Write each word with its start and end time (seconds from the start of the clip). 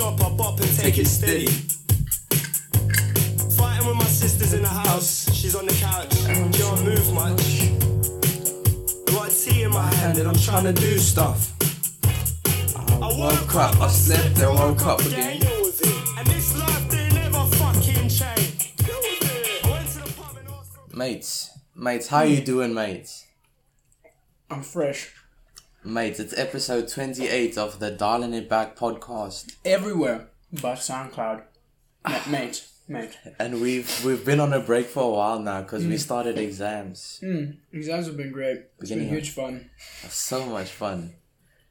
shop, 0.00 0.20
I 0.24 0.30
bop 0.30 0.58
and 0.58 0.78
take 0.78 0.96
it 0.96 1.06
steady. 1.06 1.46
Fighting 3.58 3.86
with 3.86 3.96
my 3.96 4.04
sisters 4.04 4.54
in 4.54 4.62
the 4.62 4.68
house, 4.68 5.30
she's 5.34 5.54
on 5.54 5.66
the 5.66 5.74
couch, 5.74 6.10
can't 6.24 6.84
move 6.84 7.12
much. 7.12 7.44
Got 9.12 9.30
tea 9.30 9.64
in 9.64 9.72
my 9.72 9.92
hand 9.96 10.16
and 10.16 10.26
I'm 10.26 10.40
trying 10.48 10.64
to 10.64 10.72
do 10.72 10.98
stuff. 10.98 11.52
I 13.02 13.08
woke 13.24 13.54
up, 13.54 13.78
I 13.78 13.88
slept 13.88 14.38
and 14.38 14.54
woke 14.58 14.86
up 14.86 15.00
again. 15.00 15.42
And 16.16 16.26
this 16.28 16.56
life 16.58 16.88
they 16.88 17.08
never 17.10 17.44
fucking 17.60 18.08
change. 18.08 18.72
I 19.64 19.70
went 19.70 19.88
to 19.90 19.98
the 19.98 20.12
pub 20.16 20.36
and 20.38 20.48
asked 20.48 20.96
Mates, 20.96 21.50
mates, 21.74 22.06
how 22.06 22.22
you 22.22 22.40
doing, 22.40 22.72
mates? 22.72 23.26
I'm 24.50 24.62
fresh. 24.62 25.19
Mates, 25.84 26.20
it's 26.20 26.36
episode 26.36 26.88
28 26.88 27.56
of 27.56 27.78
the 27.78 27.90
Darling 27.90 28.34
It 28.34 28.48
Back 28.48 28.76
podcast. 28.76 29.56
Everywhere 29.64 30.28
but 30.52 30.76
SoundCloud. 30.76 31.42
Ma- 32.06 32.20
mate, 32.30 32.66
mate. 32.88 33.16
And 33.38 33.60
we've 33.60 34.04
we've 34.04 34.24
been 34.24 34.40
on 34.40 34.52
a 34.52 34.60
break 34.60 34.86
for 34.86 35.04
a 35.04 35.08
while 35.08 35.38
now 35.38 35.62
because 35.62 35.86
we 35.86 35.96
started 35.96 36.36
exams. 36.38 37.20
Mm, 37.22 37.56
exams 37.72 38.06
have 38.06 38.16
been 38.16 38.32
great. 38.32 38.64
It's 38.78 38.90
been 38.90 39.08
huge 39.08 39.30
fun. 39.30 39.70
So 40.08 40.44
much 40.46 40.68
fun. 40.70 41.14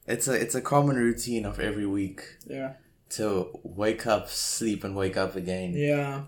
It's 0.08 0.28
a 0.28 0.34
it's 0.34 0.56
a 0.56 0.62
common 0.62 0.96
routine 0.96 1.46
of 1.46 1.60
every 1.60 1.86
week 1.86 2.22
Yeah. 2.48 2.74
to 3.12 3.50
wake 3.64 4.08
up, 4.08 4.30
sleep, 4.30 4.84
and 4.84 4.96
wake 4.96 5.18
up 5.18 5.36
again. 5.36 5.74
Yeah. 5.76 6.24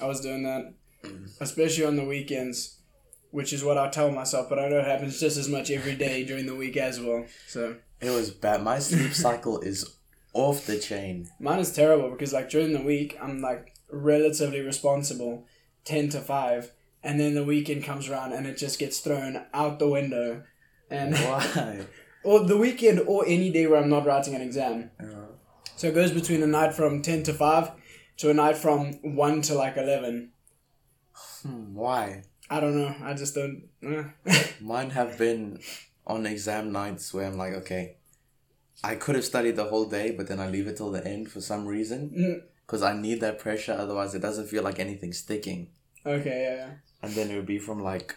I 0.00 0.06
was 0.06 0.20
doing 0.22 0.42
that. 0.44 0.72
Especially 1.38 1.84
on 1.84 1.96
the 1.96 2.04
weekends, 2.04 2.73
which 3.34 3.52
is 3.52 3.64
what 3.64 3.76
I 3.76 3.90
tell 3.90 4.10
myself, 4.10 4.48
but 4.48 4.58
I 4.60 4.68
know 4.68 4.78
it 4.78 4.86
happens 4.86 5.18
just 5.18 5.36
as 5.36 5.48
much 5.48 5.70
every 5.70 5.96
day 5.96 6.24
during 6.24 6.46
the 6.46 6.54
week 6.54 6.76
as 6.76 7.00
well. 7.00 7.24
So 7.48 7.76
It 8.00 8.10
was 8.10 8.30
bad. 8.30 8.62
My 8.62 8.78
sleep 8.78 9.12
cycle 9.12 9.58
is 9.60 9.96
off 10.32 10.66
the 10.66 10.78
chain. 10.78 11.28
mine 11.40 11.58
is 11.60 11.72
terrible 11.72 12.10
because 12.10 12.32
like 12.32 12.48
during 12.50 12.72
the 12.72 12.82
week 12.82 13.16
I'm 13.22 13.40
like 13.40 13.74
relatively 13.90 14.60
responsible, 14.60 15.46
ten 15.84 16.08
to 16.10 16.20
five, 16.20 16.72
and 17.02 17.18
then 17.20 17.34
the 17.34 17.44
weekend 17.44 17.82
comes 17.84 18.08
around 18.08 18.32
and 18.32 18.46
it 18.46 18.56
just 18.56 18.78
gets 18.78 18.98
thrown 19.00 19.44
out 19.52 19.78
the 19.78 19.88
window. 19.88 20.42
And 20.90 21.14
Why? 21.26 21.86
or 22.22 22.40
the 22.46 22.56
weekend 22.56 23.00
or 23.00 23.24
any 23.26 23.50
day 23.50 23.66
where 23.66 23.80
I'm 23.82 23.90
not 23.90 24.06
writing 24.06 24.34
an 24.34 24.42
exam. 24.42 24.90
So 25.76 25.88
it 25.88 25.94
goes 25.94 26.12
between 26.12 26.42
a 26.42 26.46
night 26.46 26.72
from 26.74 27.02
ten 27.02 27.22
to 27.24 27.34
five 27.34 27.72
to 28.18 28.30
a 28.30 28.34
night 28.34 28.56
from 28.56 28.92
one 29.02 29.42
to 29.42 29.54
like 29.54 29.76
eleven. 29.76 30.30
Hmm, 31.42 31.74
Why? 31.74 32.22
I 32.50 32.60
don't 32.60 32.76
know. 32.76 32.94
I 33.02 33.14
just 33.14 33.34
don't. 33.34 33.64
eh. 33.82 34.04
Mine 34.60 34.90
have 34.90 35.18
been 35.18 35.60
on 36.06 36.26
exam 36.26 36.72
nights 36.72 37.12
where 37.14 37.26
I'm 37.26 37.36
like, 37.38 37.54
okay, 37.54 37.96
I 38.82 38.96
could 38.96 39.14
have 39.14 39.24
studied 39.24 39.56
the 39.56 39.64
whole 39.64 39.86
day, 39.86 40.10
but 40.10 40.26
then 40.28 40.40
I 40.40 40.48
leave 40.48 40.66
it 40.66 40.76
till 40.76 40.90
the 40.90 41.04
end 41.06 41.30
for 41.30 41.40
some 41.40 41.66
reason 41.66 42.10
Mm, 42.16 42.42
because 42.66 42.82
I 42.82 42.92
need 42.94 43.20
that 43.22 43.38
pressure. 43.38 43.72
Otherwise, 43.72 44.14
it 44.14 44.20
doesn't 44.20 44.48
feel 44.48 44.62
like 44.62 44.78
anything's 44.78 45.18
sticking. 45.18 45.68
okay, 46.04 46.42
yeah, 46.44 46.56
yeah. 46.66 46.70
And 47.02 47.12
then 47.14 47.30
it 47.30 47.36
would 47.36 47.46
be 47.46 47.58
from 47.58 47.82
like, 47.82 48.16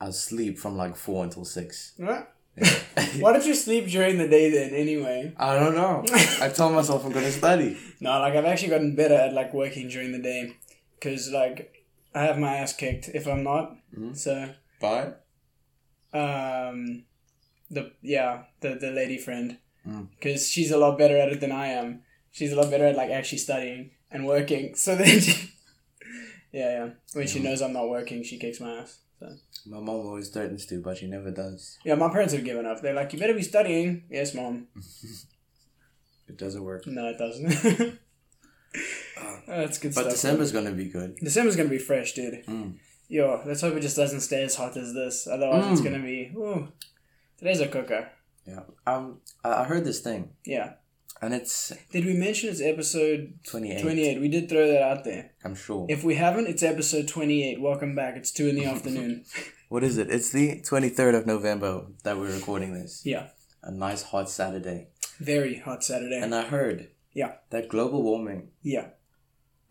I 0.00 0.10
sleep 0.10 0.58
from 0.58 0.76
like 0.76 0.96
four 0.96 1.24
until 1.24 1.44
six. 1.44 1.92
What? 1.96 2.32
Why 3.20 3.32
don't 3.32 3.46
you 3.46 3.54
sleep 3.54 3.86
during 3.88 4.18
the 4.18 4.28
day 4.28 4.50
then? 4.50 4.74
Anyway, 4.74 5.32
I 5.36 5.58
don't 5.58 5.74
know. 5.74 6.04
I 6.40 6.48
told 6.48 6.74
myself 6.74 7.04
I'm 7.04 7.12
gonna 7.12 7.30
study. 7.30 7.76
no. 8.00 8.18
Like 8.18 8.34
I've 8.34 8.44
actually 8.44 8.70
gotten 8.70 8.94
better 8.96 9.14
at 9.14 9.32
like 9.32 9.52
working 9.54 9.88
during 9.88 10.12
the 10.12 10.18
day, 10.18 10.56
cause 11.00 11.30
like 11.32 11.79
I 12.14 12.22
have 12.24 12.38
my 12.38 12.56
ass 12.56 12.72
kicked 12.74 13.08
if 13.14 13.26
I'm 13.26 13.42
not. 13.42 13.76
Mhm. 13.96 14.16
So 14.16 14.50
But 14.80 15.24
um, 16.12 17.04
the 17.70 17.92
yeah 18.02 18.44
the 18.60 18.74
the 18.74 18.90
lady 18.90 19.18
friend, 19.18 19.58
Mm. 19.86 20.08
because 20.10 20.48
she's 20.50 20.70
a 20.70 20.76
lot 20.78 20.98
better 20.98 21.16
at 21.16 21.30
it 21.32 21.40
than 21.40 21.52
I 21.52 21.68
am. 21.68 22.02
She's 22.32 22.52
a 22.52 22.56
lot 22.56 22.70
better 22.70 22.84
at 22.86 22.96
like 22.96 23.10
actually 23.10 23.38
studying 23.38 23.90
and 24.10 24.26
working. 24.26 24.74
So 24.84 24.94
then, 24.96 25.20
she, 25.20 25.50
yeah, 26.52 26.70
yeah. 26.76 26.88
When 27.14 27.26
she 27.26 27.38
knows 27.40 27.62
I'm 27.62 27.72
not 27.72 27.88
working, 27.88 28.22
she 28.24 28.38
kicks 28.38 28.60
my 28.60 28.80
ass. 28.80 28.98
So 29.18 29.26
my 29.66 29.78
mom 29.80 30.06
always 30.06 30.28
threatens 30.30 30.66
to, 30.66 30.80
but 30.82 30.96
she 30.98 31.06
never 31.06 31.30
does. 31.30 31.78
yeah, 31.84 31.94
my 31.94 32.08
parents 32.10 32.34
have 32.34 32.44
given 32.44 32.66
up. 32.66 32.80
They're 32.82 32.94
like, 32.94 33.12
you 33.12 33.18
better 33.18 33.34
be 33.34 33.42
studying. 33.42 34.04
Yes, 34.10 34.34
mom. 34.34 34.66
It 36.28 36.36
doesn't 36.38 36.62
work. 36.62 36.86
No, 36.86 37.08
it 37.08 37.18
doesn't. 37.18 37.98
That's 39.46 39.78
good 39.78 39.94
But 39.94 40.02
stuff. 40.02 40.12
December's 40.12 40.52
gonna 40.52 40.72
be 40.72 40.86
good. 40.86 41.16
December's 41.16 41.56
gonna 41.56 41.68
be 41.68 41.78
fresh, 41.78 42.12
dude. 42.12 42.44
Mm. 42.46 42.74
Yo, 43.08 43.42
let's 43.46 43.60
hope 43.60 43.74
it 43.74 43.80
just 43.80 43.96
doesn't 43.96 44.20
stay 44.20 44.42
as 44.44 44.54
hot 44.54 44.76
as 44.76 44.94
this. 44.94 45.26
Otherwise, 45.26 45.72
it's 45.72 45.80
Mm. 45.80 45.84
gonna 45.84 46.02
be. 46.02 46.32
Ooh, 46.36 46.68
today's 47.38 47.60
a 47.60 47.66
cooker. 47.68 48.08
Yeah. 48.46 48.60
Um, 48.86 49.20
I 49.44 49.62
I 49.62 49.64
heard 49.64 49.84
this 49.84 50.00
thing, 50.00 50.30
Yeah. 50.44 50.74
and 51.20 51.34
it's 51.34 51.72
Did 51.92 52.04
we 52.04 52.14
mention 52.14 52.48
it's 52.50 52.60
episode 52.60 53.34
28. 53.46 53.82
28? 53.82 54.20
We 54.20 54.28
did 54.28 54.48
throw 54.48 54.66
that 54.68 54.82
out 54.82 55.04
there. 55.04 55.32
I'm 55.44 55.54
sure. 55.56 55.86
If 55.88 56.04
we 56.04 56.14
haven't, 56.14 56.46
it's 56.46 56.62
episode 56.62 57.08
28. 57.08 57.60
Welcome 57.60 57.94
back. 57.94 58.16
It's 58.16 58.30
2 58.30 58.46
in 58.48 58.54
the 58.56 58.64
afternoon. 58.74 59.24
What 59.68 59.84
is 59.84 59.98
it? 59.98 60.10
It's 60.10 60.30
the 60.30 60.60
23rd 60.62 61.14
of 61.14 61.26
November 61.26 61.86
that 62.04 62.16
we're 62.18 62.32
recording 62.34 62.72
this. 62.74 63.02
Yeah. 63.04 63.28
A 63.62 63.70
nice 63.70 64.02
hot 64.02 64.30
Saturday. 64.30 64.88
Very 65.18 65.56
hot 65.58 65.84
Saturday. 65.84 66.18
And 66.18 66.34
I 66.34 66.42
heard 66.42 66.88
Yeah. 67.12 67.32
that 67.50 67.68
global 67.68 68.02
warming, 68.02 68.48
yeah. 68.62 68.86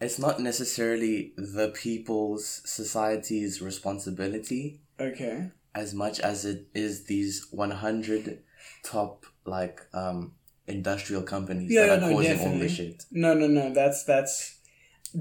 It's 0.01 0.17
not 0.19 0.39
necessarily 0.39 1.33
the 1.37 1.69
people's 1.69 2.61
society's 2.65 3.61
responsibility 3.61 4.81
Okay. 4.99 5.51
as 5.75 5.93
much 5.93 6.19
as 6.19 6.45
it 6.45 6.67
is 6.73 7.05
these 7.05 7.47
100 7.51 8.39
top 8.83 9.25
like 9.45 9.81
um 9.93 10.33
industrial 10.67 11.23
companies 11.23 11.71
Yeah, 11.71 11.87
that 11.87 11.97
are 11.97 12.01
no, 12.09 12.15
causing 12.15 12.31
all 12.31 12.37
definitely. 12.37 12.67
this 12.67 12.75
shit. 12.75 13.03
No, 13.11 13.33
no, 13.33 13.47
no. 13.47 13.73
That's 13.73 14.03
that's 14.03 14.55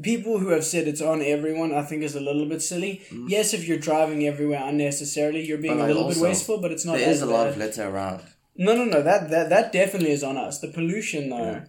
people 0.03 0.39
who 0.39 0.49
have 0.51 0.65
said 0.65 0.87
it's 0.87 1.01
on 1.01 1.23
everyone. 1.23 1.73
I 1.75 1.83
think 1.83 2.03
is 2.03 2.15
a 2.15 2.21
little 2.21 2.47
bit 2.47 2.61
silly. 2.63 3.01
Yes, 3.27 3.55
if 3.55 3.67
you're 3.67 3.79
driving 3.79 4.27
everywhere 4.27 4.63
unnecessarily, 4.63 5.43
you're 5.47 5.59
being 5.67 5.79
Mm. 5.79 5.85
A 5.85 5.87
little 5.87 6.05
also, 6.05 6.21
bit 6.21 6.29
wasteful. 6.29 6.59
But 6.61 6.73
it's 6.73 6.85
not. 6.85 6.99
There 6.99 7.09
is 7.11 7.23
a 7.23 7.27
lot 7.27 7.45
bad. 7.45 7.53
of 7.53 7.57
litter 7.59 7.89
around. 7.89 8.21
No, 8.57 8.75
no, 8.77 8.85
no. 8.85 9.03
That 9.03 9.31
that 9.31 9.49
that 9.49 9.73
definitely 9.73 10.11
is 10.11 10.23
on 10.23 10.37
us. 10.37 10.59
The 10.61 10.69
pollution, 10.69 11.31
though. 11.31 11.63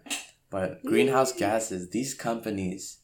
But 0.49 0.83
greenhouse 0.83 1.31
gases, 1.31 1.89
these 1.91 2.13
companies, 2.13 2.97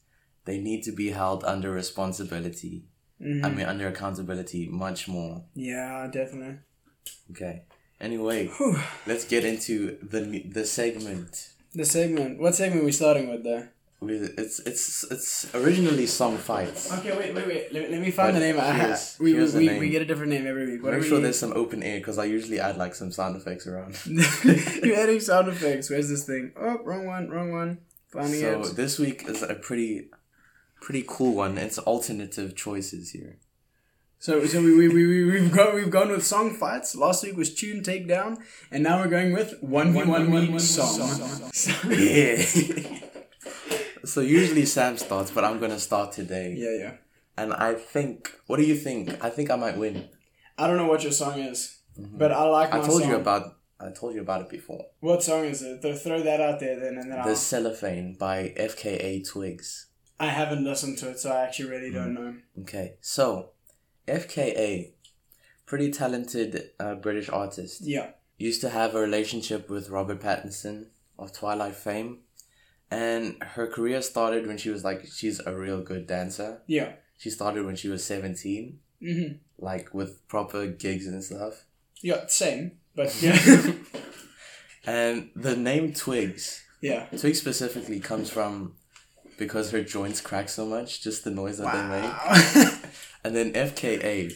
they 0.46 0.58
need 0.60 0.84
to 0.84 0.92
be 0.92 1.10
held 1.12 1.44
under 1.44 1.72
responsibility. 1.72 2.86
Mhm. 3.22 3.46
I 3.46 3.50
mean, 3.50 3.66
under 3.66 3.88
accountability 3.88 4.68
much 4.70 5.08
more. 5.08 5.44
Yeah, 5.56 6.08
definitely. 6.12 6.58
Okay. 7.32 7.64
Anyway, 8.00 8.48
Whew. 8.58 8.78
let's 9.08 9.26
get 9.26 9.44
into 9.46 9.98
the 10.02 10.22
the 10.58 10.66
segment. 10.66 11.50
The 11.74 11.86
segment. 11.86 12.40
What 12.40 12.56
segment 12.56 12.82
are 12.82 12.86
we 12.86 12.92
starting 12.92 13.30
with 13.30 13.44
there? 13.44 13.72
With 14.02 14.34
it's 14.38 14.60
it's 14.60 15.06
it's 15.10 15.56
originally 15.56 16.06
song 16.06 16.38
fights. 16.38 16.92
Okay, 16.92 17.18
wait, 17.18 17.34
wait, 17.34 17.48
wait. 17.48 17.74
Let, 17.74 17.90
let 17.92 18.02
me 18.02 18.12
find 18.12 18.34
But 18.34 18.40
the 18.40 18.46
name. 18.46 18.60
I 18.60 18.74
here's- 18.74 19.18
we, 19.20 19.34
we, 19.34 19.46
we, 19.70 19.80
we 19.80 19.90
get 19.90 20.02
a 20.02 20.06
different 20.06 20.32
name 20.34 20.46
every 20.46 20.66
week. 20.72 20.84
What 20.84 20.94
Make 20.94 21.04
sure 21.04 21.18
we- 21.18 21.24
there's 21.24 21.40
some 21.40 21.54
open 21.54 21.82
air 21.82 22.00
because 22.00 22.18
I 22.20 22.26
usually 22.26 22.60
add 22.60 22.78
like 22.78 22.94
some 22.96 23.12
sound 23.12 23.38
effects 23.38 23.66
around. 23.66 23.98
You're 24.84 24.98
adding 25.00 25.22
sound 25.22 25.48
effects. 25.48 25.90
Where's 25.90 26.10
this 26.10 26.26
thing? 26.26 26.52
Oh, 26.60 26.80
wrong 26.84 27.06
one, 27.08 27.30
wrong 27.30 27.52
one. 27.54 27.80
Finding 28.12 28.42
so 28.42 28.62
it. 28.62 28.76
this 28.76 29.00
week 29.00 29.24
is 29.28 29.42
a 29.42 29.56
pretty 29.56 30.10
pretty 30.86 31.04
cool 31.08 31.34
one. 31.36 31.58
It's 31.58 31.80
alternative 31.80 32.56
choices 32.56 33.10
here. 33.12 33.40
So, 34.20 34.46
so 34.46 34.62
we, 34.62 34.72
we, 34.78 34.88
we, 34.88 35.08
we, 35.08 35.32
we've 35.32 35.52
gone 35.52 35.76
we've 35.76 35.90
gone 36.00 36.10
with 36.10 36.24
song 36.26 36.54
fights. 36.54 36.96
Last 36.96 37.24
week 37.24 37.36
was 37.36 37.54
tune 37.54 37.82
takedown, 37.82 38.38
and 38.72 38.84
now 38.84 39.00
we're 39.00 39.10
going 39.18 39.34
with 39.34 39.50
one 39.62 39.92
v 39.94 40.04
one 40.04 40.32
one 40.32 40.60
song. 40.60 41.10
Yeah. 41.90 42.42
so 44.06 44.22
usually 44.22 44.66
Sam 44.66 44.98
starts, 44.98 45.32
but 45.32 45.44
I'm 45.44 45.60
gonna 45.60 45.80
start 45.80 46.12
today. 46.20 46.54
yeah, 46.58 46.76
yeah. 46.84 46.94
And 47.38 47.52
I 47.54 47.74
think, 47.74 48.32
what 48.48 48.58
do 48.58 48.64
you 48.64 48.76
think? 48.76 49.04
I 49.24 49.30
think 49.30 49.52
I 49.52 49.58
might 49.58 49.78
win. 49.78 50.08
I 50.58 50.68
don't 50.68 50.78
know 50.78 50.88
what 50.88 51.04
your 51.04 51.12
song 51.12 51.40
is, 51.40 51.80
but 51.98 52.32
I 52.32 52.44
like. 52.44 52.70
My 52.72 52.78
Mm-hmm. 52.78 52.86
I 52.86 52.88
told 52.92 53.06
you 53.06 53.16
about. 53.16 53.44
I 53.78 53.92
told 53.92 54.16
you 54.16 54.22
about 54.22 54.42
it 54.46 54.50
before. 54.50 54.86
What 55.02 55.22
song 55.22 55.44
is 55.46 55.62
it? 55.62 55.82
Th- 55.82 55.98
Throw 55.98 56.22
that 56.24 56.40
out 56.40 56.62
there 56.62 56.80
then, 56.80 56.94
and 56.98 57.12
then 57.12 57.20
The 57.24 57.30
I'll. 57.32 57.36
Cellophane 57.36 58.16
by 58.18 58.54
FKA 58.58 59.28
Twigs. 59.30 59.88
I 60.20 60.28
haven't 60.28 60.64
listened 60.64 60.98
to 61.00 61.10
it, 61.10 61.20
so 61.20 61.32
I 61.32 61.44
actually 61.44 61.70
really 61.70 61.92
don't 61.92 62.16
Mm. 62.16 62.20
know. 62.20 62.36
Okay, 62.62 62.96
so 63.02 63.52
FKA, 64.08 64.94
pretty 65.66 65.92
talented 65.92 66.72
uh, 66.80 66.96
British 66.96 67.30
artist, 67.30 67.82
Yeah. 67.82 68.12
used 68.38 68.62
to 68.62 68.70
have 68.70 68.96
a 68.96 69.00
relationship 69.00 69.70
with 69.70 69.90
Robert 69.90 70.22
Pattinson 70.22 70.88
of 71.20 71.34
Twilight 71.34 71.76
fame, 71.76 72.20
and 72.92 73.42
her 73.42 73.68
career 73.68 74.02
started 74.02 74.48
when 74.48 74.58
she 74.58 74.70
was 74.70 74.84
like 74.84 75.06
she's 75.08 75.40
a 75.46 75.54
real 75.56 75.82
good 75.82 76.08
dancer. 76.08 76.62
Yeah. 76.68 76.94
She 77.18 77.30
started 77.30 77.66
when 77.66 77.76
she 77.76 77.90
was 77.90 78.04
seventeen, 78.04 78.80
Mhm. 79.02 79.40
like 79.58 79.94
with 79.94 80.26
proper 80.28 80.68
gigs 80.68 81.08
and 81.08 81.24
stuff. 81.24 81.66
Yeah. 82.02 82.26
Same, 82.28 82.78
but 82.96 83.10
yeah. 83.22 83.74
And 84.86 85.32
the 85.36 85.56
name 85.56 85.94
Twigs, 85.94 86.64
yeah. 86.82 87.06
Twigs 87.18 87.40
specifically 87.40 88.00
comes 88.00 88.30
from 88.30 88.76
because 89.38 89.72
her 89.72 89.84
joints 89.84 90.22
crack 90.22 90.50
so 90.50 90.66
much, 90.66 91.02
just 91.02 91.24
the 91.24 91.32
noise 91.32 91.58
that 91.58 91.72
they 91.74 92.64
make. 92.64 92.74
And 93.24 93.36
then 93.36 93.54
FKA, 93.54 94.34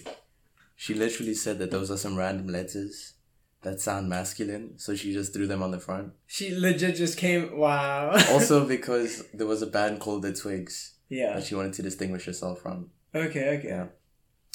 she 0.76 0.96
literally 0.96 1.36
said 1.36 1.60
that 1.60 1.70
those 1.70 1.92
are 1.92 1.98
some 1.98 2.18
random 2.18 2.48
letters 2.48 3.14
that 3.62 3.80
sound 3.80 4.10
masculine, 4.10 4.80
so 4.80 4.96
she 4.96 5.14
just 5.14 5.32
threw 5.32 5.46
them 5.46 5.62
on 5.62 5.70
the 5.70 5.80
front. 5.80 6.14
She 6.26 6.56
legit 6.56 6.96
just 6.96 7.16
came. 7.18 7.56
Wow. 7.58 8.14
Also 8.32 8.66
because 8.66 9.26
there 9.32 9.46
was 9.46 9.62
a 9.62 9.68
band 9.68 10.00
called 10.00 10.24
the 10.24 10.34
Twigs 10.34 10.96
yeah. 11.08 11.34
that 11.36 11.44
she 11.46 11.54
wanted 11.54 11.74
to 11.74 11.84
distinguish 11.84 12.26
herself 12.26 12.62
from. 12.62 12.90
Okay. 13.14 13.58
Okay. 13.60 13.68
Yeah. 13.68 13.88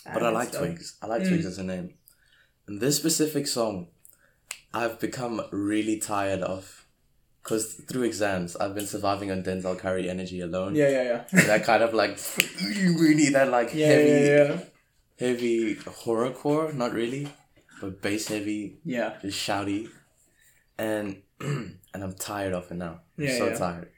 Ah, 0.06 0.11
But 0.14 0.23
I 0.25 0.31
that's 0.32 0.35
like 0.35 0.52
dope. 0.52 0.61
Twigs. 0.62 0.97
I 1.00 1.06
like 1.06 1.23
Mm. 1.23 1.29
Twigs 1.29 1.47
as 1.47 1.58
a 1.58 1.62
name. 1.64 1.94
And 2.67 2.81
this 2.81 2.97
specific 2.97 3.47
song, 3.47 3.88
I've 4.73 4.99
become 4.99 5.43
really 5.52 5.99
tired 6.00 6.40
of. 6.40 6.84
Because 7.44 7.75
through 7.75 8.05
exams, 8.05 8.56
I've 8.56 8.75
been 8.75 8.87
surviving 8.87 9.31
on 9.31 9.43
Denzel 9.43 9.79
Curry 9.79 10.08
energy 10.08 10.41
alone. 10.41 10.75
Yeah. 10.75 10.88
Yeah. 10.88 11.25
Yeah. 11.32 11.44
that 11.44 11.64
kind 11.64 11.82
of 11.82 11.93
like, 11.93 12.19
you 12.58 12.96
really 13.05 13.29
that 13.31 13.49
like 13.50 13.75
Yeah. 13.75 13.87
heavy, 13.87 14.08
Yeah. 14.11 14.44
Yeah. 14.49 14.58
heavy 15.20 15.75
horrorcore, 15.76 16.73
not 16.75 16.93
really, 16.94 17.29
but 17.82 18.00
bass 18.00 18.29
heavy, 18.29 18.79
Yeah. 18.85 19.19
just 19.20 19.38
shouty. 19.38 19.91
And 20.79 21.20
and 21.41 21.79
I'm 21.94 22.14
tired 22.14 22.55
of 22.55 22.70
it 22.70 22.76
now. 22.76 23.00
I'm 23.19 23.25
Yeah, 23.25 23.38
so 23.38 23.49
yeah. 23.49 23.58
tired. 23.58 23.88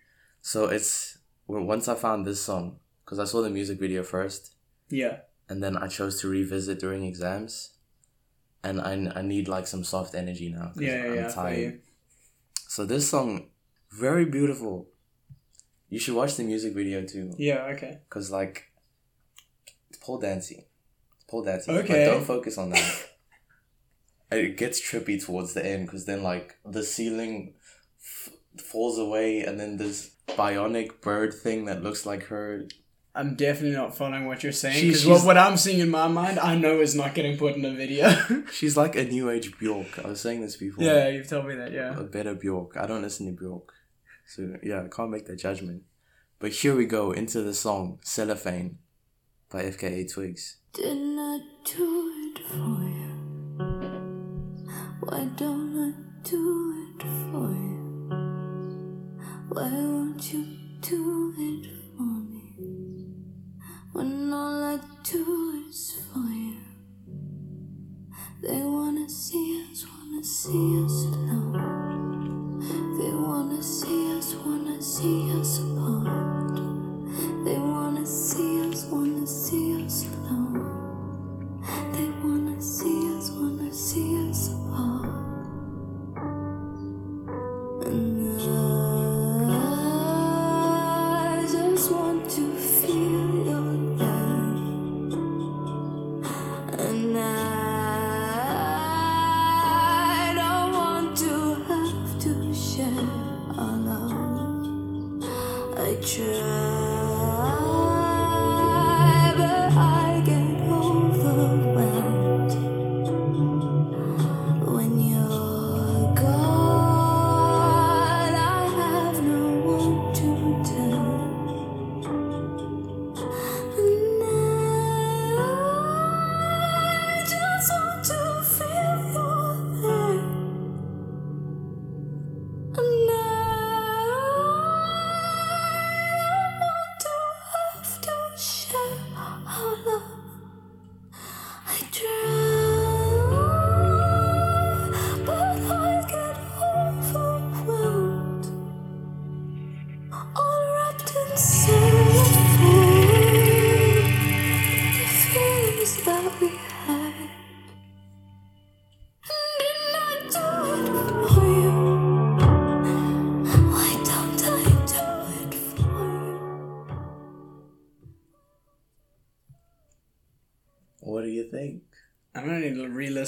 So 0.43 0.65
it's 0.67 1.19
well, 1.47 1.63
once 1.63 1.87
I 1.87 1.95
found 1.95 2.27
this 2.27 2.41
song, 2.43 2.81
because 3.05 3.21
I 3.21 3.25
saw 3.25 3.43
the 3.43 3.51
music 3.51 3.79
video 3.79 4.03
first, 4.03 4.57
Yeah. 4.91 5.19
and 5.49 5.63
then 5.63 5.77
I 5.77 5.87
chose 5.87 6.21
to 6.23 6.29
revisit 6.29 6.81
during 6.81 7.05
exams. 7.05 7.75
And 8.65 8.81
I, 8.81 8.95
I 9.21 9.23
need 9.23 9.47
like 9.47 9.69
some 9.69 9.85
soft 9.85 10.17
energy 10.17 10.49
now. 10.49 10.73
Yeah. 10.75 10.89
Yeah. 10.91 11.05
I'm 11.11 11.15
yeah. 11.15 11.29
Tired. 11.29 11.81
So 12.69 12.85
this 12.85 13.09
song, 13.09 13.49
very 13.91 14.25
beautiful. 14.25 14.89
You 15.89 15.99
should 15.99 16.15
watch 16.15 16.35
the 16.37 16.43
music 16.45 16.75
video 16.75 17.05
too, 17.05 17.33
Yeah. 17.39 17.67
Okay. 17.75 18.01
cause 18.11 18.31
like, 18.31 18.65
it's 19.89 19.99
pole 19.99 20.19
dancing. 20.19 20.65
It's 21.17 21.25
pole 21.29 21.45
dancing. 21.45 21.77
Okay. 21.77 22.07
But 22.07 22.13
don't 22.13 22.25
focus 22.25 22.59
on 22.59 22.71
that. 22.71 23.09
it 24.33 24.57
gets 24.57 24.81
trippy 24.81 25.25
towards 25.25 25.55
the 25.55 25.65
end, 25.65 25.89
cause 25.89 26.05
then 26.07 26.23
like 26.23 26.57
the 26.65 26.83
ceiling 26.83 27.55
f- 28.01 28.31
falls 28.61 28.99
away, 28.99 29.41
and 29.43 29.59
then 29.61 29.77
this 29.77 30.11
bionic 30.29 31.01
bird 31.01 31.33
thing 31.33 31.67
that 31.67 31.83
looks 31.85 32.05
like 32.05 32.25
her. 32.25 32.67
I'm 33.17 33.35
definitely 33.35 33.77
not 33.77 33.97
following 33.97 34.27
what 34.27 34.43
you're 34.43 34.53
saying 34.53 34.87
because 34.87 35.07
what, 35.07 35.25
what 35.25 35.39
I'm 35.39 35.57
seeing 35.57 35.81
in 35.81 35.89
my 35.89 36.07
mind, 36.07 36.39
I 36.39 36.55
know 36.55 36.81
is 36.81 36.95
not 36.95 37.15
getting 37.15 37.39
put 37.39 37.57
in 37.57 37.65
a 37.65 37.73
video. 37.73 38.15
She's 38.53 38.77
like 38.77 38.95
a 38.95 39.05
new 39.05 39.31
age 39.31 39.59
Bjork. 39.59 39.99
I 40.05 40.09
was 40.09 40.21
saying 40.21 40.43
this 40.43 40.57
before. 40.57 40.85
yeah, 40.85 41.09
you've 41.09 41.27
told 41.27 41.47
me 41.47 41.55
that. 41.55 41.73
Yeah. 41.73 41.99
a 41.99 42.03
better 42.05 42.35
Bjork. 42.35 42.77
I 42.77 42.87
don't 42.87 43.01
listen 43.01 43.25
to 43.27 43.33
Bjork. 43.33 43.73
So 44.27 44.57
yeah, 44.63 44.83
I 44.83 44.89
can't 44.89 45.11
make 45.11 45.25
that 45.27 45.37
judgment. 45.39 45.83
But 46.39 46.53
here 46.53 46.77
we 46.77 46.85
go 46.85 47.13
into 47.13 47.41
the 47.41 47.55
song 47.55 47.99
Cellophane 48.03 48.79
by 49.49 49.63
FKA 49.65 50.13
Twigs. 50.13 50.59
Didn't 50.75 51.19
I 51.19 51.39
do 51.65 52.13
it 52.27 52.39
for 52.51 52.83
you? 52.83 53.13
Why 55.01 55.25
don't 55.37 55.79
I 55.79 56.29
do 56.29 56.91
it 56.91 57.03
for 57.31 57.51
you? 57.51 58.09
Why 59.49 59.71
won't 59.71 60.33
you 60.35 60.45
do 60.83 61.33
it 61.39 61.65
for 61.65 61.73
me? 61.73 61.76
When 63.97 64.31
all 64.31 64.63
I 64.63 64.79
do 65.05 65.65
is 65.71 66.03
for 66.13 66.19
you. 66.19 66.59
They 68.43 68.61
wanna 68.61 69.09
see 69.09 69.65
us, 69.73 69.87
wanna 69.89 70.23
see 70.23 70.85
us 70.85 71.07
alone. 71.07 72.61
They 72.99 73.11
wanna 73.11 73.63
see 73.63 74.19
us, 74.19 74.35
wanna 74.45 74.83
see 74.83 75.33
us 75.41 75.61
apart. 75.61 76.57
They 77.47 77.59
wanna 77.59 77.86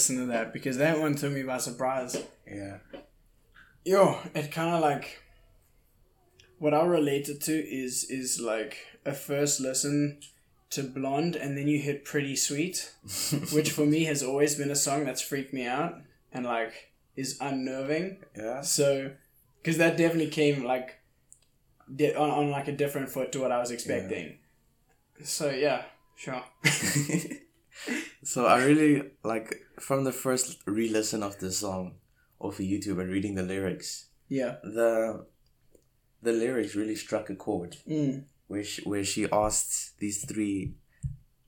to 0.07 0.13
re-listen 0.13 0.27
to 0.27 0.33
that 0.33 0.53
because 0.53 0.79
that 0.79 0.99
one 0.99 1.15
took 1.15 1.33
me 1.33 1.43
by 1.43 1.59
surprise. 1.59 2.23
Yeah. 2.47 2.79
Yo, 3.85 4.19
it 4.35 4.53
kind 4.53 4.75
of 4.75 4.81
like 4.81 5.23
what 6.59 6.75
I 6.75 6.85
related 6.85 7.41
to 7.43 7.53
is 7.53 8.05
is 8.05 8.41
like 8.41 8.79
a 9.05 9.15
first 9.15 9.61
listen 9.61 10.19
to 10.71 10.83
Blonde 10.83 11.37
and 11.37 11.57
then 11.57 11.69
you 11.69 11.81
hit 11.81 12.05
Pretty 12.05 12.37
Sweet, 12.37 12.93
which 13.53 13.73
for 13.73 13.87
me 13.87 14.05
has 14.05 14.23
always 14.23 14.55
been 14.55 14.71
a 14.71 14.77
song 14.77 15.05
that's 15.05 15.23
freaked 15.23 15.55
me 15.55 15.67
out 15.67 15.95
and 16.33 16.45
like 16.45 16.93
is 17.17 17.39
unnerving. 17.41 18.19
Yeah. 18.37 18.61
So, 18.61 19.13
because 19.63 19.79
that 19.79 19.97
definitely 19.97 20.31
came 20.31 20.65
like 20.65 20.99
di- 21.95 22.15
on, 22.15 22.31
on 22.31 22.51
like 22.51 22.69
a 22.69 22.73
different 22.73 23.09
foot 23.09 23.33
to 23.33 23.41
what 23.41 23.53
I 23.53 23.59
was 23.59 23.71
expecting. 23.71 24.39
So 25.25 25.51
yeah, 25.51 25.85
sure. 26.17 26.43
so 28.23 28.47
I 28.47 28.65
really 28.65 29.11
like 29.23 29.55
from 29.81 30.05
the 30.05 30.13
first 30.13 30.63
re-listen 30.67 31.23
of 31.23 31.39
the 31.39 31.51
song 31.53 31.95
of 32.41 32.57
YouTube 32.59 33.01
and 33.01 33.11
reading 33.11 33.35
the 33.35 33.43
lyrics. 33.43 34.09
yeah. 34.29 34.57
The 34.63 35.27
the 36.23 36.33
lyrics 36.33 36.75
really 36.75 36.97
struck 36.97 37.31
a 37.31 37.37
chord. 37.37 37.77
Mm. 37.89 38.25
where 38.49 38.65
she, 38.65 38.83
where 38.83 39.05
she 39.05 39.31
asks 39.31 39.93
these 39.99 40.25
three, 40.25 40.75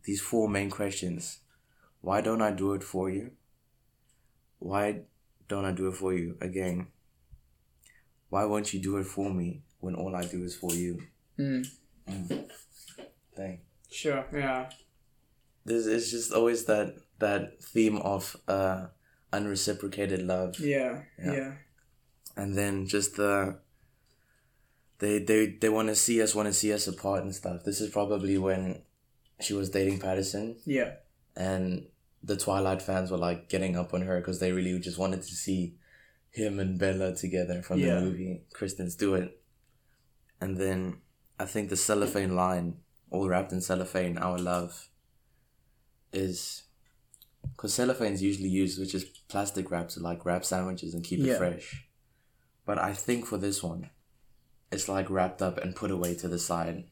these 0.04 0.20
four 0.20 0.49
main 0.49 0.70
questions. 0.70 1.40
Why 2.02 2.20
don't 2.20 2.40
I 2.42 2.52
do 2.52 2.72
it 2.75 2.84
for 2.84 3.10
you? 3.10 3.32
Why 4.60 5.00
don't 5.49 5.64
I 5.64 5.72
do 5.72 5.88
it 5.88 5.94
for 5.96 6.12
you 6.14 6.37
again? 6.40 6.87
Why 8.28 8.44
won't 8.44 8.72
you 8.72 8.80
do 8.80 8.96
it 8.99 9.06
for 9.06 9.28
me 9.34 9.62
when 9.80 9.94
all 9.96 10.14
I 10.14 10.25
do 10.25 10.44
is 10.44 10.54
for 10.54 10.72
you? 10.72 11.02
Mm. 11.38 11.66
Dang. 13.37 13.60
Sure. 13.90 14.25
Yeah. 14.32 14.68
There's 15.64 15.87
it's 15.87 16.11
just 16.11 16.33
always 16.33 16.64
that 16.67 16.95
that 17.19 17.62
theme 17.62 17.99
of 17.99 18.37
uh 18.49 18.87
unreciprocated 19.33 20.23
love. 20.26 20.59
Yeah. 20.59 21.02
Yeah. 21.19 21.33
Yeah. 21.33 21.52
and 22.37 22.57
then 22.57 22.87
just 22.87 23.17
the 23.17 23.59
they 24.99 25.19
they 25.19 25.47
they 25.61 25.69
want 25.69 25.88
to 25.88 25.95
see 25.95 26.23
us 26.23 26.35
want 26.35 26.47
to 26.49 26.52
see 26.55 26.73
us 26.73 26.87
apart 26.87 27.23
and 27.25 27.35
stuff 27.35 27.64
this 27.64 27.81
is 27.81 27.90
probably 27.90 28.37
when 28.38 28.83
she 29.40 29.55
was 29.55 29.71
dating 29.71 29.99
Pattinson 29.99 30.57
Yeah. 30.67 30.93
and 31.37 31.87
the 32.23 32.37
twilight 32.37 32.83
fans 32.83 33.11
were 33.11 33.17
like 33.19 33.49
getting 33.49 33.76
up 33.76 33.95
on 33.95 34.02
her 34.02 34.19
because 34.21 34.40
they 34.40 34.52
really 34.52 34.79
just 34.79 34.99
wanted 34.99 35.23
to 35.23 35.35
see 35.35 35.76
him 36.31 36.61
and 36.61 36.79
bella 36.79 37.14
together 37.17 37.62
from 37.62 37.79
Yeah. 37.81 37.95
the 37.97 38.00
movie 38.02 38.43
kristen 38.52 38.90
stewart 38.90 39.31
and 40.40 40.57
then 40.59 41.00
i 41.38 41.47
think 41.47 41.71
the 41.71 41.76
cellophane 41.76 42.37
line 42.37 42.76
all 43.11 43.26
wrapped 43.29 43.52
in 43.52 43.61
cellophane 43.61 44.19
our 44.19 44.38
love 44.38 44.89
is 46.12 46.62
because 47.57 47.73
cellophane 47.75 48.12
is 48.12 48.23
usually 48.23 48.49
used, 48.49 48.79
which 48.79 48.95
is 48.95 49.05
plastic 49.29 49.71
wrap 49.71 49.88
to 49.90 50.00
like 50.00 50.25
wrap 50.25 50.45
sandwiches 50.45 50.95
and 50.95 51.05
keep 51.05 51.21
Yeah. 51.21 51.35
it 51.35 51.38
fresh. 51.38 51.87
But 52.67 52.79
I 52.79 52.93
think 52.93 53.26
for 53.26 53.38
this 53.38 53.62
one, 53.62 53.90
it's 54.71 54.88
like 54.88 55.11
wrapped 55.11 55.43
up 55.43 55.59
and 55.59 55.75
put 55.75 55.90
away 55.90 56.14
to 56.17 56.29
the 56.29 56.38
side. 56.38 56.85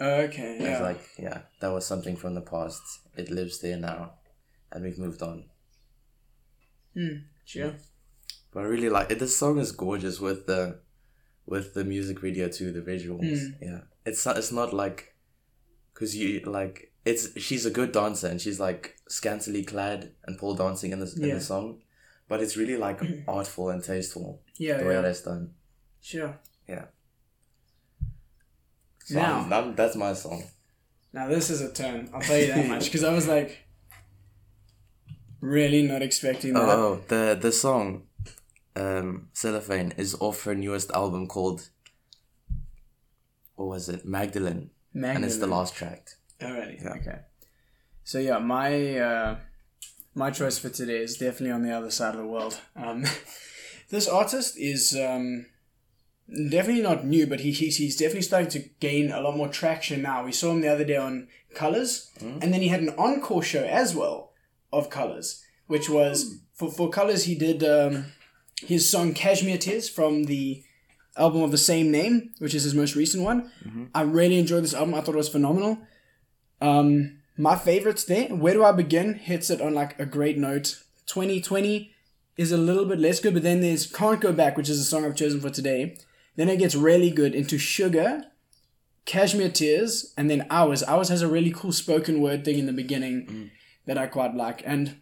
Okay, 0.00 0.56
It's 0.56 0.62
yeah. 0.62 0.82
like, 0.82 1.00
yeah, 1.18 1.40
that 1.60 1.68
was 1.72 1.86
something 1.86 2.16
from 2.16 2.34
the 2.34 2.42
past. 2.42 2.82
It 3.16 3.30
lives 3.30 3.60
there 3.60 3.78
now, 3.78 4.12
and 4.70 4.84
we've 4.84 4.98
moved 4.98 5.22
on. 5.22 5.44
sure. 7.44 7.74
But 8.52 8.60
I 8.60 8.66
really 8.66 8.88
like 8.88 9.10
it. 9.10 9.18
This 9.18 9.36
song 9.36 9.58
is 9.58 9.72
gorgeous 9.72 10.20
with 10.20 10.46
the, 10.46 10.80
with 11.46 11.74
the 11.74 11.84
music 11.84 12.20
video 12.20 12.48
too, 12.48 12.72
the 12.72 12.80
visuals. 12.80 13.38
Hmm. 13.38 13.62
Yeah, 13.64 13.80
it's 14.04 14.24
not, 14.24 14.38
it's 14.38 14.52
not 14.52 14.72
like, 14.72 15.14
cause 15.94 16.14
you 16.14 16.40
like 16.40 16.92
it's 17.06 17.24
she's 17.40 17.64
a 17.64 17.70
good 17.70 17.92
dancer 17.92 18.26
and 18.28 18.40
she's 18.40 18.58
like 18.60 18.96
scantily 19.08 19.62
clad 19.64 20.12
and 20.26 20.38
pole 20.38 20.54
dancing 20.54 20.90
in 20.92 20.98
the 21.00 21.10
in 21.16 21.28
Yeah. 21.28 21.34
the 21.34 21.40
song, 21.40 21.80
but 22.28 22.42
it's 22.42 22.56
really 22.56 22.76
like 22.76 23.00
artful 23.28 23.70
and 23.70 23.82
tasteful 23.82 24.42
Yeah, 24.58 24.78
the 24.78 24.84
way 24.86 24.94
yeah. 24.94 25.02
that's 25.02 25.22
done. 25.22 25.54
Sure. 26.00 26.32
Yeah. 26.68 26.86
So 29.04 29.14
Now- 29.14 29.38
I'm- 29.40 29.52
I'm- 29.52 29.74
that's 29.76 29.96
my 29.96 30.12
song. 30.14 30.42
Now 31.12 31.28
this 31.28 31.48
is 31.50 31.60
a 31.62 31.72
turn. 31.72 32.10
I'll 32.12 32.20
tell 32.20 32.38
you 32.38 32.48
that 32.48 32.66
much 32.68 32.84
because 32.86 33.04
I 33.04 33.12
was 33.14 33.26
like, 33.26 33.50
really 35.40 35.82
not 35.82 36.02
expecting 36.02 36.52
that. 36.54 36.68
Oh, 36.68 37.00
the 37.08 37.38
the 37.40 37.52
song, 37.52 38.02
um, 38.74 39.28
Cellophane 39.32 39.92
is 39.96 40.14
off 40.20 40.42
her 40.44 40.54
newest 40.54 40.90
album 40.90 41.26
called. 41.26 41.60
What 43.54 43.68
was 43.68 43.88
it? 43.88 44.04
Magdalene. 44.04 44.70
And 44.92 45.24
it's 45.24 45.38
the 45.38 45.46
last 45.46 45.74
track. 45.74 46.02
Alrighty. 46.40 46.82
Yeah. 46.82 46.94
Okay. 46.94 47.18
So 48.04 48.18
yeah, 48.18 48.38
my 48.38 48.98
uh, 48.98 49.36
my 50.14 50.30
choice 50.30 50.58
for 50.58 50.68
today 50.68 50.98
is 50.98 51.16
definitely 51.16 51.50
on 51.50 51.62
the 51.62 51.72
other 51.72 51.90
side 51.90 52.14
of 52.14 52.20
the 52.20 52.26
world. 52.26 52.60
Um, 52.74 53.04
this 53.90 54.08
artist 54.08 54.58
is 54.58 54.96
um, 54.96 55.46
definitely 56.28 56.82
not 56.82 57.04
new, 57.04 57.26
but 57.26 57.40
he, 57.40 57.52
he's 57.52 57.76
he's 57.76 57.96
definitely 57.96 58.22
starting 58.22 58.50
to 58.50 58.68
gain 58.80 59.10
a 59.10 59.20
lot 59.20 59.36
more 59.36 59.48
traction 59.48 60.02
now. 60.02 60.24
We 60.24 60.32
saw 60.32 60.52
him 60.52 60.60
the 60.60 60.72
other 60.72 60.84
day 60.84 60.96
on 60.96 61.28
Colors, 61.54 62.10
and 62.42 62.52
then 62.52 62.62
he 62.62 62.68
had 62.68 62.80
an 62.80 62.94
encore 62.98 63.42
show 63.42 63.64
as 63.64 63.94
well 63.94 64.32
of 64.72 64.90
Colors, 64.90 65.42
which 65.66 65.88
was 65.88 66.40
for 66.54 66.70
for 66.70 66.90
Colors 66.90 67.24
he 67.24 67.34
did 67.34 67.64
um, 67.64 68.06
his 68.62 68.88
song 68.88 69.14
Cashmere 69.14 69.58
Tears 69.58 69.88
from 69.88 70.24
the 70.24 70.62
album 71.16 71.42
of 71.42 71.50
the 71.50 71.58
same 71.58 71.90
name, 71.90 72.30
which 72.38 72.54
is 72.54 72.64
his 72.64 72.74
most 72.74 72.94
recent 72.94 73.24
one. 73.24 73.50
I 73.94 74.02
really 74.02 74.38
enjoyed 74.38 74.64
this 74.64 74.74
album. 74.74 74.94
I 74.94 75.00
thought 75.00 75.14
it 75.14 75.18
was 75.18 75.28
phenomenal. 75.28 75.78
Um, 76.60 77.18
my 77.36 77.56
favorites 77.56 78.04
there. 78.04 78.28
Where 78.28 78.54
do 78.54 78.64
I 78.64 78.72
begin? 78.72 79.14
Hits 79.14 79.50
it 79.50 79.60
on 79.60 79.74
like 79.74 79.98
a 79.98 80.06
great 80.06 80.38
note. 80.38 80.82
2020 81.06 81.92
is 82.36 82.52
a 82.52 82.56
little 82.56 82.84
bit 82.84 82.98
less 82.98 83.20
good, 83.20 83.34
but 83.34 83.42
then 83.42 83.60
there's 83.60 83.86
Can't 83.86 84.20
Go 84.20 84.32
Back, 84.32 84.56
which 84.56 84.68
is 84.68 84.80
a 84.80 84.84
song 84.84 85.04
I've 85.04 85.16
chosen 85.16 85.40
for 85.40 85.50
today. 85.50 85.96
Then 86.36 86.48
it 86.48 86.58
gets 86.58 86.74
really 86.74 87.10
good 87.10 87.34
into 87.34 87.56
Sugar, 87.58 88.24
Cashmere 89.06 89.50
Tears, 89.50 90.12
and 90.16 90.30
then 90.30 90.46
Hours. 90.50 90.82
Hours 90.84 91.08
has 91.08 91.22
a 91.22 91.28
really 91.28 91.50
cool 91.50 91.72
spoken 91.72 92.20
word 92.20 92.44
thing 92.44 92.58
in 92.58 92.66
the 92.66 92.72
beginning 92.72 93.50
that 93.86 93.96
I 93.96 94.06
quite 94.06 94.34
like, 94.34 94.62
and 94.66 94.96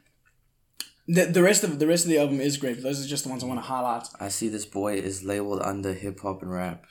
the 1.08 1.24
the 1.24 1.42
rest 1.42 1.64
of 1.64 1.78
the 1.78 1.86
rest 1.86 2.04
of 2.04 2.10
the 2.10 2.18
album 2.18 2.40
is 2.40 2.56
great. 2.56 2.82
Those 2.82 3.04
are 3.04 3.08
just 3.08 3.24
the 3.24 3.30
ones 3.30 3.42
I 3.42 3.46
want 3.46 3.58
to 3.58 3.66
highlight. 3.66 4.08
I 4.20 4.28
see 4.28 4.48
this 4.48 4.66
boy 4.66 4.94
is 4.94 5.24
labeled 5.24 5.62
under 5.62 5.92
hip 5.92 6.20
hop 6.20 6.42
and 6.42 6.52
rap. 6.52 6.86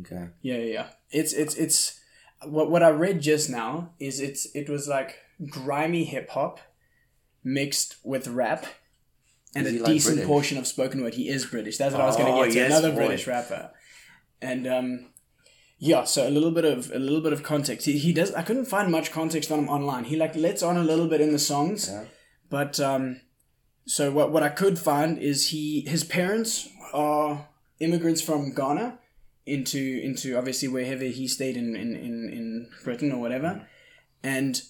Okay. 0.00 0.28
Yeah, 0.42 0.56
yeah, 0.56 0.72
yeah. 0.72 0.86
It's 1.10 1.32
it's 1.32 1.54
it's 1.56 1.99
what 2.44 2.70
what 2.70 2.82
I 2.82 2.88
read 2.90 3.20
just 3.20 3.50
now 3.50 3.90
is 3.98 4.20
it's 4.20 4.46
it 4.54 4.68
was 4.68 4.88
like 4.88 5.16
grimy 5.48 6.04
hip 6.04 6.30
hop 6.30 6.60
mixed 7.44 7.96
with 8.04 8.28
rap 8.28 8.66
and 9.54 9.66
Is 9.66 9.74
a 9.74 9.78
like, 9.82 9.92
decent 9.92 10.14
British? 10.16 10.28
portion 10.28 10.58
of 10.58 10.66
spoken 10.66 11.02
word. 11.02 11.14
He 11.14 11.28
is 11.28 11.44
British. 11.46 11.76
That's 11.76 11.92
what 11.92 12.02
I 12.02 12.06
was 12.06 12.16
going 12.16 12.32
Oh, 12.32 12.42
to 12.44 12.48
get 12.48 12.52
to. 12.54 12.58
yes, 12.60 12.70
Another 12.70 12.90
boy. 12.90 13.06
British 13.06 13.26
rapper, 13.26 13.70
and 14.40 14.66
um, 14.66 15.06
yeah. 15.78 16.04
So 16.04 16.28
a 16.28 16.30
little 16.30 16.52
bit 16.52 16.64
of 16.64 16.90
a 16.92 16.98
little 16.98 17.20
bit 17.20 17.32
of 17.32 17.42
context. 17.42 17.86
He, 17.86 17.98
he 17.98 18.12
does. 18.12 18.32
I 18.34 18.42
couldn't 18.42 18.66
find 18.66 18.92
much 18.92 19.10
context 19.10 19.50
on 19.50 19.58
him 19.58 19.68
online. 19.68 20.04
He 20.04 20.16
like 20.16 20.36
lets 20.36 20.62
on 20.62 20.76
a 20.76 20.84
little 20.84 21.08
bit 21.08 21.20
in 21.20 21.32
the 21.32 21.38
songs, 21.38 21.88
Yeah. 21.90 22.04
but 22.48 22.78
um, 22.78 23.22
so 23.86 24.12
what 24.12 24.30
what 24.30 24.42
I 24.44 24.50
could 24.50 24.78
find 24.78 25.18
is 25.18 25.48
he 25.48 25.80
his 25.80 26.04
parents 26.04 26.68
are 26.92 27.48
immigrants 27.80 28.20
from 28.22 28.54
Ghana 28.54 28.98
into 29.46 30.00
into 30.02 30.36
obviously 30.36 30.68
wherever 30.68 31.04
he 31.04 31.26
stayed 31.26 31.56
in 31.56 31.74
in, 31.74 31.94
in, 31.96 32.30
in 32.32 32.68
Britain 32.84 33.12
or 33.12 33.20
whatever. 33.20 33.66
And 34.22 34.60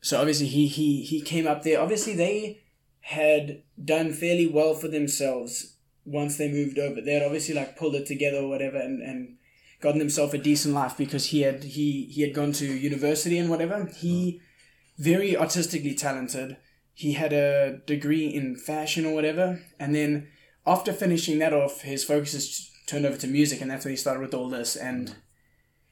so 0.00 0.18
obviously 0.18 0.46
he, 0.46 0.66
he 0.66 1.02
he 1.02 1.20
came 1.20 1.46
up 1.46 1.62
there. 1.62 1.80
Obviously 1.80 2.14
they 2.14 2.62
had 3.00 3.62
done 3.82 4.12
fairly 4.12 4.46
well 4.46 4.74
for 4.74 4.88
themselves 4.88 5.76
once 6.04 6.36
they 6.36 6.50
moved 6.50 6.78
over. 6.78 7.00
They 7.00 7.14
had 7.14 7.22
obviously 7.22 7.54
like 7.54 7.76
pulled 7.76 7.94
it 7.94 8.06
together 8.06 8.38
or 8.38 8.48
whatever 8.48 8.78
and, 8.78 9.02
and 9.02 9.36
gotten 9.80 9.98
themselves 9.98 10.34
a 10.34 10.38
decent 10.38 10.74
life 10.74 10.96
because 10.96 11.26
he 11.26 11.42
had 11.42 11.64
he 11.64 12.04
he 12.12 12.22
had 12.22 12.34
gone 12.34 12.52
to 12.52 12.66
university 12.66 13.38
and 13.38 13.50
whatever. 13.50 13.86
He 13.96 14.40
mm. 14.40 15.02
very 15.02 15.36
artistically 15.36 15.94
talented. 15.94 16.56
He 16.92 17.12
had 17.12 17.32
a 17.32 17.80
degree 17.86 18.26
in 18.26 18.56
fashion 18.56 19.06
or 19.06 19.14
whatever, 19.14 19.60
and 19.78 19.94
then 19.94 20.28
after 20.66 20.92
finishing 20.92 21.38
that 21.38 21.52
off, 21.52 21.82
his 21.82 22.04
focus 22.04 22.34
is 22.34 22.70
turned 22.88 23.06
over 23.06 23.16
to 23.18 23.26
music, 23.28 23.60
and 23.60 23.70
that's 23.70 23.84
when 23.84 23.92
he 23.92 23.96
started 23.96 24.20
with 24.20 24.34
all 24.34 24.48
this. 24.48 24.74
And 24.74 25.14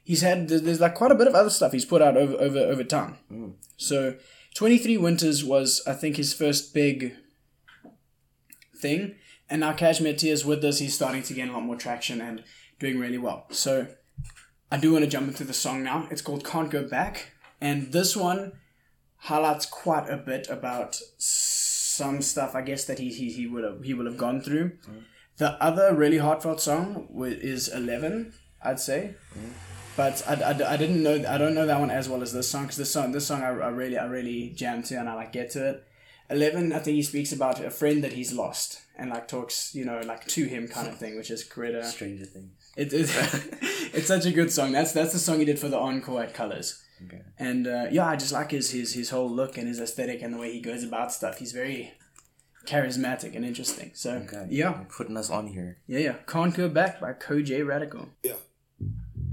he's 0.03 0.21
had 0.21 0.49
there's, 0.49 0.63
there's 0.63 0.81
like 0.81 0.95
quite 0.95 1.11
a 1.11 1.15
bit 1.15 1.27
of 1.27 1.35
other 1.35 1.49
stuff 1.49 1.71
he's 1.71 1.85
put 1.85 2.01
out 2.01 2.17
over 2.17 2.33
over 2.33 2.59
over 2.59 2.83
time. 2.83 3.17
Mm. 3.31 3.53
So, 3.77 4.15
twenty 4.55 4.77
three 4.77 4.97
winters 4.97 5.45
was 5.45 5.81
I 5.87 5.93
think 5.93 6.17
his 6.17 6.33
first 6.33 6.73
big 6.73 7.13
thing, 8.75 9.15
and 9.49 9.61
now 9.61 9.73
Cashmere 9.73 10.15
Tears 10.15 10.43
with 10.43 10.61
this, 10.61 10.79
he's 10.79 10.95
starting 10.95 11.23
to 11.23 11.33
gain 11.33 11.49
a 11.49 11.53
lot 11.53 11.63
more 11.63 11.75
traction 11.75 12.19
and 12.19 12.43
doing 12.79 12.99
really 12.99 13.17
well. 13.17 13.45
So, 13.51 13.87
I 14.71 14.77
do 14.77 14.91
want 14.91 15.05
to 15.05 15.11
jump 15.11 15.27
into 15.27 15.43
the 15.43 15.53
song 15.53 15.83
now. 15.83 16.07
It's 16.11 16.21
called 16.21 16.43
Can't 16.43 16.71
Go 16.71 16.87
Back, 16.87 17.31
and 17.61 17.91
this 17.91 18.17
one 18.17 18.53
highlights 19.21 19.65
quite 19.65 20.09
a 20.09 20.17
bit 20.17 20.47
about 20.49 20.99
some 21.17 22.21
stuff 22.21 22.53
I 22.53 22.61
guess 22.61 22.85
that 22.85 22.99
he 22.99 23.09
he, 23.11 23.31
he 23.31 23.47
would 23.47 23.63
have 23.63 23.83
he 23.83 23.93
will 23.93 24.05
have 24.05 24.17
gone 24.17 24.41
through. 24.41 24.71
Mm. 24.89 25.03
The 25.37 25.51
other 25.63 25.93
really 25.93 26.17
heartfelt 26.17 26.59
song 26.61 27.07
is 27.23 27.67
Eleven, 27.67 28.33
I'd 28.61 28.79
say, 28.79 29.15
but 29.95 30.23
I, 30.27 30.33
I, 30.33 30.73
I 30.73 30.77
didn't 30.77 31.03
know 31.03 31.23
I 31.27 31.37
don't 31.37 31.53
know 31.53 31.65
that 31.65 31.79
one 31.79 31.91
as 31.91 32.09
well 32.09 32.21
as 32.21 32.33
this 32.33 32.49
song 32.49 32.63
because 32.63 32.77
this 32.77 32.91
song 32.91 33.11
this 33.11 33.27
song 33.27 33.41
I, 33.41 33.49
I 33.49 33.69
really 33.69 33.97
I 33.97 34.05
really 34.05 34.49
jam 34.55 34.83
to 34.83 34.95
and 34.95 35.07
I 35.07 35.13
like 35.13 35.31
get 35.31 35.51
to 35.51 35.69
it. 35.69 35.83
Eleven, 36.29 36.73
I 36.73 36.79
think 36.79 36.95
he 36.95 37.03
speaks 37.03 37.31
about 37.31 37.63
a 37.63 37.69
friend 37.69 38.03
that 38.03 38.13
he's 38.13 38.33
lost 38.33 38.81
and 38.97 39.11
like 39.11 39.27
talks 39.27 39.73
you 39.75 39.85
know 39.85 40.01
like 40.05 40.25
to 40.27 40.45
him 40.45 40.67
kind 40.67 40.87
of 40.87 40.97
thing, 40.97 41.17
which 41.17 41.31
is 41.31 41.47
Coretta. 41.47 41.85
Stranger 41.85 42.25
Things. 42.25 42.73
It, 42.75 42.93
it, 42.93 43.09
it's 43.93 44.07
such 44.07 44.25
a 44.25 44.31
good 44.31 44.51
song. 44.51 44.71
That's 44.71 44.91
that's 44.91 45.13
the 45.13 45.19
song 45.19 45.39
he 45.39 45.45
did 45.45 45.59
for 45.59 45.69
the 45.69 45.77
encore 45.77 46.23
at 46.23 46.33
Colors. 46.33 46.83
Okay. 47.05 47.21
And 47.37 47.67
uh, 47.67 47.85
yeah, 47.91 48.07
I 48.07 48.15
just 48.15 48.33
like 48.33 48.51
his, 48.51 48.71
his 48.71 48.93
his 48.93 49.11
whole 49.11 49.29
look 49.29 49.57
and 49.57 49.67
his 49.67 49.79
aesthetic 49.79 50.21
and 50.21 50.33
the 50.33 50.37
way 50.37 50.51
he 50.51 50.61
goes 50.61 50.83
about 50.83 51.13
stuff. 51.13 51.37
He's 51.37 51.51
very 51.51 51.93
charismatic 52.67 53.35
and 53.35 53.43
interesting. 53.45 53.91
So 53.93 54.11
Okay. 54.27 54.45
yeah, 54.49 54.75
You're 54.75 54.85
putting 54.95 55.17
us 55.17 55.29
on 55.29 55.47
here. 55.47 55.77
yeah, 55.87 55.99
yeah. 55.99 56.15
Can't 56.27 56.53
back 56.69 56.99
by 56.99 57.13
Kojey 57.13 57.65
Radical. 57.65 58.09
Yeah. 58.23 58.33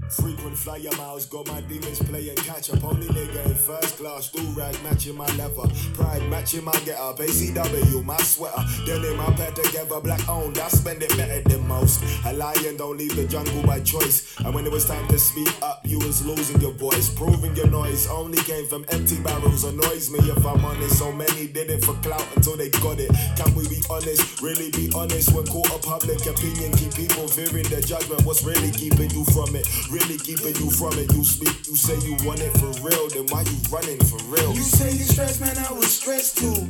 Frequent 0.09 0.57
flyer 0.57 0.91
miles, 0.97 1.25
got 1.25 1.47
my 1.47 1.61
demons 1.61 1.99
playing 2.03 2.35
catch 2.37 2.69
up. 2.69 2.83
Only 2.83 3.07
nigga 3.07 3.45
in 3.45 3.55
first 3.55 3.97
class, 3.97 4.29
do 4.29 4.41
rag 4.57 4.75
matching 4.83 5.15
my 5.15 5.25
leather. 5.35 5.67
Pride 5.93 6.29
matching 6.29 6.63
my 6.63 6.71
get 6.85 6.99
up. 6.99 7.17
ACW, 7.17 8.03
my 8.05 8.17
sweater. 8.17 8.63
Denim 8.85 9.17
my 9.17 9.31
pair 9.33 9.51
together, 9.51 9.99
black 9.99 10.27
owned. 10.29 10.57
I 10.59 10.67
spend 10.67 11.01
it 11.01 11.09
better 11.17 11.41
than 11.49 11.67
most. 11.67 12.03
A 12.25 12.33
lion 12.33 12.77
don't 12.77 12.97
leave 12.97 13.15
the 13.15 13.25
jungle 13.27 13.63
by 13.63 13.79
choice. 13.81 14.35
And 14.39 14.53
when 14.53 14.65
it 14.65 14.71
was 14.71 14.85
time 14.85 15.07
to 15.07 15.17
speak 15.17 15.49
up, 15.61 15.81
you 15.85 15.97
was 15.99 16.25
losing 16.25 16.61
your 16.61 16.73
voice. 16.73 17.09
Proving 17.09 17.55
your 17.55 17.67
noise 17.67 18.07
only 18.07 18.37
came 18.39 18.67
from 18.67 18.85
empty 18.89 19.19
barrels. 19.21 19.63
Annoys 19.63 20.11
me 20.11 20.19
if 20.19 20.45
I'm 20.45 20.63
honest. 20.63 20.99
So 20.99 21.11
many 21.11 21.47
did 21.47 21.71
it 21.71 21.83
for 21.83 21.93
clout 21.95 22.25
until 22.35 22.57
they 22.57 22.69
got 22.69 22.99
it. 22.99 23.09
Can 23.37 23.53
we 23.55 23.67
be 23.67 23.81
honest? 23.89 24.41
Really 24.41 24.69
be 24.71 24.91
honest 24.95 25.33
when 25.33 25.45
caught 25.47 25.73
a 25.73 25.79
public 25.79 26.23
opinion. 26.25 26.71
Keep 26.73 26.93
people 26.93 27.27
fearing 27.27 27.65
their 27.69 27.81
judgment. 27.81 28.23
What's 28.23 28.43
really 28.43 28.71
keeping 28.71 29.09
you 29.09 29.25
from 29.25 29.55
it? 29.55 29.65
Really 29.95 30.17
keeping 30.17 30.55
you 30.57 30.69
from 30.69 30.91
it. 30.99 31.07
You 31.15 31.23
speak, 31.23 31.67
you 31.67 31.75
say 31.77 31.95
you 32.05 32.17
want 32.27 32.41
it 32.41 32.51
for 32.59 32.67
real. 32.83 33.07
Then 33.07 33.27
why 33.31 33.43
you 33.47 33.55
running 33.71 33.97
for 34.03 34.19
real? 34.27 34.51
You 34.51 34.59
say 34.59 34.91
you 34.91 35.05
stressed, 35.05 35.39
man, 35.39 35.57
I 35.57 35.71
was 35.71 35.87
stressed 35.87 36.37
too. 36.37 36.67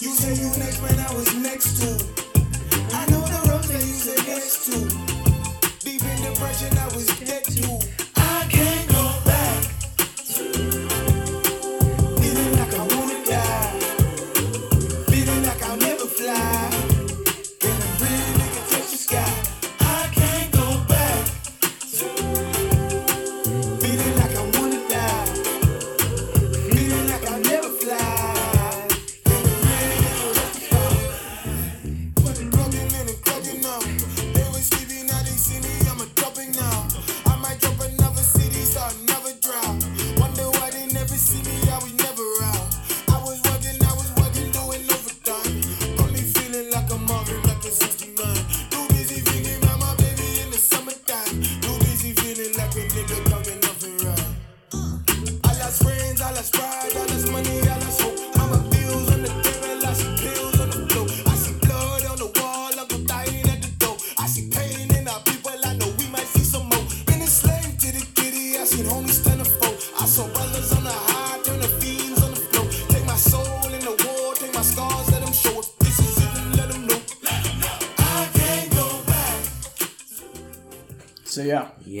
You 0.00 0.10
say 0.16 0.32
you 0.32 0.48
next, 0.56 0.80
man, 0.80 0.98
I 0.98 1.12
was 1.12 1.28
next 1.36 1.76
to. 1.82 1.92
I 2.96 3.04
know 3.10 3.20
the 3.20 3.52
roads 3.52 3.68
that 3.68 3.84
you 3.84 3.92
said 3.92 4.24
yes 4.26 4.64
to. 4.64 4.80
Deep 5.84 6.00
in 6.00 6.22
depression, 6.24 6.72
I 6.78 6.86
was 6.96 7.17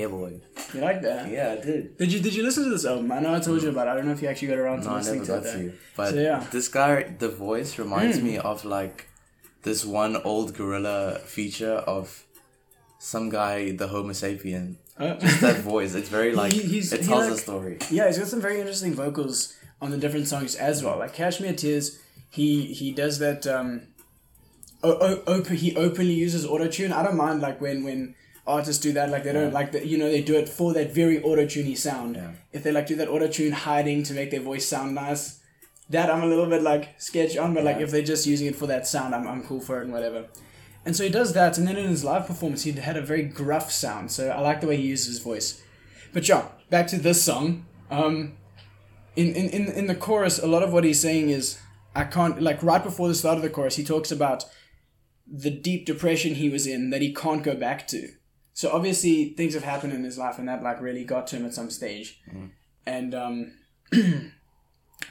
yeah, 0.00 0.06
boy. 0.16 0.32
you 0.74 0.80
like 0.88 1.00
that? 1.08 1.20
Yeah, 1.36 1.56
I 1.56 1.64
did. 1.68 1.82
Did 2.00 2.08
you 2.12 2.20
did 2.26 2.34
you 2.36 2.42
listen 2.48 2.62
to 2.64 2.70
this 2.76 2.84
album? 2.92 3.10
I 3.16 3.18
know 3.24 3.32
I 3.38 3.40
told 3.48 3.60
you 3.62 3.70
about. 3.74 3.86
it. 3.86 3.90
I 3.92 3.94
don't 3.96 4.06
know 4.08 4.16
if 4.18 4.22
you 4.22 4.28
actually 4.32 4.48
got 4.52 4.58
around 4.64 4.80
to 4.82 4.88
No, 4.88 4.94
I 4.94 4.98
listening 4.98 5.22
never 5.22 5.40
to 5.40 5.40
got 5.40 5.46
it. 5.48 5.52
to. 5.58 5.58
though. 5.68 5.72
But 5.98 6.10
So, 6.10 6.16
yeah. 6.28 6.40
this 6.56 6.68
guy, 6.80 6.94
the 7.24 7.30
voice 7.48 7.70
reminds 7.84 8.16
Mm. 8.18 8.22
me 8.28 8.34
of 8.50 8.64
like 8.78 8.98
this 9.68 9.80
one 10.02 10.14
old 10.30 10.48
gorilla 10.58 10.98
feature 11.36 11.76
of 11.96 12.04
some 13.12 13.26
guy, 13.40 13.56
the 13.80 13.88
Homo 13.88 14.12
sapien. 14.22 14.66
Uh, 14.98 15.14
That 15.46 15.58
voice, 15.72 15.92
it's 15.94 16.08
very 16.18 16.32
like 16.40 16.52
He- 16.52 16.68
he's- 16.74 16.92
it 16.92 17.02
tells 17.10 17.26
a 17.36 17.38
story. 17.46 17.76
Yeah, 17.90 18.06
he's 18.08 18.18
got 18.22 18.28
some 18.34 18.40
very 18.48 18.58
interesting 18.62 18.94
vocals 19.04 19.38
on 19.82 19.88
the 19.92 19.96
different 20.04 20.26
songs 20.32 20.52
as 20.70 20.76
well. 20.84 20.96
Like 21.02 21.12
Cashmere 21.20 21.54
Tears, 21.62 21.86
he 22.38 22.48
he 22.80 22.88
does 23.02 23.14
that. 23.24 23.40
Um, 23.56 23.68
o- 24.88 24.98
o- 25.08 25.22
op- 25.32 25.46
he 25.64 25.68
openly 25.76 26.14
uses 26.26 26.42
auto 26.52 26.66
tune. 26.76 26.92
I 26.92 27.02
don't 27.04 27.16
mind 27.16 27.38
like 27.46 27.58
when 27.64 27.84
when 27.86 28.00
artists 28.48 28.82
do 28.82 28.92
that. 28.94 29.10
Like 29.10 29.24
they 29.24 29.32
don't 29.32 29.52
like 29.52 29.72
that. 29.72 29.86
you 29.86 29.98
know 29.98 30.10
they 30.10 30.22
do 30.22 30.36
it 30.36 30.48
for 30.48 30.72
that 30.74 30.92
very 30.92 31.20
autotuney 31.20 31.76
sound. 31.76 32.16
Yeah. 32.16 32.32
If 32.52 32.62
they 32.62 32.72
like 32.72 32.86
do 32.86 32.96
that 32.96 33.08
auto 33.08 33.28
tune 33.28 33.52
hiding 33.52 34.02
to 34.04 34.14
make 34.14 34.30
their 34.30 34.40
voice 34.40 34.66
sound 34.66 34.94
nice, 34.94 35.40
that 35.90 36.10
I'm 36.10 36.22
a 36.22 36.26
little 36.26 36.46
bit 36.46 36.62
like 36.62 37.00
sketch 37.00 37.36
on. 37.36 37.54
But 37.54 37.64
like 37.64 37.78
if 37.78 37.90
they're 37.90 38.02
just 38.02 38.26
using 38.26 38.46
it 38.48 38.56
for 38.56 38.66
that 38.66 38.86
sound, 38.86 39.14
I'm 39.14 39.26
I'm 39.26 39.42
cool 39.44 39.60
for 39.60 39.80
it 39.80 39.84
and 39.84 39.92
whatever. 39.92 40.26
And 40.84 40.96
so 40.96 41.04
he 41.04 41.10
does 41.10 41.34
that, 41.34 41.58
and 41.58 41.68
then 41.68 41.76
in 41.76 41.88
his 41.88 42.02
live 42.02 42.26
performance, 42.26 42.62
he 42.62 42.72
had 42.72 42.96
a 42.96 43.02
very 43.02 43.22
gruff 43.22 43.70
sound. 43.70 44.10
So 44.10 44.30
I 44.30 44.40
like 44.40 44.60
the 44.60 44.66
way 44.66 44.76
he 44.76 44.84
uses 44.84 45.06
his 45.06 45.18
voice. 45.18 45.62
But 46.12 46.26
yeah, 46.28 46.48
back 46.70 46.86
to 46.88 46.98
this 46.98 47.22
song. 47.22 47.66
Um, 47.90 48.38
in, 49.16 49.34
in, 49.34 49.50
in, 49.50 49.66
in 49.72 49.86
the 49.86 49.94
chorus, 49.94 50.38
a 50.38 50.46
lot 50.46 50.62
of 50.62 50.72
what 50.72 50.84
he's 50.84 51.00
saying 51.00 51.30
is, 51.30 51.58
I 51.94 52.04
can't, 52.04 52.40
like 52.40 52.62
right 52.62 52.82
before 52.82 53.08
the 53.08 53.14
start 53.14 53.36
of 53.36 53.42
the 53.42 53.50
chorus, 53.50 53.76
he 53.76 53.84
talks 53.84 54.12
about 54.12 54.44
the 55.26 55.50
deep 55.50 55.84
depression 55.84 56.36
he 56.36 56.48
was 56.48 56.66
in 56.66 56.90
that 56.90 57.02
he 57.02 57.12
can't 57.12 57.42
go 57.42 57.54
back 57.54 57.86
to. 57.88 58.08
So 58.58 58.72
obviously 58.72 59.34
things 59.36 59.54
have 59.54 59.62
happened 59.62 59.92
in 59.92 60.02
his 60.02 60.18
life 60.18 60.36
and 60.36 60.48
that 60.48 60.64
like 60.64 60.80
really 60.80 61.04
got 61.04 61.28
to 61.28 61.36
him 61.36 61.46
at 61.46 61.54
some 61.54 61.70
stage. 61.70 62.20
And 62.84 63.14
um, 63.14 63.52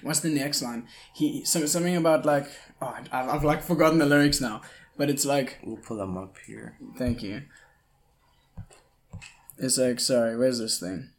what's 0.02 0.20
the 0.20 0.28
next 0.28 0.62
line? 0.62 0.86
He 1.16 1.46
so, 1.46 1.66
something 1.66 1.96
about 1.96 2.26
like 2.26 2.46
oh 2.82 2.94
I've, 3.10 3.30
I've 3.30 3.46
like 3.46 3.64
forgotten 3.64 4.00
the 4.00 4.06
lyrics 4.06 4.42
now, 4.42 4.64
but 4.98 5.10
it's 5.10 5.24
like 5.24 5.60
We'll 5.64 5.78
pull 5.78 5.96
them 5.96 6.18
up 6.18 6.36
here. 6.46 6.78
thank 6.98 7.24
you. 7.24 7.44
It's 9.58 9.78
like 9.78 10.02
sorry, 10.02 10.36
where's 10.38 10.60
this 10.60 10.78
thing? 10.82 11.12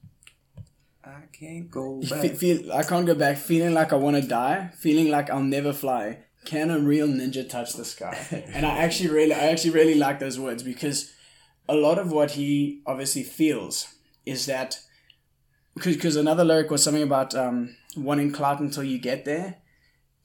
I 1.03 1.22
can't 1.33 1.70
go 1.70 2.03
Fe- 2.03 2.29
back. 2.29 2.37
feel 2.37 2.70
I 2.74 2.83
can't 2.83 3.07
go 3.07 3.14
back. 3.14 3.38
Feeling 3.38 3.72
like 3.72 3.94
I 3.94 3.96
want 3.96 4.16
to 4.16 4.29
die. 4.29 4.70
Feeling 4.76 5.11
like 5.11 5.31
I'll 5.31 5.42
never 5.42 5.72
fly. 5.72 6.24
Can 6.44 6.70
a 6.70 6.79
real 6.79 7.09
ninja 7.09 7.48
touch 7.48 7.72
the 7.72 7.87
sky? 7.87 8.18
and 8.53 8.66
I 8.66 8.81
actually 8.81 9.09
really, 9.09 9.33
I 9.33 9.46
actually 9.48 9.70
really 9.70 9.94
like 9.94 10.18
those 10.18 10.38
words 10.38 10.62
because 10.62 11.14
a 11.68 11.74
lot 11.74 11.98
of 11.98 12.11
what 12.11 12.33
he 12.33 12.81
obviously 12.87 13.22
feels 13.22 13.94
is 14.24 14.46
that 14.46 14.81
because 15.74 16.16
another 16.16 16.44
lyric 16.44 16.70
was 16.70 16.83
something 16.83 17.02
about 17.02 17.35
um, 17.35 17.76
wanting 17.96 18.33
clout 18.33 18.61
until 18.61 18.83
you 18.83 18.98
get 18.98 19.24
there, 19.24 19.57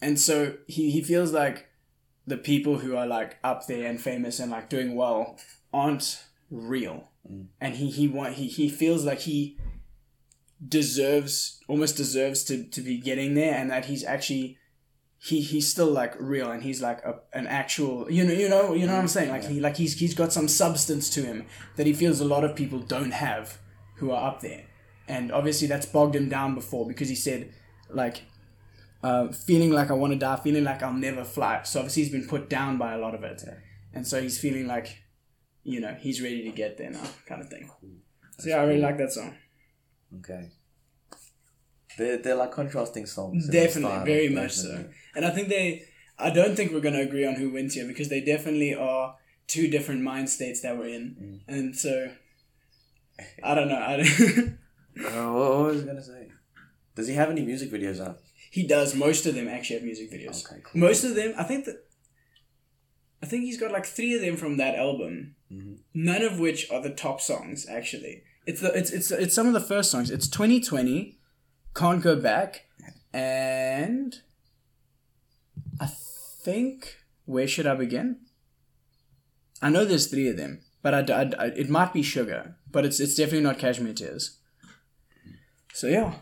and 0.01 0.19
so 0.19 0.55
he 0.67 0.89
he 0.91 1.01
feels 1.01 1.31
like 1.31 1.69
the 2.25 2.37
people 2.37 2.79
who 2.79 2.95
are 2.95 3.05
like 3.05 3.37
up 3.43 3.67
there 3.67 3.87
and 3.87 4.01
famous 4.01 4.39
and 4.39 4.51
like 4.51 4.69
doing 4.69 4.95
well 4.95 5.37
aren't 5.73 6.23
real, 6.49 7.11
and 7.61 7.75
he 7.75 7.89
he 7.89 8.07
want 8.07 8.35
he 8.35 8.47
he 8.47 8.69
feels 8.69 9.05
like 9.05 9.19
he 9.19 9.57
deserves 10.65 11.59
almost 11.67 11.97
deserves 11.97 12.43
to, 12.45 12.63
to 12.63 12.81
be 12.81 12.97
getting 12.97 13.33
there 13.33 13.53
and 13.53 13.69
that 13.69 13.85
he's 13.85 14.03
actually 14.03 14.57
he 15.23 15.39
he's 15.39 15.69
still 15.69 15.87
like 15.87 16.15
real 16.19 16.51
and 16.51 16.63
he's 16.63 16.81
like 16.81 16.99
a, 17.05 17.15
an 17.31 17.47
actual 17.47 18.11
you 18.11 18.25
know 18.25 18.33
you 18.33 18.49
know 18.49 18.73
you 18.73 18.85
know 18.85 18.93
what 18.93 18.99
I'm 18.99 19.07
saying? 19.07 19.29
Like 19.29 19.45
he 19.45 19.61
like 19.61 19.77
he's 19.77 19.97
he's 19.97 20.13
got 20.13 20.33
some 20.33 20.49
substance 20.49 21.09
to 21.11 21.21
him 21.21 21.45
that 21.77 21.87
he 21.87 21.93
feels 21.93 22.19
a 22.19 22.25
lot 22.25 22.43
of 22.43 22.57
people 22.57 22.79
don't 22.79 23.11
have 23.11 23.57
who 23.97 24.11
are 24.11 24.27
up 24.27 24.41
there. 24.41 24.65
And 25.07 25.31
obviously 25.31 25.67
that's 25.67 25.85
bogged 25.85 26.15
him 26.15 26.27
down 26.27 26.55
before 26.55 26.85
because 26.85 27.07
he 27.07 27.15
said 27.15 27.53
like 27.89 28.23
uh, 29.01 29.29
feeling 29.31 29.71
like 29.71 29.89
I 29.89 29.93
want 29.93 30.11
to 30.11 30.19
die 30.19 30.35
feeling 30.35 30.65
like 30.65 30.83
I'll 30.83 30.91
never 30.91 31.23
fly. 31.23 31.63
So 31.63 31.79
obviously 31.79 32.03
he's 32.03 32.11
been 32.11 32.27
put 32.27 32.49
down 32.49 32.77
by 32.77 32.93
a 32.93 32.97
lot 32.97 33.15
of 33.15 33.23
it. 33.23 33.41
And 33.93 34.05
so 34.05 34.21
he's 34.21 34.37
feeling 34.37 34.67
like 34.67 35.03
you 35.63 35.79
know 35.79 35.95
he's 35.97 36.21
ready 36.21 36.43
to 36.43 36.51
get 36.51 36.77
there 36.77 36.89
now 36.89 37.07
kind 37.25 37.41
of 37.41 37.47
thing 37.47 37.71
so 38.37 38.49
yeah 38.49 38.57
I 38.57 38.63
really 38.65 38.81
like 38.81 38.97
that 38.97 39.13
song. 39.13 39.37
Okay. 40.19 40.51
They're, 41.97 42.17
they're 42.17 42.35
like 42.35 42.51
contrasting 42.51 43.05
songs. 43.05 43.47
Definitely, 43.49 44.05
very 44.05 44.29
much 44.29 44.55
definitely. 44.55 44.83
so. 44.83 44.89
And 45.15 45.25
I 45.25 45.29
think 45.31 45.49
they, 45.49 45.83
I 46.17 46.29
don't 46.29 46.55
think 46.55 46.71
we're 46.71 46.79
going 46.81 46.95
to 46.95 47.01
agree 47.01 47.25
on 47.25 47.35
who 47.35 47.49
wins 47.51 47.73
here 47.75 47.87
because 47.87 48.09
they 48.09 48.21
definitely 48.21 48.73
are 48.73 49.15
two 49.47 49.67
different 49.67 50.01
mind 50.01 50.29
states 50.29 50.61
that 50.61 50.77
we're 50.77 50.87
in. 50.89 51.41
Mm. 51.47 51.53
And 51.55 51.75
so, 51.75 52.11
I 53.43 53.53
don't 53.55 53.67
know. 53.69 53.77
I 53.79 53.97
don't, 53.97 54.57
Uh, 54.95 55.31
what, 55.33 55.65
was 55.65 55.81
I 55.83 55.85
gonna 55.87 56.03
say? 56.03 56.27
Does 56.95 57.07
he 57.07 57.15
have 57.15 57.31
any 57.31 57.43
music 57.43 57.71
videos 57.71 57.99
out? 57.99 58.19
he 58.51 58.67
does. 58.67 58.93
Most 58.93 59.25
of 59.25 59.33
them 59.33 59.47
actually 59.47 59.77
have 59.77 59.83
music 59.83 60.11
videos. 60.11 60.45
Okay, 60.45 60.61
cool. 60.63 60.79
Most 60.79 61.03
of 61.03 61.15
them, 61.15 61.33
I 61.35 61.43
think 61.43 61.65
that, 61.65 61.83
I 63.23 63.25
think 63.25 63.45
he's 63.45 63.59
got 63.59 63.71
like 63.71 63.87
three 63.87 64.13
of 64.13 64.21
them 64.21 64.37
from 64.37 64.57
that 64.57 64.75
album. 64.75 65.33
Mhm. 65.51 65.77
None 65.95 66.21
of 66.21 66.37
which 66.39 66.69
are 66.69 66.79
the 66.79 66.91
top 66.91 67.19
songs. 67.21 67.65
Actually, 67.67 68.21
it's 68.45 68.61
the 68.61 68.71
it's 68.77 68.91
it's 68.91 69.09
it's 69.09 69.33
some 69.33 69.47
of 69.47 69.53
the 69.53 69.59
first 69.59 69.89
songs. 69.89 70.11
It's 70.11 70.27
2020, 70.27 71.17
can't 71.75 72.01
go 72.03 72.15
back, 72.15 72.65
and 73.13 74.15
I 75.79 75.87
think 75.87 76.97
where 77.25 77.47
should 77.47 77.67
I 77.67 77.75
begin? 77.75 78.17
I 79.61 79.69
know 79.69 79.85
there's 79.85 80.07
three 80.07 80.27
of 80.27 80.37
them, 80.37 80.61
but 80.81 80.93
I, 80.93 81.13
I- 81.13 81.45
I- 81.45 81.55
it 81.55 81.69
might 81.69 81.93
be 81.93 82.03
sugar, 82.03 82.55
but 82.71 82.85
it's 82.85 82.99
it's 82.99 83.15
definitely 83.15 83.41
not 83.43 83.59
cashmere 83.59 83.93
tears. 83.93 84.37
So 85.73 85.87
yeah. 85.87 86.15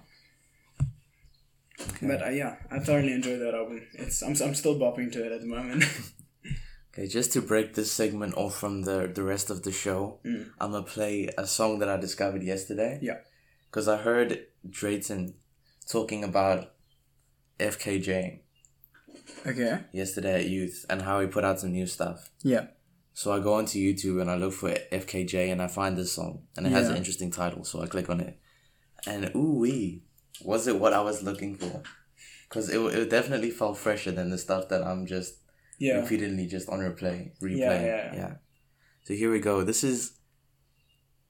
But 2.02 2.22
uh, 2.22 2.30
yeah, 2.30 2.56
I 2.70 2.80
thoroughly 2.80 3.12
enjoy 3.14 3.38
that 3.38 3.54
album. 3.56 3.82
It's 3.94 4.22
I'm, 4.22 4.36
I'm 4.42 4.56
still 4.56 4.78
bopping 4.80 5.12
to 5.14 5.26
it 5.26 5.32
at 5.32 5.42
the 5.42 5.48
moment. 5.48 5.84
Okay, 6.94 7.08
just 7.08 7.32
to 7.32 7.42
break 7.42 7.74
this 7.74 7.90
segment 7.90 8.36
off 8.36 8.58
from 8.58 8.82
the 8.82 9.10
the 9.16 9.24
rest 9.24 9.50
of 9.50 9.64
the 9.64 9.72
show, 9.72 10.20
I'm 10.60 10.72
gonna 10.74 10.84
play 10.84 11.30
a 11.38 11.48
song 11.48 11.80
that 11.80 11.88
I 11.88 11.96
discovered 11.96 12.44
yesterday. 12.44 13.00
Mm. 13.02 13.04
Yeah. 13.06 13.18
Because 13.70 13.88
I 13.88 13.96
heard 13.96 14.46
Drayton 14.70 15.36
talking 15.92 16.24
about 16.24 16.72
FKJ 17.60 18.40
okay. 19.46 19.80
yesterday 19.92 20.36
at 20.42 20.48
Youth 20.50 20.86
and 20.90 21.02
how 21.02 21.20
he 21.20 21.28
put 21.28 21.44
out 21.44 21.60
some 21.60 21.72
new 21.72 21.86
stuff. 21.86 22.30
Yeah. 22.44 22.68
So 23.14 23.34
I 23.34 23.40
go 23.40 23.56
onto 23.56 23.78
YouTube 23.78 24.22
and 24.22 24.32
I 24.32 24.36
look 24.36 24.54
for 24.54 24.70
FKJ 24.72 25.52
and 25.52 25.62
I 25.62 25.68
find 25.68 25.98
this 25.98 26.14
song 26.14 26.44
and 26.56 26.66
it 26.66 26.72
has 26.72 26.88
an 26.88 26.96
interesting 26.96 27.30
title. 27.30 27.64
So 27.66 27.82
I 27.82 27.88
click 27.88 28.10
on 28.10 28.22
it, 28.22 28.40
and 29.06 29.30
ooh 29.36 29.58
wee, 29.60 30.04
was 30.44 30.68
it 30.68 30.80
what 30.80 30.94
I 30.94 31.02
was 31.02 31.22
looking 31.22 31.56
for? 31.58 31.84
Because 32.48 32.70
it, 32.70 32.80
it 32.80 33.10
definitely 33.10 33.52
felt 33.52 33.78
fresher 33.78 34.12
than 34.12 34.30
the 34.30 34.38
stuff 34.38 34.70
that 34.70 34.82
I'm 34.84 35.06
just 35.06 35.36
Yeah. 35.78 36.00
repeatedly 36.02 36.48
just 36.48 36.70
on 36.70 36.80
replay, 36.80 37.32
replay. 37.42 37.58
Yeah, 37.58 37.82
Yeah, 37.86 38.16
yeah. 38.16 38.34
So 39.04 39.14
here 39.14 39.32
we 39.32 39.40
go. 39.40 39.64
This 39.64 39.84
is 39.84 40.14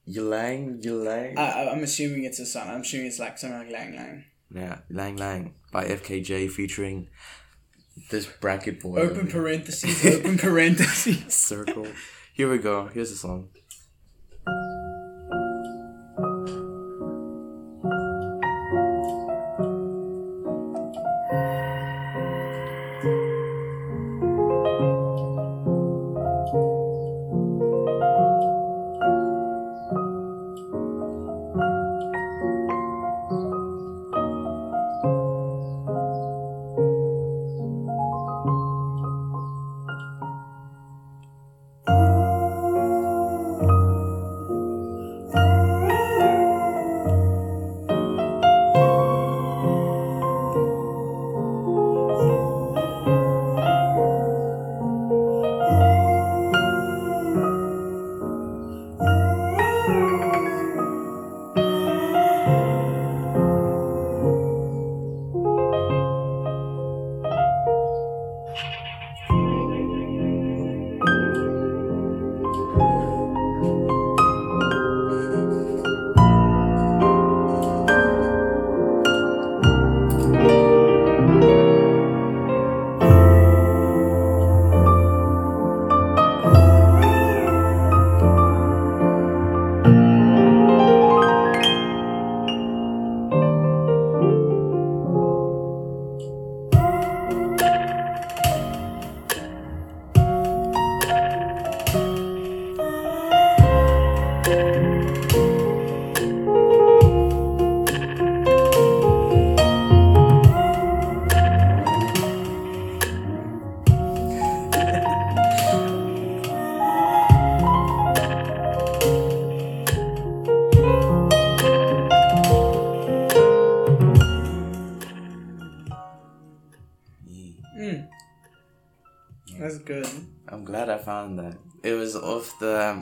Ylang 0.08 0.82
Ylang. 0.84 1.38
I, 1.38 1.42
I- 1.64 1.72
I'm 1.72 1.84
assuming 1.84 2.26
it's 2.26 2.40
a 2.40 2.46
song. 2.46 2.68
I'm 2.70 2.82
assuming 2.82 3.08
it's 3.08 3.20
like 3.20 3.38
something 3.38 3.60
like 3.60 3.72
Lang 3.72 3.96
Lang. 3.96 4.24
Yeah, 4.54 4.80
Lang 4.90 5.18
Lang 5.18 5.54
by 5.72 5.86
FKJ 5.86 6.50
featuring 6.52 7.08
this 8.10 8.26
bracket 8.26 8.82
boy. 8.82 8.98
Open 8.98 9.28
parentheses. 9.28 10.06
open 10.06 10.38
parentheses. 10.38 11.34
circle. 11.34 11.88
Here 12.34 12.50
we 12.50 12.58
go. 12.58 12.88
Here's 12.88 13.12
the 13.12 13.18
song. 13.18 13.50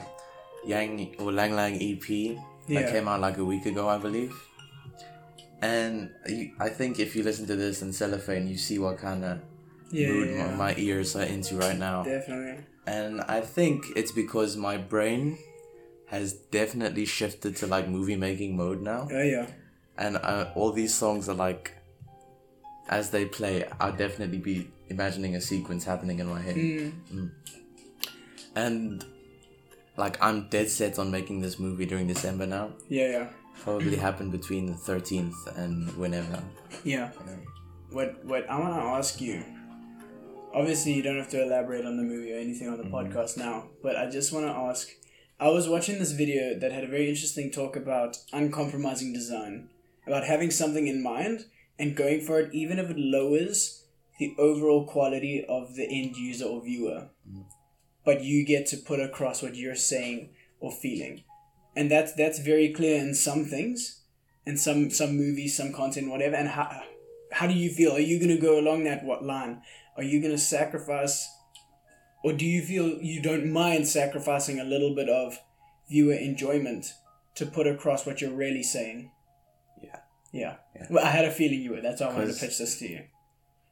Um, 0.02 0.06
Yang 0.66 1.16
or 1.18 1.32
Lang 1.32 1.54
Lang 1.54 1.74
EP 1.80 2.36
that 2.68 2.82
Yeah. 2.84 2.90
came 2.92 3.08
out 3.08 3.20
like 3.20 3.38
a 3.38 3.44
week 3.44 3.66
ago, 3.66 3.88
I 3.88 3.98
believe. 3.98 4.32
And 5.62 6.10
you, 6.28 6.52
I 6.58 6.68
think 6.68 6.98
if 6.98 7.14
you 7.16 7.22
listen 7.22 7.46
to 7.46 7.56
this 7.56 7.82
in 7.82 7.92
cellophane, 7.92 8.48
you 8.48 8.56
see 8.56 8.78
what 8.78 8.98
kind 8.98 9.24
of 9.24 9.38
Yeah, 9.90 10.08
mood 10.08 10.28
yeah, 10.28 10.46
yeah. 10.50 10.56
my 10.56 10.74
ears 10.76 11.16
are 11.16 11.24
into 11.24 11.56
right 11.56 11.76
now. 11.78 12.02
Definitely. 12.04 12.64
And 12.86 13.20
I 13.22 13.40
think 13.40 13.84
it's 13.96 14.12
because 14.12 14.56
my 14.56 14.76
brain 14.76 15.38
has 16.06 16.32
definitely 16.32 17.04
shifted 17.06 17.56
to 17.56 17.66
like 17.66 17.88
movie 17.88 18.16
making 18.16 18.56
mode 18.56 18.82
now. 18.82 19.08
Oh 19.10 19.22
yeah. 19.22 19.46
And 19.98 20.16
uh, 20.16 20.50
all 20.54 20.72
these 20.72 20.94
songs 20.94 21.28
are 21.28 21.34
like, 21.34 21.72
as 22.88 23.10
they 23.10 23.24
play, 23.26 23.64
I'll 23.80 23.92
definitely 23.96 24.38
be 24.38 24.70
imagining 24.88 25.36
a 25.36 25.40
sequence 25.40 25.84
happening 25.84 26.18
in 26.20 26.26
my 26.26 26.40
head. 26.40 26.56
Mm. 26.56 27.30
And 28.56 29.04
like, 29.96 30.22
I'm 30.22 30.48
dead 30.48 30.70
set 30.70 30.98
on 30.98 31.10
making 31.10 31.40
this 31.40 31.58
movie 31.58 31.86
during 31.86 32.06
December 32.06 32.46
now. 32.46 32.72
Yeah, 32.88 33.10
yeah. 33.10 33.28
Probably 33.62 33.96
happen 34.08 34.30
between 34.30 34.66
the 34.66 34.72
13th 34.72 35.56
and 35.56 35.90
whenever. 35.96 36.42
Yeah. 36.84 37.10
What 37.90 38.24
what 38.24 38.48
I 38.48 38.58
want 38.58 38.74
to 38.74 38.80
ask 38.80 39.20
you. 39.20 39.44
Obviously, 40.54 40.92
you 40.92 41.02
don't 41.02 41.16
have 41.16 41.28
to 41.30 41.42
elaborate 41.42 41.84
on 41.84 41.96
the 41.96 42.02
movie 42.02 42.32
or 42.32 42.38
anything 42.38 42.68
on 42.68 42.78
the 42.78 42.84
mm-hmm. 42.84 42.94
podcast 42.94 43.36
now, 43.36 43.68
but 43.82 43.96
I 43.96 44.08
just 44.08 44.32
want 44.32 44.46
to 44.46 44.52
ask. 44.52 44.88
I 45.38 45.48
was 45.48 45.68
watching 45.68 45.98
this 45.98 46.12
video 46.12 46.58
that 46.58 46.72
had 46.72 46.84
a 46.84 46.88
very 46.88 47.08
interesting 47.08 47.50
talk 47.50 47.74
about 47.74 48.18
uncompromising 48.32 49.12
design, 49.12 49.70
about 50.06 50.24
having 50.24 50.50
something 50.50 50.86
in 50.86 51.02
mind 51.02 51.46
and 51.78 51.96
going 51.96 52.20
for 52.20 52.40
it, 52.40 52.52
even 52.52 52.78
if 52.78 52.90
it 52.90 52.98
lowers 52.98 53.84
the 54.18 54.34
overall 54.38 54.86
quality 54.86 55.44
of 55.48 55.76
the 55.76 55.84
end 55.84 56.16
user 56.16 56.44
or 56.44 56.62
viewer. 56.62 57.08
Mm-hmm. 57.28 57.40
But 58.04 58.22
you 58.22 58.44
get 58.44 58.66
to 58.68 58.76
put 58.76 59.00
across 59.00 59.42
what 59.42 59.56
you're 59.56 59.74
saying 59.74 60.30
or 60.58 60.72
feeling, 60.72 61.24
and 61.76 61.90
that's 61.90 62.12
that's 62.14 62.38
very 62.38 62.72
clear 62.72 62.98
in 62.98 63.14
some 63.14 63.44
things, 63.44 64.02
in 64.46 64.56
some 64.56 64.90
some 64.90 65.16
movies, 65.16 65.56
some 65.56 65.72
content, 65.72 66.10
whatever. 66.10 66.36
And 66.36 66.48
how 66.48 66.82
how 67.32 67.46
do 67.46 67.54
you 67.54 67.70
feel? 67.70 67.92
Are 67.92 68.00
you 68.00 68.18
gonna 68.18 68.40
go 68.40 68.58
along 68.58 68.84
that 68.84 69.04
what 69.04 69.24
line? 69.24 69.62
Are 69.96 70.02
you 70.02 70.20
gonna 70.22 70.38
sacrifice, 70.38 71.28
or 72.24 72.32
do 72.32 72.46
you 72.46 72.62
feel 72.62 72.88
you 73.02 73.20
don't 73.20 73.52
mind 73.52 73.86
sacrificing 73.86 74.58
a 74.58 74.64
little 74.64 74.94
bit 74.94 75.08
of 75.08 75.38
viewer 75.88 76.14
enjoyment 76.14 76.94
to 77.34 77.46
put 77.46 77.66
across 77.66 78.06
what 78.06 78.20
you're 78.20 78.30
really 78.30 78.62
saying? 78.62 79.10
Yeah. 79.82 79.98
Yeah. 80.32 80.56
Yeah. 80.74 80.86
Well, 80.90 81.04
I 81.04 81.10
had 81.10 81.24
a 81.24 81.30
feeling 81.30 81.60
you 81.60 81.72
would. 81.72 81.84
That's 81.84 82.00
why 82.00 82.08
I 82.08 82.14
wanted 82.14 82.34
to 82.34 82.40
pitch 82.40 82.58
this 82.58 82.78
to 82.78 82.88
you. 82.88 83.04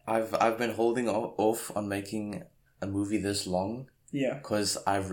I've 0.06 0.34
I've 0.34 0.58
been 0.58 0.72
holding 0.72 1.08
off 1.08 1.74
on 1.76 1.88
making 1.88 2.42
a 2.80 2.86
movie 2.86 3.18
this 3.18 3.46
long 3.46 3.88
Yeah. 4.12 4.34
because 4.34 4.78
I've 4.86 5.12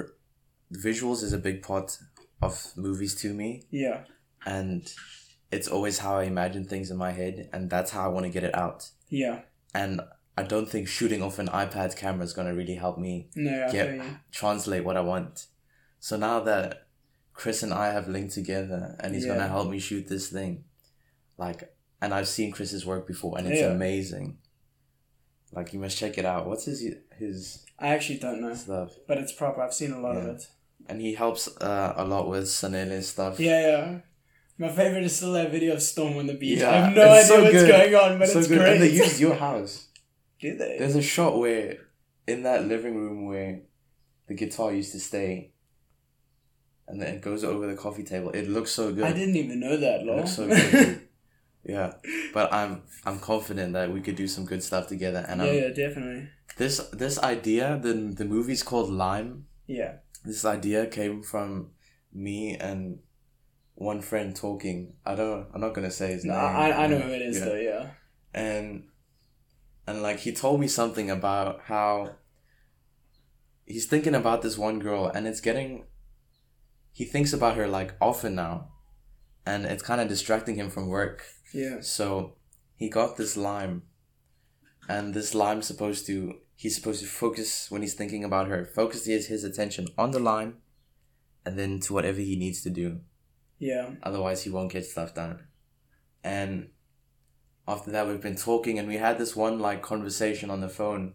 visuals 0.74 1.22
is 1.24 1.34
a 1.34 1.38
big 1.38 1.62
part 1.62 1.98
of 2.42 2.72
movies 2.76 3.16
to 3.22 3.34
me, 3.34 3.64
Yeah. 3.70 4.04
and 4.46 4.92
it's 5.52 5.68
always 5.68 6.00
how 6.00 6.18
I 6.18 6.24
imagine 6.24 6.66
things 6.66 6.92
in 6.92 6.98
my 6.98 7.12
head, 7.12 7.50
and 7.54 7.70
that's 7.70 7.92
how 7.92 8.04
I 8.06 8.08
want 8.08 8.26
to 8.26 8.32
get 8.32 8.44
it 8.44 8.56
out. 8.56 8.90
Yeah. 9.10 9.42
And 9.74 10.02
I 10.38 10.44
don't 10.44 10.70
think 10.70 10.88
shooting 10.88 11.22
off 11.22 11.40
an 11.40 11.48
iPad 11.48 11.96
camera 11.96 12.26
is 12.26 12.34
gonna 12.34 12.54
really 12.54 12.76
help 12.76 12.98
me 12.98 13.30
No, 13.36 13.72
get 13.72 14.02
translate 14.32 14.84
what 14.84 14.98
I 14.98 15.02
want. 15.02 15.48
So 16.00 16.18
now 16.18 16.40
that 16.42 16.88
Chris 17.34 17.64
and 17.64 17.74
I 17.74 17.88
have 17.94 18.08
linked 18.08 18.34
together, 18.34 18.96
and 19.00 19.14
he's 19.14 19.26
Yeah. 19.26 19.34
gonna 19.34 19.48
help 19.48 19.70
me 19.70 19.80
shoot 19.80 20.08
this 20.08 20.30
thing, 20.30 20.66
like, 21.38 21.74
and 22.02 22.14
I've 22.14 22.28
seen 22.28 22.52
Chris's 22.52 22.86
work 22.86 23.08
before, 23.08 23.38
and 23.38 23.48
it's 23.48 23.60
Yeah. 23.62 23.68
amazing. 23.72 24.38
Like 25.52 25.74
you 25.74 25.80
must 25.80 25.98
check 25.98 26.18
it 26.18 26.26
out. 26.26 26.48
What's 26.48 26.66
his 26.66 26.84
his 27.18 27.65
I 27.80 27.88
actually 27.90 28.20
don't 28.20 28.42
know, 28.42 28.54
stuff? 28.54 28.92
but 29.08 29.18
it's 29.18 29.32
proper. 29.34 29.62
I've 29.62 29.74
seen 29.74 29.92
a 29.92 30.00
lot 30.00 30.14
Yeah. 30.16 30.22
of 30.22 30.36
it. 30.36 30.48
And 30.88 31.02
he 31.02 31.16
helps 31.16 31.48
uh, 31.62 31.94
a 31.98 32.06
lot 32.06 32.30
with 32.30 32.46
Sanele 32.46 33.02
stuff. 33.04 33.40
Yeah, 33.40 33.62
yeah. 33.68 34.00
My 34.58 34.70
favorite 34.70 35.04
is 35.04 35.16
still 35.16 35.34
that 35.34 35.52
video 35.52 35.74
of 35.74 35.82
Storm 35.82 36.18
on 36.18 36.28
the 36.28 36.36
beach. 36.36 36.60
I 36.60 36.62
Yeah, 36.62 36.86
have 36.86 36.96
no 36.96 37.02
idea 37.02 37.20
it's 37.20 37.28
so 37.28 37.42
what's 37.44 37.52
good. 37.54 37.68
going 37.68 37.96
on, 37.96 38.20
but 38.20 38.30
so 38.30 38.40
it's 38.40 38.48
good. 38.48 38.60
great. 38.60 38.74
And 38.74 38.82
they 38.84 38.90
use 38.92 39.20
your 39.20 39.36
house. 39.36 39.88
Do 40.40 40.56
they? 40.56 40.78
There's 40.80 40.96
a 40.96 41.02
shot 41.02 41.38
where 41.40 41.78
in 42.28 42.44
that 42.44 42.66
living 42.66 42.96
room 42.96 43.26
where 43.26 43.62
the 44.28 44.34
guitar 44.36 44.72
used 44.74 44.92
to 44.94 45.00
stay, 45.00 45.52
and 46.88 47.02
then 47.02 47.16
it 47.16 47.22
goes 47.22 47.44
over 47.44 47.68
the 47.68 47.76
coffee 47.76 48.04
table. 48.04 48.30
It 48.32 48.48
looks 48.48 48.72
so 48.72 48.94
good. 48.94 49.04
I 49.04 49.12
didn't 49.14 49.36
even 49.36 49.60
know 49.60 49.76
that, 49.78 50.02
It 50.02 50.06
looks 50.06 50.32
so 50.36 50.48
good. 50.48 51.02
yeah, 51.64 51.94
but 52.34 52.54
I'm 52.54 52.84
I'm 53.06 53.20
confident 53.20 53.74
that 53.74 53.92
we 53.92 54.02
could 54.02 54.16
do 54.16 54.28
some 54.28 54.46
good 54.46 54.62
stuff 54.64 54.88
together. 54.88 55.26
And 55.28 55.42
yeah, 55.42 55.48
um, 55.50 55.56
yeah, 55.56 55.68
definitely. 55.70 56.30
This 56.58 56.78
this 56.94 57.20
idea, 57.20 57.80
the 57.82 57.94
the 57.94 58.26
movie's 58.26 58.64
called 58.64 58.90
Lime. 58.90 59.46
Yeah. 59.68 59.96
This 60.24 60.46
idea 60.46 60.88
came 60.88 61.22
from 61.22 61.72
me 62.14 62.56
and 62.58 63.00
one 63.76 64.02
friend 64.02 64.36
talking. 64.36 64.94
I 65.06 65.16
don't. 65.16 65.48
I'm 65.54 65.62
not 65.62 65.74
gonna 65.74 65.92
say 65.92 66.14
his 66.14 66.24
No, 66.26 66.34
name. 66.34 66.42
I, 66.42 66.72
I 66.84 66.88
know 66.88 67.00
who 67.00 67.12
it 67.12 67.22
is 67.22 67.40
Yeah. 67.40 67.46
though. 67.46 67.56
Yeah. 67.56 67.88
and 68.34 68.84
and 69.88 70.02
like 70.02 70.20
he 70.20 70.32
told 70.34 70.60
me 70.60 70.68
something 70.68 71.10
about 71.12 71.62
how 71.66 72.16
he's 73.66 73.86
thinking 73.88 74.16
about 74.16 74.42
this 74.42 74.58
one 74.58 74.80
girl 74.80 75.08
and 75.14 75.28
it's 75.28 75.42
getting 75.42 75.86
he 76.92 77.06
thinks 77.06 77.34
about 77.34 77.56
her 77.56 77.68
like 77.68 77.94
often 78.02 78.36
now 78.36 78.70
and 79.46 79.66
it's 79.66 79.84
kind 79.84 80.02
of 80.02 80.08
distracting 80.08 80.56
him 80.56 80.70
from 80.70 80.88
work 80.88 81.24
Yeah. 81.54 81.82
so 81.82 82.36
he 82.76 82.90
got 82.90 83.16
this 83.18 83.38
lime 83.38 83.84
and 84.90 85.14
this 85.14 85.34
lime's 85.34 85.66
supposed 85.68 86.06
to 86.08 86.34
he's 86.56 86.76
supposed 86.76 87.02
to 87.02 87.08
focus 87.08 87.70
when 87.70 87.82
he's 87.82 87.94
thinking 87.96 88.24
about 88.24 88.48
her 88.48 88.66
focus 88.66 89.06
his, 89.06 89.28
his 89.28 89.44
attention 89.44 89.88
on 89.98 90.12
the 90.12 90.20
line 90.20 90.54
and 91.46 91.60
then 91.60 91.80
to 91.80 91.94
whatever 91.94 92.20
he 92.20 92.36
needs 92.36 92.62
to 92.64 92.70
do 92.70 93.00
Yeah. 93.60 93.92
otherwise 94.04 94.44
he 94.44 94.50
won't 94.50 94.72
get 94.72 94.86
stuff 94.86 95.14
done 95.14 95.44
and 96.24 96.70
after 97.68 97.92
that 97.92 98.08
we've 98.08 98.22
been 98.22 98.36
talking 98.36 98.80
and 98.80 98.88
we 98.88 98.98
had 98.98 99.18
this 99.18 99.36
one 99.36 99.60
like 99.60 99.82
conversation 99.82 100.50
on 100.50 100.62
the 100.62 100.70
phone 100.70 101.14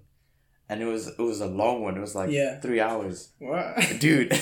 and 0.68 0.80
it 0.82 0.86
was 0.86 1.08
it 1.08 1.18
was 1.18 1.40
a 1.40 1.46
long 1.46 1.82
one 1.82 1.96
it 1.96 2.00
was 2.00 2.14
like 2.14 2.30
Yeah. 2.30 2.60
three 2.60 2.80
hours 2.80 3.32
What? 3.38 3.76
dude 4.00 4.32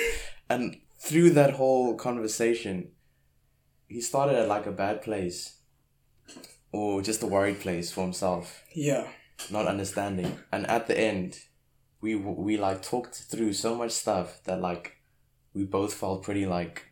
and 0.48 0.76
through 0.98 1.30
that 1.30 1.54
whole 1.54 1.96
conversation 1.96 2.92
he 3.88 4.00
started 4.00 4.36
at 4.36 4.48
like 4.48 4.66
a 4.66 4.72
bad 4.72 5.02
place 5.02 5.56
or 6.72 7.02
just 7.02 7.22
a 7.22 7.26
worried 7.26 7.60
place 7.60 7.90
for 7.92 8.02
himself 8.02 8.62
yeah. 8.74 9.06
Not 9.50 9.66
understanding 9.66 10.38
and 10.52 10.66
at 10.66 10.86
the 10.86 10.98
end 10.98 11.38
we 12.00 12.14
we 12.14 12.56
like 12.56 12.82
talked 12.82 13.14
through 13.14 13.52
so 13.52 13.74
much 13.74 13.90
stuff 13.90 14.42
that 14.44 14.60
like 14.60 14.96
we 15.54 15.64
both 15.64 15.94
felt 15.94 16.22
pretty 16.22 16.46
like 16.46 16.86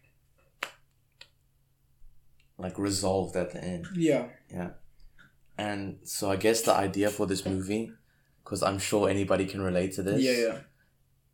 like 2.59 2.79
resolved 2.79 3.37
at 3.37 3.53
the 3.53 3.62
end 3.62 3.87
Yeah. 3.95 4.27
yeah 4.51 4.71
and 5.59 5.99
so 6.05 6.31
i 6.31 6.37
guess 6.37 6.62
the 6.62 6.73
idea 6.75 7.11
for 7.11 7.27
this 7.27 7.45
movie 7.45 7.93
because 8.45 8.62
i'm 8.62 8.79
sure 8.79 9.09
anybody 9.09 9.47
can 9.47 9.61
relate 9.61 9.93
to 9.95 10.03
this 10.03 10.23
Yeah. 10.23 10.47
Yeah. 10.47 10.59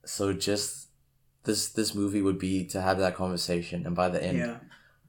so 0.04 0.32
just 0.32 0.88
this 1.44 1.68
this 1.70 1.94
movie 1.94 2.22
would 2.22 2.38
be 2.38 2.64
to 2.66 2.80
have 2.80 2.98
that 2.98 3.14
conversation 3.14 3.86
and 3.86 3.94
by 3.94 4.08
the 4.08 4.22
end 4.22 4.38
Yeah. 4.38 4.56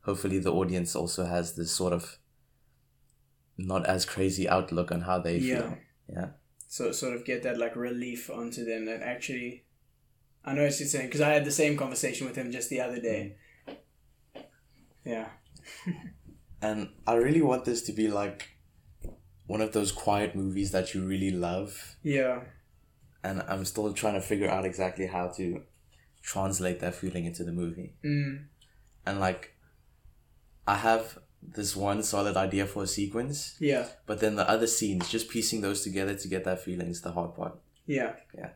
hopefully 0.03 0.39
the 0.39 0.51
audience 0.53 0.95
also 0.95 1.25
has 1.25 1.55
this 1.55 1.71
sort 1.71 1.93
of 1.93 2.17
not 3.57 3.85
as 3.85 4.05
crazy 4.05 4.47
outlook 4.47 4.91
on 4.91 5.01
how 5.01 5.19
they 5.19 5.37
Yeah. 5.37 5.61
feel 5.61 5.77
yeah 6.11 6.29
So 6.67 6.91
sort 6.91 7.15
of 7.15 7.25
get 7.25 7.43
that 7.43 7.57
like 7.57 7.75
relief 7.75 8.29
onto 8.29 8.65
them 8.65 8.85
that 8.85 9.01
actually. 9.01 9.63
I 10.45 10.53
know 10.53 10.63
what 10.63 10.79
you're 10.79 10.87
saying 10.87 11.07
because 11.07 11.21
I 11.21 11.31
had 11.31 11.45
the 11.45 11.51
same 11.51 11.75
conversation 11.75 12.25
with 12.25 12.35
him 12.35 12.51
just 12.51 12.69
the 12.69 12.81
other 12.81 12.99
day. 12.99 13.35
Yeah. 15.05 15.27
And 16.61 16.89
I 17.07 17.13
really 17.13 17.41
want 17.41 17.65
this 17.65 17.83
to 17.83 17.93
be 17.93 18.09
like 18.09 18.49
one 19.47 19.61
of 19.61 19.71
those 19.71 19.91
quiet 19.91 20.35
movies 20.35 20.71
that 20.71 20.93
you 20.93 21.05
really 21.05 21.31
love. 21.31 21.95
Yeah. 22.03 22.41
And 23.23 23.41
I'm 23.47 23.65
still 23.65 23.93
trying 23.93 24.15
to 24.15 24.21
figure 24.21 24.49
out 24.49 24.65
exactly 24.65 25.07
how 25.07 25.29
to 25.37 25.63
translate 26.21 26.79
that 26.81 26.95
feeling 26.95 27.25
into 27.25 27.43
the 27.43 27.51
movie. 27.51 27.93
Mm. 28.03 28.45
And 29.05 29.19
like, 29.19 29.55
I 30.67 30.75
have 30.75 31.17
this 31.41 31.75
one 31.75 32.03
solid 32.03 32.35
idea 32.37 32.65
for 32.65 32.83
a 32.83 32.87
sequence, 32.87 33.55
Yeah. 33.59 33.87
but 34.05 34.19
then 34.19 34.35
the 34.35 34.47
other 34.49 34.67
scenes, 34.67 35.09
just 35.09 35.29
piecing 35.29 35.61
those 35.61 35.83
together 35.83 36.15
to 36.15 36.27
get 36.27 36.43
that 36.43 36.61
feeling 36.63 36.87
is 36.87 37.01
the 37.01 37.11
hard 37.11 37.35
part. 37.35 37.57
Yeah. 37.85 38.13
Yeah. 38.37 38.49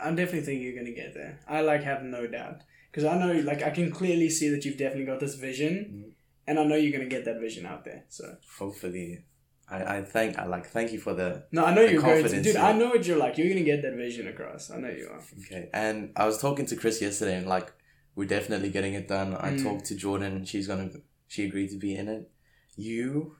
I 0.00 0.08
definitely 0.10 0.40
think 0.40 0.62
you're 0.62 0.74
gonna 0.74 0.94
get 0.94 1.14
there. 1.14 1.38
I 1.46 1.60
like 1.60 1.82
have 1.82 2.02
no 2.02 2.26
doubt 2.26 2.62
because 2.90 3.04
I 3.04 3.18
know 3.18 3.32
like 3.42 3.62
I 3.62 3.70
can 3.70 3.90
clearly 3.90 4.30
see 4.30 4.48
that 4.48 4.64
you've 4.64 4.78
definitely 4.78 5.04
got 5.04 5.20
this 5.20 5.34
vision, 5.34 5.74
Mm-hmm. 5.74 6.10
and 6.46 6.58
I 6.58 6.64
know 6.64 6.76
you're 6.76 6.92
gonna 6.92 7.10
get 7.16 7.24
that 7.26 7.38
vision 7.40 7.66
out 7.66 7.84
there. 7.84 8.04
So 8.08 8.36
Hopefully, 8.58 9.24
I, 9.70 9.98
I 9.98 10.02
thank 10.02 10.38
I 10.38 10.46
like 10.46 10.66
thank 10.66 10.92
you 10.92 10.98
for 10.98 11.12
the 11.14 11.44
no, 11.52 11.64
I 11.66 11.74
know 11.74 11.82
you're 11.82 12.00
going 12.02 12.22
to, 12.24 12.42
dude. 12.42 12.54
yeah. 12.54 12.66
I 12.66 12.72
know 12.72 12.88
what 12.88 13.06
you're 13.06 13.18
like. 13.18 13.36
You're 13.38 13.48
gonna 13.50 13.62
get 13.72 13.82
that 13.82 13.94
vision 13.94 14.26
across. 14.28 14.70
I 14.70 14.78
know 14.78 14.88
you 14.90 15.08
are. 15.12 15.20
Okay, 15.40 15.68
and 15.74 16.10
I 16.16 16.24
was 16.26 16.38
talking 16.38 16.64
to 16.66 16.76
Chris 16.76 17.00
yesterday, 17.02 17.36
and 17.36 17.46
like 17.46 17.70
we're 18.16 18.28
definitely 18.28 18.70
getting 18.70 18.94
it 18.94 19.06
done. 19.08 19.34
I 19.34 19.50
Mm. 19.52 19.62
talked 19.62 19.84
to 19.86 19.94
Jordan; 19.94 20.44
she's 20.46 20.66
gonna, 20.66 20.90
she 21.32 21.44
agreed 21.46 21.70
to 21.70 21.78
be 21.78 21.94
in 21.96 22.08
it. 22.08 22.30
You, 22.76 23.36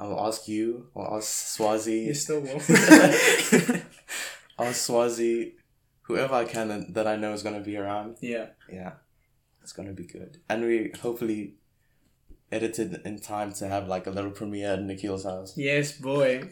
I'll 0.00 0.18
ask 0.26 0.48
you. 0.48 0.88
I'll 0.96 1.16
ask 1.18 1.28
Swazi. 1.54 2.00
You 2.10 2.14
still 2.14 2.40
will. 2.40 2.60
I'll 4.58 4.66
ask 4.68 4.80
Swazi. 4.80 5.54
Whoever 6.02 6.34
I 6.34 6.44
can 6.44 6.92
that- 6.92 7.06
I 7.06 7.16
know 7.16 7.32
is 7.32 7.42
gonna 7.44 7.60
be 7.60 7.76
around. 7.76 8.16
yeah. 8.20 8.46
Yeah, 8.70 8.92
it's 9.62 9.72
gonna 9.72 9.92
be 9.92 10.06
good. 10.06 10.38
And 10.48 10.64
we 10.64 10.92
hopefully 11.00 11.54
edited 12.50 13.00
in 13.04 13.20
time 13.20 13.52
to 13.54 13.68
have 13.68 13.86
like 13.88 14.06
a 14.08 14.10
little 14.10 14.30
premiere 14.32 14.72
at 14.74 14.82
Nikhil's 14.82 15.24
house. 15.24 15.54
Yes, 15.56 15.92
boy. 15.92 16.50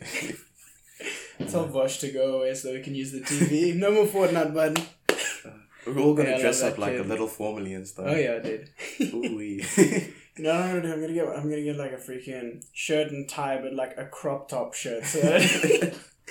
Tell 1.48 1.66
Bosch 1.66 1.98
to 1.98 2.12
go 2.12 2.36
away 2.36 2.54
so 2.54 2.72
we 2.72 2.80
can 2.82 2.94
use 2.94 3.10
the 3.10 3.20
TV. 3.20 3.74
No 3.74 3.90
more 3.90 4.06
Fortnite 4.06 4.54
button. 4.54 4.84
We're 5.86 5.98
all 5.98 6.14
gonna 6.14 6.30
Yeah, 6.30 6.40
dress 6.40 6.62
up 6.62 6.74
that 6.76 6.80
like 6.80 6.98
a 6.98 7.02
little 7.02 7.26
formally 7.26 7.74
and 7.74 7.86
stuff. 7.86 8.06
Oh 8.08 8.14
yeah, 8.14 8.36
I 8.36 8.38
did. 8.38 8.70
Ooh-wee. 9.12 9.64
You 10.36 10.44
know 10.44 10.52
what 10.54 10.62
I'm 10.62 10.80
gonna 10.80 10.82
do? 10.82 10.92
I'm 10.92 11.00
gonna 11.00 11.12
get 11.12 11.26
I'm 11.28 11.42
gonna 11.50 11.62
get 11.62 11.76
like 11.76 11.92
a 11.92 11.96
freaking 11.96 12.64
shirt 12.72 13.10
and 13.12 13.28
tie, 13.28 13.60
but 13.60 13.74
like 13.74 13.94
a 13.98 14.06
crop 14.06 14.48
top 14.48 14.74
shirt. 14.74 15.04
So 15.04 15.20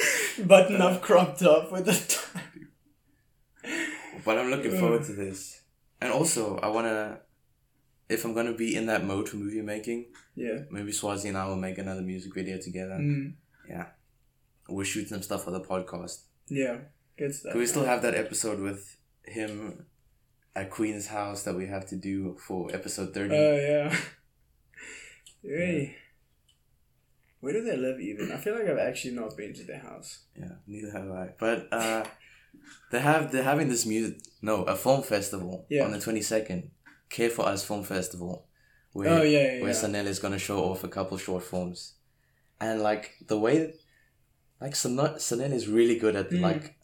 button 0.46 0.82
up 0.82 1.02
crop 1.02 1.38
top 1.38 1.72
with 1.72 1.88
a 1.88 1.94
tie. 1.94 3.70
but 4.26 4.38
I'm 4.38 4.50
looking 4.50 4.78
forward 4.80 5.04
to 5.06 5.14
this. 5.14 5.62
And 6.02 6.12
also, 6.12 6.58
I 6.58 6.68
wanna, 6.70 7.20
if 8.10 8.26
I'm 8.26 8.34
gonna 8.34 8.54
be 8.54 8.76
in 8.76 8.88
that 8.88 9.06
mode 9.06 9.30
for 9.30 9.38
movie 9.38 9.62
making, 9.62 10.08
Yeah. 10.36 10.60
maybe 10.72 10.92
Swazi 10.92 11.28
and 11.30 11.38
I 11.38 11.48
will 11.48 11.56
make 11.58 11.78
another 11.78 12.02
music 12.02 12.34
video 12.34 12.58
together. 12.58 12.98
Mm. 13.00 13.34
Yeah, 13.70 13.86
we'll 14.68 14.84
shoot 14.86 15.10
some 15.10 15.22
stuff 15.22 15.44
for 15.44 15.52
the 15.52 15.62
podcast. 15.62 16.22
Yeah. 16.48 16.78
Good 17.18 17.36
stuff. 17.36 17.54
Do 17.54 17.60
we 17.60 17.68
still 17.68 17.86
have 17.86 18.02
that 18.02 18.16
episode 18.16 18.60
with 18.60 18.98
him 19.24 19.86
at 20.56 20.70
Queen's 20.70 21.08
house 21.08 21.44
that 21.44 21.56
we 21.56 21.68
have 21.68 21.88
to 21.88 21.96
do 21.96 22.36
for 22.40 22.70
episode 22.74 23.14
thirty? 23.14 23.36
Oh 23.36 23.56
yeah. 23.58 23.96
Hey. 25.44 25.96
Where 27.40 27.54
do 27.54 27.64
they 27.64 27.76
live 27.76 28.00
even? 28.00 28.32
I 28.32 28.38
feel 28.38 28.54
like 28.54 28.68
I've 28.68 28.78
actually 28.78 29.16
not 29.16 29.36
been 29.36 29.54
to 29.56 29.64
their 29.64 29.80
house. 29.80 30.26
Yeah, 30.38 30.52
neither 30.68 30.92
have 30.92 31.10
I. 31.10 31.30
But 31.40 31.68
uh, 31.72 32.04
they 32.92 33.00
have 33.00 33.32
they're 33.32 33.42
having 33.44 33.70
this 33.70 33.86
music 33.86 34.20
no 34.42 34.64
a 34.64 34.76
film 34.76 35.02
festival 35.02 35.66
Yeah. 35.70 35.86
on 35.86 35.92
the 35.92 36.00
twenty 36.00 36.22
second. 36.22 36.70
Care 37.10 37.30
for 37.32 37.46
Us 37.48 37.66
Film 37.66 37.84
Festival. 37.84 38.46
Where, 38.94 39.10
Oh, 39.10 39.22
yeah, 39.24 39.54
yeah, 39.56 39.62
Where 39.62 39.72
yeah. 39.72 39.76
Sanel 39.78 40.06
is 40.06 40.20
gonna 40.20 40.38
show 40.38 40.60
off 40.64 40.84
a 40.84 40.88
couple 40.88 41.18
short 41.18 41.44
films, 41.44 41.96
and 42.60 42.82
like 42.82 43.16
the 43.28 43.40
way, 43.40 43.74
like 44.62 44.74
Sanel 44.74 45.52
is 45.52 45.68
really 45.68 45.98
good 45.98 46.16
at 46.16 46.30
Mm. 46.30 46.42
like 46.42 46.76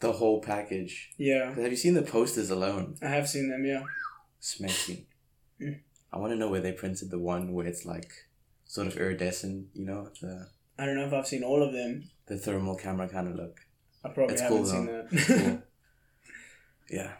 the 0.00 0.12
whole 0.12 0.40
package. 0.42 1.10
Yeah. 1.18 1.54
Have 1.54 1.70
you 1.70 1.76
seen 1.76 1.94
the 1.94 2.02
posters 2.02 2.50
alone? 2.50 2.96
I 3.02 3.06
have 3.08 3.28
seen 3.28 3.48
them, 3.50 3.64
yeah. 3.64 3.82
Smexy. 4.40 5.04
Mm. 5.60 5.80
I 6.12 6.18
want 6.18 6.32
to 6.32 6.36
know 6.36 6.48
where 6.48 6.60
they 6.60 6.72
printed 6.72 7.10
the 7.10 7.18
one 7.18 7.52
where 7.52 7.66
it's 7.66 7.84
like 7.84 8.10
sort 8.66 8.86
of 8.86 8.96
iridescent, 8.96 9.66
you 9.74 9.86
know, 9.86 10.08
the 10.20 10.48
I 10.78 10.84
don't 10.84 10.96
know 10.96 11.06
if 11.06 11.12
I've 11.12 11.26
seen 11.26 11.42
all 11.42 11.62
of 11.62 11.72
them. 11.72 12.10
the 12.26 12.36
thermal 12.36 12.76
camera 12.76 13.08
kind 13.08 13.28
of 13.28 13.34
look. 13.36 13.60
I 14.04 14.10
probably 14.10 14.34
It's 14.34 14.42
haven't 14.42 14.56
cool, 14.58 14.66
seen 14.66 14.86
though. 14.86 15.06
that. 15.10 15.26
Cool. 15.26 15.62
yeah. 16.90 17.12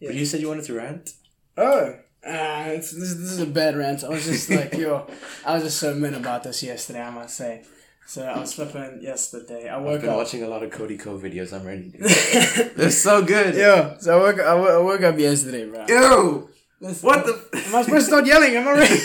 Yeah. 0.00 0.08
But 0.08 0.14
you 0.16 0.24
said 0.26 0.40
you 0.40 0.48
wanted 0.48 0.64
to 0.64 0.74
rant. 0.74 1.10
Oh, 1.56 1.94
uh, 2.26 2.64
it's, 2.68 2.92
this, 2.92 3.14
this 3.14 3.30
is 3.32 3.40
a 3.40 3.46
bad 3.46 3.76
rant. 3.76 4.02
I 4.04 4.08
was 4.08 4.24
just 4.24 4.48
like, 4.48 4.72
yo, 4.74 5.06
I 5.44 5.54
was 5.54 5.64
just 5.64 5.78
so 5.78 5.94
mean 5.94 6.14
about 6.14 6.42
this 6.44 6.62
yesterday, 6.62 7.02
I 7.02 7.10
must 7.10 7.36
say. 7.36 7.64
So 8.06 8.22
I 8.24 8.38
was 8.38 8.52
flipping 8.52 9.00
yesterday. 9.00 9.68
I 9.68 9.78
woke 9.78 9.94
I've 9.94 10.00
been 10.02 10.10
up. 10.10 10.16
watching 10.18 10.42
a 10.42 10.48
lot 10.48 10.62
of 10.62 10.70
Cody 10.70 10.98
Ko 10.98 11.18
videos. 11.18 11.52
I'm 11.52 11.66
ready. 11.66 11.88
They're 12.76 12.90
so 12.90 13.22
good. 13.22 13.54
Yeah. 13.54 13.96
so 13.98 14.18
I 14.18 14.20
woke, 14.20 14.40
I 14.40 14.54
wo- 14.54 14.80
I 14.80 14.82
woke 14.82 15.02
up 15.02 15.18
yesterday, 15.18 15.66
bro. 15.68 15.86
Ew. 15.88 16.50
Listen, 16.80 17.06
What 17.06 17.24
the? 17.24 17.32
Am 17.68 17.74
I 17.74 17.82
supposed 17.82 17.88
to 17.88 18.10
start 18.10 18.26
yelling? 18.26 18.54
Am 18.56 18.68
I 18.68 18.72
ready? 18.72 19.00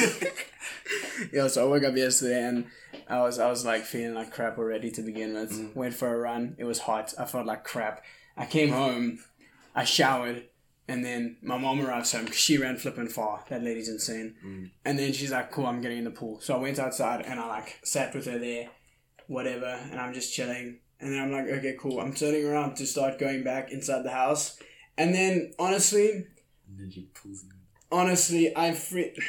yeah. 1.33 1.47
so 1.47 1.65
I 1.65 1.69
woke 1.69 1.83
up 1.83 1.95
yesterday 1.95 2.43
and 2.43 2.65
I 3.07 3.21
was 3.21 3.39
I 3.39 3.49
was 3.49 3.63
like 3.65 3.83
feeling 3.83 4.15
like 4.15 4.31
crap 4.33 4.57
already 4.57 4.91
to 4.91 5.01
begin 5.01 5.35
with. 5.35 5.51
Mm. 5.53 5.75
Went 5.75 5.93
for 5.93 6.13
a 6.13 6.17
run. 6.17 6.55
It 6.57 6.65
was 6.65 6.79
hot. 6.79 7.13
I 7.17 7.25
felt 7.25 7.45
like 7.45 7.63
crap. 7.63 8.03
I 8.35 8.45
came 8.45 8.69
home, 8.69 9.19
I 9.73 9.83
showered, 9.83 10.43
and 10.87 11.03
then 11.05 11.37
my 11.41 11.57
mom 11.57 11.79
arrives 11.85 12.11
home 12.11 12.25
because 12.25 12.37
she 12.39 12.57
ran 12.57 12.77
flipping 12.77 13.07
far. 13.07 13.43
That 13.49 13.63
lady's 13.63 13.89
insane. 13.89 14.35
Mm. 14.45 14.71
And 14.83 14.99
then 14.99 15.13
she's 15.13 15.31
like, 15.31 15.51
"Cool, 15.51 15.65
I'm 15.67 15.81
getting 15.81 15.99
in 15.99 16.03
the 16.03 16.11
pool." 16.11 16.39
So 16.41 16.55
I 16.55 16.57
went 16.59 16.77
outside 16.79 17.21
and 17.25 17.39
I 17.39 17.47
like 17.47 17.79
sat 17.83 18.13
with 18.13 18.25
her 18.25 18.37
there, 18.37 18.69
whatever, 19.27 19.79
and 19.91 19.99
I'm 19.99 20.13
just 20.13 20.33
chilling. 20.33 20.79
And 20.99 21.13
then 21.13 21.21
I'm 21.21 21.31
like, 21.31 21.45
"Okay, 21.45 21.75
cool." 21.79 21.99
I'm 21.99 22.13
turning 22.13 22.45
around 22.45 22.75
to 22.77 22.85
start 22.87 23.19
going 23.19 23.43
back 23.43 23.71
inside 23.71 24.03
the 24.03 24.11
house, 24.11 24.57
and 24.97 25.13
then 25.13 25.53
honestly, 25.59 26.09
And 26.67 26.79
then 26.79 26.89
she 26.91 27.03
pulls 27.13 27.43
me. 27.43 27.51
honestly, 27.91 28.55
I 28.55 28.73
free. 28.73 29.13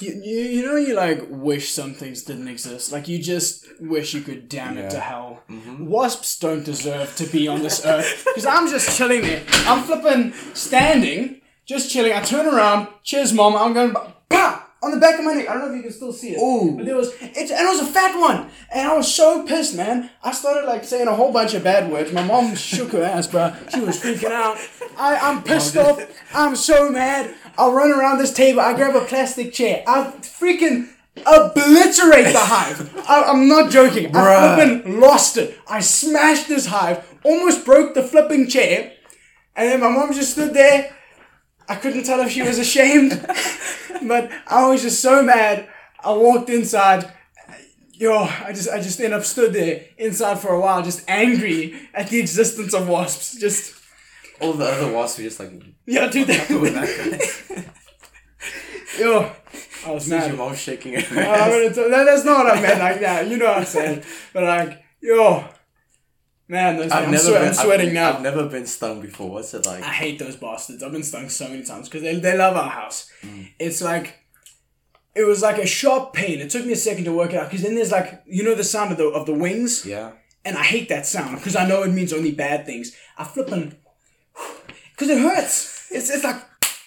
You, 0.00 0.20
you, 0.24 0.40
you 0.40 0.66
know 0.66 0.74
you 0.76 0.94
like 0.94 1.20
wish 1.28 1.70
some 1.70 1.94
things 1.94 2.24
didn't 2.24 2.48
exist 2.48 2.90
like 2.90 3.06
you 3.06 3.22
just 3.22 3.66
wish 3.80 4.12
you 4.14 4.20
could 4.20 4.48
damn 4.48 4.76
it 4.76 4.90
to 4.90 4.96
Yeah. 4.96 5.02
hell 5.02 5.42
mm-hmm. 5.48 5.86
wasps 5.86 6.38
don't 6.40 6.64
deserve 6.64 7.14
to 7.16 7.26
be 7.26 7.46
on 7.46 7.62
this 7.62 7.84
earth 7.86 8.24
because 8.24 8.46
i'm 8.46 8.68
just 8.68 8.98
chilling 8.98 9.20
there 9.22 9.44
i'm 9.68 9.84
flipping 9.84 10.32
standing 10.54 11.40
just 11.66 11.88
chilling 11.88 12.12
i 12.12 12.20
turn 12.20 12.46
around 12.52 12.88
cheers 13.04 13.32
mom 13.32 13.54
i'm 13.54 13.72
going 13.72 13.94
on 14.82 14.92
the 14.92 14.96
back 14.98 15.18
of 15.18 15.24
my 15.24 15.34
neck 15.34 15.48
i 15.48 15.52
don't 15.52 15.62
know 15.62 15.70
if 15.70 15.76
you 15.76 15.82
can 15.82 15.92
still 15.92 16.12
see 16.12 16.34
it 16.34 16.38
Ooh. 16.38 16.76
but 16.76 16.86
there 16.86 16.96
was 16.96 17.12
it, 17.20 17.50
and 17.50 17.66
it 17.66 17.68
was 17.68 17.80
a 17.80 17.86
fat 17.86 18.18
one. 18.18 18.50
And 18.72 18.88
i 18.88 18.96
was 18.96 19.12
so 19.12 19.44
pissed 19.46 19.76
man. 19.76 20.10
I 20.22 20.32
started 20.32 20.66
like 20.66 20.84
saying 20.84 21.08
a 21.08 21.14
whole 21.14 21.32
bunch 21.32 21.54
of 21.54 21.64
bad 21.64 21.90
words. 21.90 22.12
My 22.12 22.24
mom 22.24 22.54
shook 22.54 22.92
her 22.92 23.02
ass 23.02 23.26
bro 23.26 23.54
she 23.72 23.80
was 23.80 24.00
freaking 24.00 24.30
out. 24.30 24.58
I, 24.98 25.16
i'm 25.16 25.42
pissed 25.42 25.76
off. 25.76 26.02
I'm 26.34 26.56
so 26.56 26.90
mad. 26.90 27.34
I'll 27.58 27.72
run 27.72 27.92
around 27.92 28.18
this 28.18 28.32
table. 28.32 28.60
I 28.60 28.74
grab 28.74 28.94
a 28.94 29.04
plastic 29.04 29.52
chair. 29.52 29.82
I 29.86 30.12
freaking 30.20 30.88
obliterate 31.18 32.32
the 32.32 32.38
hive. 32.38 32.96
I, 33.08 33.24
i'm 33.24 33.48
not 33.48 33.70
joking. 33.70 34.14
I 34.16 34.20
Bruh. 34.20 34.54
flipping 34.54 35.00
lost 35.00 35.36
it. 35.36 35.58
I 35.68 35.80
smashed 35.80 36.48
this 36.48 36.66
hive. 36.66 37.06
Almost 37.22 37.64
broke 37.64 37.94
the 37.94 38.02
flipping 38.02 38.48
chair. 38.48 38.92
And 39.56 39.68
then 39.68 39.80
my 39.80 39.88
mom 39.88 40.12
just 40.12 40.32
stood 40.32 40.54
there 40.54 40.96
I 41.70 41.76
couldn't 41.76 42.04
tell 42.04 42.20
if 42.20 42.30
she 42.32 42.42
was 42.42 42.58
ashamed, 42.58 43.12
but 44.02 44.30
I 44.46 44.66
was 44.68 44.82
just 44.82 45.00
so 45.00 45.22
mad. 45.22 45.68
I 46.02 46.12
walked 46.12 46.50
inside. 46.50 47.12
Yo, 47.92 48.14
I 48.16 48.52
just 48.52 48.68
I 48.70 48.80
just 48.80 48.98
ended 49.00 49.18
up 49.18 49.24
stood 49.24 49.52
there 49.52 49.84
inside 49.98 50.38
for 50.38 50.52
a 50.54 50.60
while, 50.60 50.82
just 50.82 51.04
angry 51.08 51.88
at 51.94 52.08
the 52.08 52.18
existence 52.18 52.72
of 52.74 52.88
wasps. 52.88 53.38
Just 53.38 53.74
All 54.40 54.52
the 54.54 54.64
other 54.64 54.90
wasps 54.92 55.18
were 55.18 55.24
just 55.24 55.38
like, 55.40 55.52
yeah, 55.86 56.08
dude. 56.08 56.26
That, 56.28 56.48
yo, 58.98 59.30
I 59.86 59.90
was 59.92 60.02
Sees 60.04 60.10
your 60.12 60.20
mad. 60.20 60.36
mom 60.38 60.54
shaking 60.54 60.94
her 60.94 61.20
I 61.20 61.24
ass. 61.24 61.50
would've 61.52 61.74
told- 61.74 61.92
that, 61.92 62.04
that's 62.04 62.24
not 62.24 62.44
what 62.44 62.56
I 62.56 62.60
meant 62.62 62.78
like 62.80 63.00
that. 63.00 63.28
You 63.28 63.36
know 63.36 63.46
what 63.46 63.58
I'm 63.58 63.64
saying? 63.64 64.02
But 64.32 64.42
like, 64.44 64.82
yo, 65.00 65.44
man, 66.50 66.76
those, 66.76 66.92
I'm, 66.92 67.16
swe- 67.16 67.36
I'm 67.36 67.54
sweating 67.54 67.88
I've, 67.88 67.94
now. 67.94 68.12
I've 68.14 68.22
never 68.22 68.46
been 68.48 68.66
stung 68.66 69.00
before. 69.00 69.30
What's 69.30 69.54
it 69.54 69.64
like? 69.66 69.82
I 69.82 69.92
hate 69.92 70.18
those 70.18 70.36
bastards. 70.36 70.82
I've 70.82 70.92
been 70.92 71.02
stung 71.02 71.28
so 71.28 71.48
many 71.48 71.62
times 71.62 71.88
because 71.88 72.02
they, 72.02 72.16
they 72.16 72.36
love 72.36 72.56
our 72.56 72.68
house. 72.68 73.10
Mm. 73.22 73.48
It's 73.58 73.80
like 73.80 74.18
it 75.14 75.24
was 75.24 75.42
like 75.42 75.58
a 75.58 75.66
sharp 75.66 76.12
pain. 76.12 76.40
It 76.40 76.50
took 76.50 76.66
me 76.66 76.72
a 76.72 76.76
second 76.76 77.04
to 77.04 77.12
work 77.12 77.32
it 77.32 77.36
out 77.36 77.48
because 77.50 77.62
then 77.64 77.74
there's 77.74 77.92
like 77.92 78.22
you 78.26 78.42
know 78.44 78.54
the 78.54 78.64
sound 78.64 78.92
of 78.92 78.98
the 78.98 79.06
of 79.08 79.26
the 79.26 79.34
wings, 79.34 79.86
Yeah. 79.86 80.12
and 80.44 80.56
I 80.58 80.62
hate 80.62 80.88
that 80.88 81.06
sound 81.06 81.36
because 81.36 81.56
I 81.56 81.66
know 81.68 81.82
it 81.84 81.92
means 81.92 82.12
only 82.12 82.32
bad 82.32 82.66
things. 82.66 82.94
I 83.16 83.24
flippin' 83.24 83.76
because 84.92 85.08
it 85.08 85.18
hurts. 85.18 85.88
It's 85.90 86.10
it's 86.10 86.24
like 86.24 86.36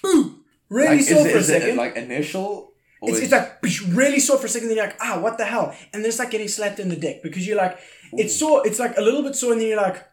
boom, 0.02 0.44
really 0.70 0.90
Like, 0.90 1.00
is, 1.00 1.10
sore 1.10 1.28
it, 1.28 1.32
for 1.32 1.38
a 1.38 1.40
is 1.40 1.50
it 1.50 1.62
second. 1.62 1.78
like 1.78 1.96
initial? 1.96 2.73
It's, 3.10 3.20
it's 3.20 3.32
like 3.32 3.62
really 3.96 4.20
sore 4.20 4.38
for 4.38 4.46
a 4.46 4.50
second, 4.50 4.68
then 4.70 4.78
you're 4.78 4.86
like, 4.88 4.98
ah, 5.02 5.20
what 5.20 5.38
the 5.38 5.46
hell? 5.46 5.76
And 5.92 6.04
then 6.04 6.10
it's 6.10 6.20
like 6.20 6.32
getting 6.32 6.48
slapped 6.48 6.80
in 6.80 6.90
the 6.90 6.96
dick 6.96 7.22
because 7.24 7.46
you're 7.48 7.58
like, 7.58 7.78
it's 8.14 8.36
sore, 8.38 8.66
it's 8.66 8.80
like 8.80 8.96
a 8.98 9.02
little 9.02 9.24
bit 9.24 9.36
sore, 9.36 9.52
and 9.54 9.62
then 9.62 9.68
you're 9.70 9.82
like, 9.82 10.06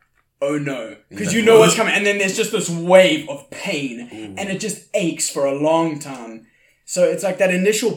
oh 0.42 0.56
no, 0.58 0.96
because 1.10 1.32
you 1.34 1.42
know 1.44 1.58
what's 1.58 1.74
coming. 1.80 1.94
And 1.94 2.04
then 2.06 2.18
there's 2.18 2.36
just 2.36 2.52
this 2.52 2.68
wave 2.70 3.28
of 3.28 3.50
pain, 3.50 4.34
and 4.38 4.48
it 4.48 4.60
just 4.60 4.88
aches 4.94 5.28
for 5.30 5.44
a 5.46 5.54
long 5.54 5.98
time. 5.98 6.46
So 6.84 7.04
it's 7.04 7.22
like 7.22 7.38
that 7.38 7.54
initial 7.54 7.96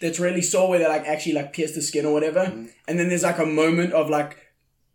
that's 0.00 0.18
really 0.18 0.42
sore 0.42 0.68
where 0.68 0.78
they 0.80 0.88
like 0.88 1.06
actually 1.06 1.34
like 1.34 1.52
pierce 1.52 1.74
the 1.74 1.82
skin 1.82 2.04
or 2.06 2.12
whatever, 2.12 2.40
and 2.40 2.98
then 2.98 3.08
there's 3.08 3.22
like 3.22 3.38
a 3.38 3.46
moment 3.46 3.92
of 3.92 4.10
like 4.10 4.36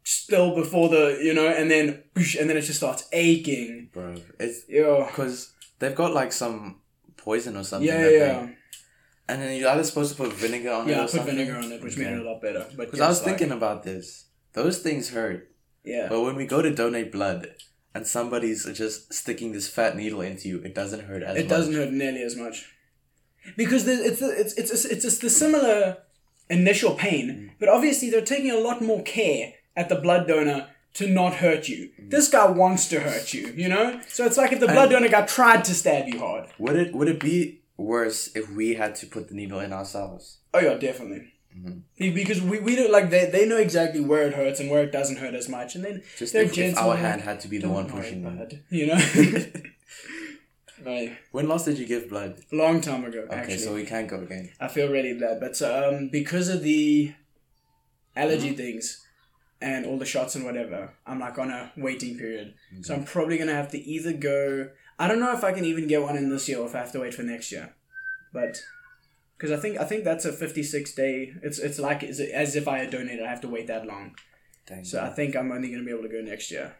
still 0.04 0.54
before 0.56 0.90
the 0.90 1.20
you 1.24 1.34
know, 1.34 1.48
and 1.48 1.70
then 1.72 2.04
and 2.40 2.50
then 2.50 2.58
it 2.58 2.62
just 2.62 2.78
starts 2.78 3.08
aching. 3.14 3.90
bro. 3.94 4.16
It's 4.40 4.64
because 4.66 5.54
they've 5.80 5.96
got 5.96 6.14
like 6.14 6.34
some 6.34 6.82
poison 7.16 7.56
or 7.56 7.64
something. 7.64 7.88
yeah, 7.88 8.02
yeah. 8.10 8.46
they- 8.46 8.57
and 9.30 9.42
then 9.42 9.58
you're 9.58 9.70
either 9.70 9.84
supposed 9.84 10.16
to 10.16 10.24
put 10.24 10.34
vinegar 10.34 10.72
on 10.72 10.88
it. 10.88 10.92
Yeah, 10.92 10.98
or 10.98 11.00
I 11.00 11.04
put 11.04 11.12
something. 11.12 11.36
vinegar 11.36 11.58
on 11.58 11.72
it, 11.72 11.84
which 11.84 11.98
made 11.98 12.08
it 12.08 12.20
a 12.20 12.30
lot 12.30 12.42
better. 12.42 12.66
But 12.76 12.88
Because 12.88 13.02
I 13.02 13.08
was 13.08 13.20
like- 13.26 13.38
thinking 13.38 13.56
about 13.56 13.84
this. 13.84 14.26
Those 14.54 14.80
things 14.80 15.10
hurt. 15.10 15.52
yeah, 15.84 16.08
But 16.10 16.22
when 16.22 16.36
we 16.36 16.46
go 16.46 16.62
to 16.62 16.74
donate 16.74 17.12
blood 17.12 17.50
and 17.94 18.08
somebody's 18.08 18.66
just 18.74 19.13
sticking 19.13 19.52
this 19.52 19.68
fat 19.70 19.96
needle 19.96 20.22
into 20.22 20.50
you, 20.50 20.62
it 20.63 20.74
doesn't 20.74 21.02
hurt 21.06 21.22
as 21.22 21.38
it 21.38 21.44
much. 21.44 21.50
doesn't 21.50 21.74
hurt 21.74 21.92
nearly 21.92 22.24
as 22.24 22.36
much 22.36 22.66
because 23.56 23.86
the, 23.86 23.94
it's 23.94 24.20
the, 24.20 24.30
it's 24.30 24.54
it's 24.56 24.86
it's 24.86 25.06
it's 25.06 25.18
the 25.20 25.30
similar 25.30 25.98
initial 26.50 26.96
pain, 26.96 27.30
mm. 27.30 27.50
but 27.60 27.70
obviously 27.70 28.10
they're 28.10 28.22
taking 28.22 28.52
a 28.52 28.58
lot 28.58 28.82
more 28.82 29.02
care 29.04 29.54
at 29.76 29.90
the 29.90 29.96
blood 29.96 30.28
donor 30.28 30.68
to 30.96 31.08
not 31.08 31.36
hurt 31.36 31.70
you. 31.70 31.90
Mm. 32.02 32.10
This 32.10 32.28
guy 32.28 32.48
wants 32.50 32.90
to 32.90 33.00
hurt 33.00 33.34
you, 33.34 33.54
you 33.56 33.70
know. 33.70 34.02
So 34.08 34.26
it's 34.26 34.38
like 34.38 34.52
if 34.52 34.60
the 34.60 34.68
blood 34.68 34.90
donor 34.90 35.08
guy 35.08 35.26
tried 35.26 35.63
to 35.66 35.74
stab 35.74 36.08
you 36.08 36.20
hard. 36.20 36.48
Would 36.58 36.76
it 36.76 36.96
would 36.96 37.08
it 37.08 37.20
be 37.20 37.62
worse 37.78 38.30
if 38.36 38.50
we 38.52 38.74
had 38.76 38.96
to 38.96 39.06
put 39.08 39.28
the 39.30 39.36
needle 39.36 39.60
in 39.60 39.72
ourselves. 39.74 40.40
Oh 40.54 40.60
yeah, 40.60 40.76
definitely. 40.76 41.34
Mm-hmm. 41.58 42.13
Because 42.13 42.42
we, 42.42 42.60
we 42.60 42.76
don't 42.76 42.92
like 42.92 43.10
they, 43.10 43.30
they 43.30 43.48
know 43.48 43.58
exactly 43.58 44.02
where 44.02 44.28
it 44.28 44.34
hurts 44.36 44.60
and 44.60 44.70
where 44.70 44.84
it 44.84 44.92
doesn't 44.92 45.18
hurt 45.18 45.34
as 45.34 45.50
much, 45.50 45.74
and 45.76 45.84
then 45.84 46.04
Just 46.18 46.34
they're 46.34 46.44
if, 46.44 46.50
if 46.50 46.56
gentle. 46.56 46.90
our 46.92 46.98
hand 46.98 47.22
had 47.22 47.40
to 47.42 47.48
be 47.48 47.58
the 47.58 47.70
one 47.70 47.90
pushing 47.90 48.24
bud," 48.24 48.62
You 48.70 48.88
know. 48.88 49.00
Right. 50.86 51.18
When 51.32 51.48
last 51.50 51.66
did 51.66 51.80
you 51.80 51.88
give 51.88 52.08
blood? 52.10 52.40
Long 52.52 52.82
time 52.82 53.04
ago, 53.04 53.22
Okay, 53.26 53.36
actually. 53.36 53.58
so 53.58 53.74
we 53.74 53.84
can't 53.84 54.08
go 54.08 54.20
again. 54.22 54.52
I 54.60 54.68
feel 54.68 54.90
really 54.92 55.18
bad, 55.20 55.40
but 55.40 55.60
um, 55.63 56.10
because 56.12 56.50
of 56.50 56.62
the 56.62 57.13
allergy 58.16 58.50
Mm-hmm. 58.50 58.58
things 58.58 59.04
and 59.60 59.86
all 59.88 59.98
the 59.98 60.06
shots 60.06 60.36
and 60.36 60.46
whatever, 60.46 60.94
I'm 61.08 61.20
like 61.20 61.38
on 61.40 61.50
a 61.50 61.72
waiting 61.78 62.18
period. 62.18 62.54
So 62.84 62.94
I'm 62.94 63.06
probably 63.06 63.38
gonna 63.40 63.54
have 63.56 63.72
to 63.72 63.80
either 63.80 64.13
go. 64.13 64.70
I 65.00 65.08
don't 65.08 65.20
know 65.20 65.34
if 65.34 65.44
I 65.44 65.52
can 65.52 65.66
even 65.66 65.88
get 65.88 66.02
one 66.02 66.18
in 66.18 66.30
this 66.30 66.50
year 66.50 66.60
or 66.60 66.66
if 66.66 66.76
I 66.76 66.80
have 66.80 66.92
to 66.94 67.00
wait 67.00 67.14
for 67.14 67.24
next 67.24 67.52
year, 67.52 67.76
but 68.34 68.62
because 69.38 69.52
I 69.52 69.58
think 69.62 69.80
I 69.80 69.84
think 69.84 70.04
that's 70.04 70.26
a 70.26 70.34
56 70.34 70.94
day. 70.96 71.34
It's 71.44 71.60
it's 71.60 71.80
like 71.80 72.04
as, 72.04 72.20
as 72.20 72.56
if 72.56 72.68
I 72.68 72.80
had 72.80 72.90
donated. 72.90 73.24
I 73.26 73.30
have 73.30 73.42
to 73.42 73.48
wait 73.48 73.68
that 73.68 73.86
long. 73.86 74.16
Dang. 74.66 74.84
So 74.84 75.02
I 75.04 75.10
think 75.10 75.36
I'm 75.36 75.52
only 75.52 75.70
gonna 75.72 75.84
be 75.84 75.92
able 75.92 76.04
to 76.04 76.10
go 76.10 76.22
next 76.22 76.50
year. 76.52 76.76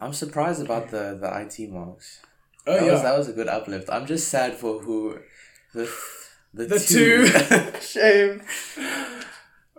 I'm 0.00 0.12
surprised 0.12 0.62
about 0.62 0.90
the, 0.90 1.18
the 1.20 1.40
IT 1.40 1.70
marks. 1.70 2.20
Oh 2.66 2.74
that 2.74 2.84
yeah, 2.86 2.92
was 2.92 3.02
that 3.02 3.18
was 3.18 3.28
a 3.28 3.32
good 3.32 3.48
uplift. 3.48 3.88
I'm 3.90 4.06
just 4.06 4.28
sad 4.28 4.54
for 4.54 4.78
who 4.80 5.18
the 5.74 5.90
the, 6.54 6.66
the 6.66 6.78
two. 6.78 7.26
two. 7.26 7.80
Shame. 7.80 8.42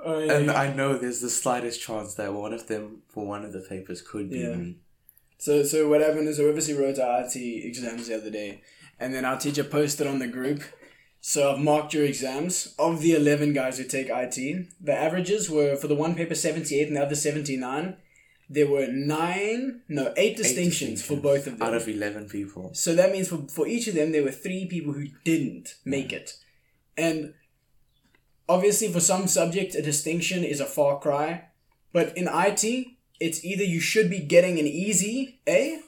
Oh, 0.05 0.19
yeah, 0.19 0.33
and. 0.33 0.51
I 0.51 0.73
know 0.73 0.97
there's 0.97 1.21
the 1.21 1.29
slightest 1.29 1.81
chance 1.81 2.15
that 2.15 2.33
one 2.33 2.51
of 2.51 2.67
them 2.67 3.03
for 3.07 3.25
one 3.25 3.45
of 3.45 3.53
the 3.53 3.61
papers 3.61 4.01
could 4.01 4.29
be 4.29 4.39
Yeah. 4.39 4.55
me. 4.55 4.77
So, 5.43 5.61
so 5.63 5.89
what 5.89 5.99
happened 5.99 6.29
is 6.29 6.39
we 6.39 6.47
obviously 6.47 6.73
wrote 6.73 6.99
our 6.99 7.25
IT 7.25 7.35
exams 7.35 8.07
the 8.07 8.15
other 8.15 8.29
day, 8.29 8.61
and 8.97 9.13
then 9.13 9.25
our 9.25 9.37
teacher 9.37 9.65
posted 9.65 10.07
on 10.07 10.19
the 10.19 10.27
group. 10.27 10.63
So 11.19 11.51
I've 11.51 11.59
marked 11.59 11.93
your 11.93 12.05
exams. 12.05 12.73
Of 12.79 13.01
the 13.01 13.13
eleven 13.13 13.51
guys 13.51 13.77
who 13.77 13.83
take 13.83 14.07
IT, 14.09 14.67
the 14.79 14.93
averages 14.93 15.49
were 15.49 15.75
for 15.75 15.89
the 15.89 15.95
one 15.95 16.15
paper 16.15 16.33
seventy 16.33 16.79
eight 16.79 16.87
and 16.87 16.95
the 16.95 17.03
other 17.03 17.15
seventy 17.15 17.57
nine. 17.57 17.97
There 18.49 18.67
were 18.67 18.87
nine, 18.87 19.81
no, 19.89 20.13
eight 20.15 20.37
distinctions, 20.37 21.05
for 21.05 21.17
both 21.17 21.45
of 21.45 21.59
them. 21.59 21.67
Out 21.67 21.73
of 21.73 21.89
eleven 21.89 22.29
people. 22.29 22.69
So 22.73 22.95
that 22.95 23.11
means 23.11 23.27
for, 23.27 23.45
for 23.49 23.67
each 23.67 23.89
of 23.89 23.95
them, 23.95 24.13
there 24.13 24.23
were 24.23 24.31
three 24.31 24.65
people 24.65 24.93
who 24.93 25.07
didn't 25.25 25.75
make 25.83 26.13
it. 26.13 26.37
And 26.95 27.33
obviously, 28.47 28.87
for 28.93 29.01
some 29.01 29.27
subject, 29.27 29.75
a 29.75 29.81
distinction 29.81 30.45
is 30.45 30.61
a 30.61 30.65
far 30.65 31.01
cry. 31.01 31.49
But 31.91 32.17
in 32.17 32.29
IT, 32.31 32.93
it's 33.19 33.43
either 33.45 33.63
you 33.63 33.79
should 33.79 34.09
be 34.09 34.19
getting 34.19 34.59
an 34.59 34.67
easy 34.67 35.39
A 35.47 35.79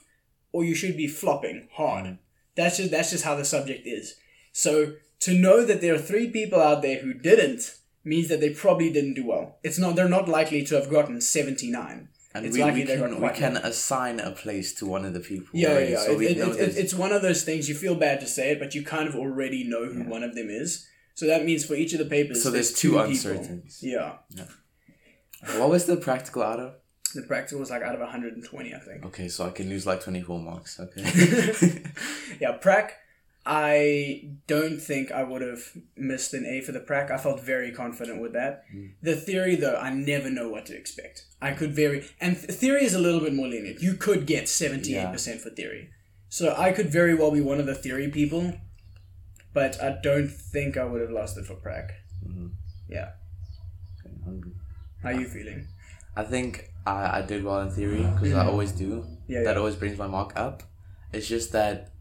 or 0.52 0.64
you 0.64 0.74
should 0.74 0.96
be 0.96 1.06
flopping 1.08 1.68
hard. 1.72 2.04
Mm-hmm. 2.04 2.14
That's 2.54 2.78
just, 2.78 2.90
that's 2.90 3.10
just 3.10 3.24
how 3.24 3.34
the 3.34 3.44
subject 3.44 3.86
is. 3.86 4.14
So 4.52 4.94
to 5.20 5.34
know 5.34 5.64
that 5.64 5.80
there 5.80 5.94
are 5.94 5.98
three 5.98 6.30
people 6.30 6.60
out 6.60 6.82
there 6.82 6.98
who 7.00 7.12
didn't 7.12 7.76
means 8.04 8.28
that 8.28 8.40
they 8.40 8.50
probably 8.50 8.90
didn't 8.92 9.14
do 9.14 9.26
well. 9.26 9.58
It's 9.62 9.78
not 9.78 9.96
they're 9.96 10.08
not 10.08 10.28
likely 10.28 10.64
to 10.64 10.74
have 10.76 10.90
gotten 10.90 11.20
79. 11.20 12.08
And 12.34 12.46
It's 12.46 12.56
we, 12.56 12.62
we 12.64 12.84
can 12.84 13.20
we 13.20 13.28
can 13.30 13.56
assign 13.56 14.20
a 14.20 14.30
place 14.30 14.74
to 14.74 14.86
one 14.86 15.04
of 15.04 15.14
the 15.14 15.20
people. 15.20 15.48
Yeah, 15.52 15.70
already, 15.70 15.92
yeah, 15.92 15.98
yeah. 16.00 16.06
So 16.06 16.20
It- 16.20 16.36
it- 16.36 16.60
it- 16.60 16.76
it's 16.76 16.94
one 16.94 17.12
of 17.12 17.22
those 17.22 17.42
things 17.44 17.68
you 17.68 17.74
feel 17.74 17.94
bad 17.94 18.20
to 18.20 18.26
say 18.26 18.52
it, 18.52 18.58
but 18.58 18.74
you 18.74 18.82
kind 18.82 19.08
of 19.08 19.14
already 19.16 19.64
know 19.64 19.86
who 19.86 20.02
one 20.04 20.22
of 20.22 20.34
them 20.34 20.48
is. 20.50 20.86
So 21.14 21.26
that 21.26 21.44
means 21.46 21.64
for 21.64 21.74
each 21.74 21.92
of 21.94 21.98
the 21.98 22.04
papers, 22.04 22.42
So 22.42 22.50
there's 22.50 22.72
two 22.74 22.90
people. 22.90 23.04
uncertainties. 23.04 23.78
Yeah, 23.82 24.16
What 25.56 25.70
was 25.70 25.84
the 25.86 25.96
practical 25.96 26.42
out 26.42 26.60
of? 26.60 26.74
The 27.14 27.22
practical 27.22 27.60
was 27.60 27.70
like 27.70 27.82
out 27.82 27.94
of 27.94 28.00
120, 28.00 28.74
I 28.74 28.78
think. 28.78 29.04
Okay, 29.06 29.28
so 29.28 29.46
I 29.46 29.50
can 29.50 29.68
lose 29.68 29.86
like 29.86 30.02
24 30.02 30.40
marks. 30.40 30.78
Okay. 30.80 31.82
Yeah, 32.40 32.52
prac. 32.52 32.98
I 33.48 34.30
don't 34.48 34.80
think 34.80 35.12
I 35.12 35.22
would 35.22 35.40
have 35.40 35.60
missed 35.96 36.34
an 36.34 36.44
A 36.44 36.60
for 36.62 36.72
the 36.72 36.80
prac. 36.80 37.12
I 37.12 37.16
felt 37.16 37.40
very 37.40 37.70
confident 37.70 38.20
with 38.20 38.32
that. 38.32 38.64
Hmm. 38.72 38.86
The 39.02 39.14
theory, 39.14 39.54
though, 39.54 39.76
I 39.76 39.90
never 39.90 40.28
know 40.28 40.48
what 40.48 40.66
to 40.66 40.76
expect. 40.76 41.24
I 41.40 41.52
could 41.52 41.72
very 41.72 42.04
and 42.20 42.36
th- 42.36 42.50
theory 42.50 42.84
is 42.84 42.94
a 42.94 42.98
little 42.98 43.20
bit 43.20 43.32
more 43.32 43.46
lenient. 43.46 43.80
You 43.80 43.94
could 43.94 44.26
get 44.26 44.48
seventy 44.48 44.96
eight 44.96 45.12
percent 45.12 45.40
for 45.42 45.50
theory, 45.50 45.90
so 46.28 46.54
I 46.58 46.72
could 46.72 46.90
very 46.90 47.14
well 47.14 47.30
be 47.30 47.40
one 47.40 47.60
of 47.60 47.66
the 47.66 47.74
theory 47.74 48.08
people, 48.10 48.54
but 49.54 49.80
I 49.80 49.96
don't 50.02 50.28
think 50.28 50.76
I 50.76 50.84
would 50.84 51.00
have 51.00 51.10
lost 51.10 51.38
it 51.38 51.46
for 51.46 51.54
prac. 51.54 51.92
Mm-hmm. 52.26 52.48
Yeah. 52.88 53.10
How 55.02 55.10
are 55.10 55.20
you 55.20 55.26
feeling? 55.26 55.68
I 56.16 56.24
think 56.24 56.70
I, 56.86 57.18
I 57.18 57.22
did 57.22 57.44
well 57.44 57.60
in 57.60 57.70
theory 57.70 58.02
because 58.02 58.32
I 58.32 58.46
always 58.46 58.72
do. 58.72 59.02
Mm-hmm. 59.02 59.14
Yeah, 59.28 59.42
that 59.42 59.52
yeah. 59.52 59.58
always 59.58 59.76
brings 59.76 59.98
my 59.98 60.06
mark 60.06 60.32
up. 60.36 60.62
It's 61.12 61.28
just 61.28 61.52
that 61.52 61.92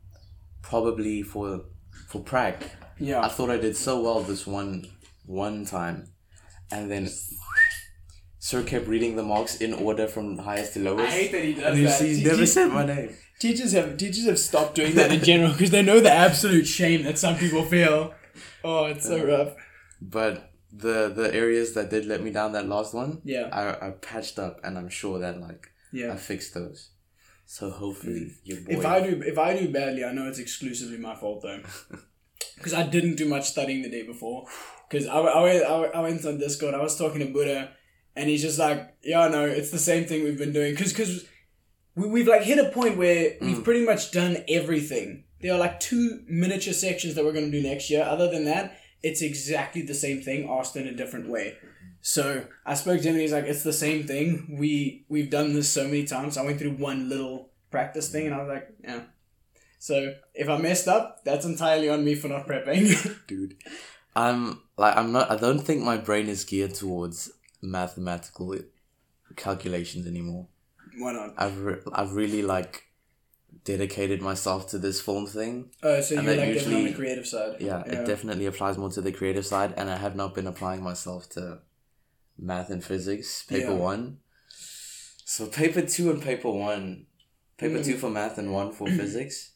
probably 0.62 1.21
for 1.21 1.61
for 2.07 2.22
prac, 2.22 2.63
Yeah. 2.99 3.22
I 3.22 3.28
thought 3.30 3.49
I 3.49 3.57
did 3.57 3.76
so 3.76 4.01
well 4.01 4.22
this 4.22 4.45
one 4.47 4.88
one 5.26 5.66
time, 5.66 6.11
and 6.72 6.89
then 6.89 7.09
Sir 8.39 8.63
kept 8.63 8.88
reading 8.88 9.16
the 9.16 9.24
marks 9.24 9.57
in 9.57 9.74
order 9.74 10.07
from 10.07 10.38
highest 10.38 10.74
to 10.74 10.80
lowest. 10.80 11.07
I 11.07 11.11
hate 11.11 11.32
that 11.32 11.43
he 11.43 11.53
does 11.53 11.78
and 11.80 11.89
see, 11.89 12.16
he 12.18 12.24
never 12.24 12.45
said 12.45 12.68
my 12.70 12.86
name. 12.86 13.16
Teachers 13.39 13.74
have 13.74 13.97
teachers 13.97 14.26
have 14.26 14.39
stopped 14.39 14.76
doing 14.76 14.95
that 14.95 15.11
in 15.11 15.24
general 15.24 15.51
because 15.51 15.72
they 15.72 15.82
know 15.82 15.99
the 15.99 16.11
absolute 16.11 16.66
shame 16.66 17.03
that 17.03 17.18
some 17.18 17.38
people 17.38 17.63
feel. 17.63 18.13
Oh, 18.63 18.86
it's 18.86 19.07
so 19.07 19.26
rough. 19.26 19.55
But 20.01 20.51
the 20.78 21.09
the 21.09 21.34
areas 21.34 21.73
that 21.73 21.89
did 21.89 22.05
let 22.05 22.21
me 22.21 22.32
down 22.32 22.51
that 22.53 22.67
last 22.67 22.93
one, 22.93 23.21
Yeah. 23.23 23.49
I, 23.51 23.88
I 23.88 23.91
patched 23.91 24.39
up, 24.39 24.59
and 24.63 24.78
I'm 24.78 24.89
sure 24.89 25.19
that 25.19 25.39
like 25.39 25.67
I 26.13 26.15
fixed 26.17 26.53
those. 26.53 26.89
So 27.45 27.69
hopefully 27.69 28.34
mm. 28.47 28.65
boy. 28.65 28.71
If 28.71 28.86
I 28.86 29.01
do 29.01 29.21
if 29.21 29.38
I 29.38 29.57
do 29.57 29.71
badly, 29.71 30.03
I 30.03 30.11
know 30.11 30.28
it's 30.28 30.39
exclusively 30.39 30.97
my 30.97 31.15
fault 31.15 31.43
though, 31.43 31.61
because 32.57 32.73
I 32.73 32.84
didn't 32.84 33.15
do 33.15 33.28
much 33.28 33.47
studying 33.49 33.82
the 33.82 33.89
day 33.89 34.03
before. 34.03 34.45
Because 34.89 35.07
I, 35.07 35.17
I, 35.17 35.41
went- 35.41 35.65
I, 35.65 35.80
went- 35.80 35.95
I 35.95 36.01
went 36.01 36.26
on 36.26 36.38
Discord, 36.38 36.76
I 36.76 36.82
was 36.82 36.95
talking 36.95 37.19
to 37.19 37.34
Buddha, 37.34 37.71
and 38.15 38.30
he's 38.30 38.41
just 38.41 38.59
like, 38.59 38.95
"Yeah, 39.03 39.28
no, 39.28 39.45
it's 39.45 39.71
the 39.71 39.80
same 39.80 40.05
thing 40.05 40.23
we've 40.23 40.38
been 40.38 40.53
doing." 40.53 40.73
Because 40.73 40.91
because 40.91 41.26
we, 41.95 42.07
we've 42.07 42.28
like 42.28 42.43
hit 42.43 42.59
a 42.59 42.69
point 42.69 42.97
where 42.97 43.36
we've 43.41 43.57
mm. 43.57 43.63
pretty 43.63 43.86
much 43.86 44.11
done 44.11 44.43
everything. 44.47 45.23
There 45.41 45.53
are 45.53 45.59
like 45.59 45.80
two 45.80 46.21
miniature 46.28 46.73
sections 46.73 47.15
that 47.15 47.23
we're 47.26 47.34
going 47.34 47.51
to 47.51 47.61
do 47.61 47.67
next 47.67 47.89
year. 47.89 48.03
Other 48.03 48.30
than 48.30 48.45
that, 48.45 48.78
it's 49.03 49.21
exactly 49.21 49.81
the 49.81 49.93
same 49.93 50.21
thing, 50.21 50.49
asked 50.49 50.75
in 50.75 50.87
a 50.87 50.93
different 50.93 51.29
way. 51.29 51.57
So 52.01 52.45
I 52.65 52.75
spoke 52.75 53.01
to 53.01 53.07
him 53.07 53.15
and 53.15 53.21
he's 53.21 53.33
like, 53.33 53.45
"It's 53.45 53.63
the 53.63 53.73
same 53.73 54.05
thing. 54.05 54.57
We 54.59 55.05
we've 55.09 55.29
done 55.29 55.53
this 55.53 55.69
so 55.69 55.85
many 55.85 56.05
times. 56.05 56.37
I 56.37 56.43
went 56.43 56.59
through 56.59 56.77
one 56.77 57.09
little 57.09 57.49
practice 57.71 58.09
thing, 58.09 58.27
and 58.27 58.35
I 58.35 58.39
was 58.39 58.47
like, 58.47 58.69
yeah." 58.83 59.01
So 59.79 60.13
if 60.33 60.49
I 60.49 60.57
messed 60.57 60.87
up, 60.87 61.23
that's 61.23 61.45
entirely 61.45 61.89
on 61.89 62.03
me 62.03 62.15
for 62.15 62.27
not 62.27 62.47
prepping. 62.47 63.25
dude. 63.27 63.55
I'm 64.15 64.61
like 64.77 64.95
I'm 64.95 65.11
not. 65.11 65.29
I 65.29 65.35
don't 65.35 65.59
think 65.59 65.83
my 65.83 65.97
brain 65.97 66.27
is 66.27 66.43
geared 66.43 66.73
towards 66.73 67.31
mathematical 67.61 68.55
calculations 69.35 70.07
anymore. 70.07 70.47
Why 70.97 71.11
not? 71.11 71.33
I've 71.37 71.59
re- 71.59 71.81
I've 71.91 72.13
really 72.13 72.41
like 72.41 72.84
dedicated 73.64 74.22
myself 74.22 74.70
to 74.70 74.78
this 74.78 75.01
film 75.01 75.26
thing. 75.28 75.72
Oh, 75.82 75.99
so 76.01 76.18
And 76.18 76.26
you're 76.28 76.36
like 76.36 76.53
definitely 76.53 76.66
on 76.66 76.72
the 76.72 76.89
usually- 76.89 76.93
creative 76.93 77.28
side. 77.28 77.56
Yeah, 77.60 77.82
it 77.82 78.06
definitely 78.06 78.45
applies 78.45 78.78
more 78.78 78.89
to 78.91 79.01
the 79.01 79.12
creative 79.12 79.45
side, 79.45 79.74
and 79.78 79.89
I 79.89 79.97
have 79.97 80.16
not 80.16 80.36
been 80.36 80.47
applying 80.47 80.84
myself 80.84 81.30
to 81.32 81.60
math 82.38 82.70
and 82.70 82.84
physics. 82.84 83.43
Paper 83.43 83.72
Yeah. 83.72 83.78
one. 83.78 84.18
So 85.28 85.47
paper 85.47 85.82
two 85.82 86.12
and 86.12 86.22
paper 86.22 86.51
one, 86.51 87.08
paper 87.58 87.80
Mm. 87.80 87.86
two 87.86 87.97
for 87.97 88.10
math 88.10 88.38
and 88.38 88.53
one 88.53 88.72
for 88.72 88.88
physics. 89.01 89.51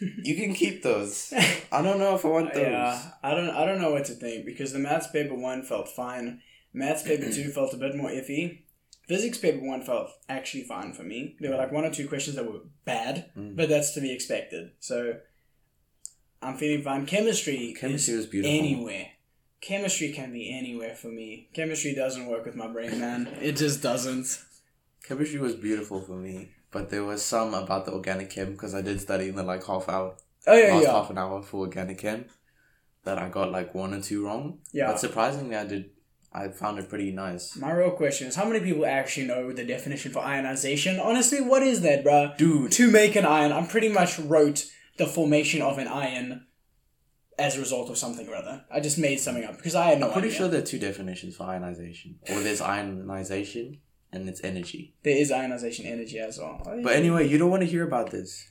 You 0.00 0.34
can 0.34 0.52
keep 0.54 0.82
those. 0.82 1.32
I 1.72 1.80
don't 1.82 1.98
know 1.98 2.14
if 2.16 2.24
I 2.24 2.28
want 2.28 2.52
those. 2.52 2.62
Yeah, 2.62 3.00
I 3.22 3.30
don't 3.34 3.48
I 3.50 3.64
don't 3.64 3.80
know 3.80 3.92
what 3.92 4.04
to 4.06 4.12
think 4.12 4.44
because 4.44 4.72
the 4.72 4.78
maths 4.78 5.06
paper 5.08 5.34
one 5.34 5.62
felt 5.62 5.88
fine. 5.88 6.40
Maths 6.74 7.02
paper 7.02 7.30
two 7.32 7.50
felt 7.56 7.72
a 7.72 7.78
bit 7.78 7.94
more 7.94 8.10
iffy. 8.10 8.62
Physics 9.06 9.38
paper 9.38 9.64
one 9.64 9.82
felt 9.82 10.10
actually 10.28 10.64
fine 10.64 10.92
for 10.92 11.02
me. 11.04 11.36
There 11.40 11.50
were 11.50 11.56
like 11.56 11.70
one 11.72 11.84
or 11.84 11.90
two 11.90 12.08
questions 12.08 12.36
that 12.36 12.44
were 12.50 12.60
bad, 12.84 13.30
Mm. 13.36 13.54
but 13.56 13.68
that's 13.68 13.92
to 13.94 14.00
be 14.00 14.12
expected. 14.12 14.72
So 14.80 15.14
I'm 16.42 16.56
feeling 16.56 16.82
fine. 16.82 17.06
Chemistry, 17.06 17.74
Chemistry 17.78 18.14
is 18.14 18.18
was 18.18 18.26
beautiful. 18.26 18.56
Anywhere. 18.58 19.06
Chemistry 19.60 20.12
can 20.12 20.32
be 20.32 20.56
anywhere 20.56 20.94
for 20.94 21.08
me. 21.08 21.48
Chemistry 21.54 21.94
doesn't 21.94 22.26
work 22.26 22.44
with 22.44 22.54
my 22.56 22.66
brain, 22.68 23.00
man. 23.00 23.26
It 23.40 23.56
just 23.56 23.82
doesn't. 23.82 24.42
Chemistry 25.04 25.38
was 25.40 25.54
beautiful 25.54 26.00
for 26.00 26.16
me, 26.16 26.50
but 26.70 26.90
there 26.90 27.04
was 27.04 27.24
some 27.24 27.54
about 27.54 27.86
the 27.86 27.92
organic 27.92 28.30
chem 28.30 28.52
because 28.52 28.74
I 28.74 28.82
did 28.82 29.00
study 29.00 29.28
in 29.28 29.36
the 29.36 29.42
like 29.42 29.64
half 29.64 29.88
hour, 29.88 30.16
Oh 30.46 30.54
yeah, 30.56 30.74
last 30.74 30.82
yeah. 30.84 30.92
half 30.92 31.10
an 31.10 31.18
hour 31.18 31.42
for 31.42 31.58
organic 31.60 31.98
chem, 31.98 32.26
that 33.04 33.18
I 33.18 33.28
got 33.28 33.50
like 33.52 33.74
one 33.74 33.94
or 33.94 34.00
two 34.00 34.24
wrong. 34.26 34.58
Yeah. 34.72 34.88
But 34.88 35.00
surprisingly, 35.00 35.56
I 35.56 35.64
did. 35.64 35.90
I 36.36 36.48
found 36.48 36.78
it 36.78 36.88
pretty 36.88 37.12
nice. 37.12 37.56
My 37.56 37.72
real 37.72 37.92
question 37.92 38.26
is 38.28 38.34
how 38.36 38.44
many 38.44 38.60
people 38.60 38.84
actually 38.84 39.26
know 39.26 39.52
the 39.52 39.64
definition 39.64 40.12
for 40.12 40.18
ionization? 40.20 41.00
Honestly, 41.00 41.40
what 41.40 41.62
is 41.62 41.80
that, 41.80 42.04
bruh? 42.04 42.36
Dude. 42.36 42.72
To 42.72 42.90
make 42.90 43.16
an 43.16 43.24
ion, 43.24 43.52
I'm 43.52 43.66
pretty 43.66 43.88
much 43.88 44.18
wrote 44.18 44.66
the 44.98 45.06
formation 45.06 45.62
of 45.62 45.78
an 45.78 45.88
ion 45.88 46.46
as 47.38 47.56
a 47.56 47.60
result 47.60 47.88
of 47.90 47.96
something 47.98 48.28
or 48.28 48.34
other. 48.34 48.64
I 48.70 48.80
just 48.80 48.98
made 48.98 49.18
something 49.20 49.44
up 49.44 49.56
because 49.56 49.74
I 49.74 49.86
had 49.88 50.00
no 50.00 50.06
I'm 50.08 50.12
pretty 50.12 50.28
idea. 50.28 50.38
sure 50.38 50.48
there 50.48 50.60
are 50.62 50.64
two 50.66 50.78
definitions 50.78 51.36
for 51.36 51.44
ionization, 51.44 52.18
or 52.30 52.40
there's 52.40 52.60
ionization 52.60 53.78
and 54.12 54.28
it's 54.28 54.42
energy. 54.44 54.94
there 55.02 55.16
is 55.16 55.30
ionization 55.32 55.84
energy 55.86 56.18
as 56.18 56.38
well. 56.38 56.62
Oh, 56.66 56.82
But 56.82 56.92
anyway, 56.94 57.28
you 57.28 57.38
don't 57.38 57.50
want 57.50 57.62
to 57.62 57.68
hear 57.68 57.82
about 57.84 58.10
this. 58.10 58.48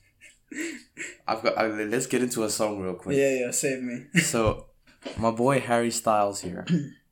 I've 1.27 1.41
got. 1.43 1.57
I, 1.57 1.67
let's 1.67 2.07
get 2.07 2.21
into 2.23 2.43
a 2.43 2.49
song 2.49 2.79
real 2.79 2.93
quick. 2.93 3.17
Yeah, 3.17 3.33
yeah, 3.45 3.51
save 3.51 3.81
me. 3.81 4.05
So, 4.21 4.67
my 5.17 5.31
boy 5.31 5.59
Harry 5.59 5.91
Styles 5.91 6.41
here. 6.41 6.65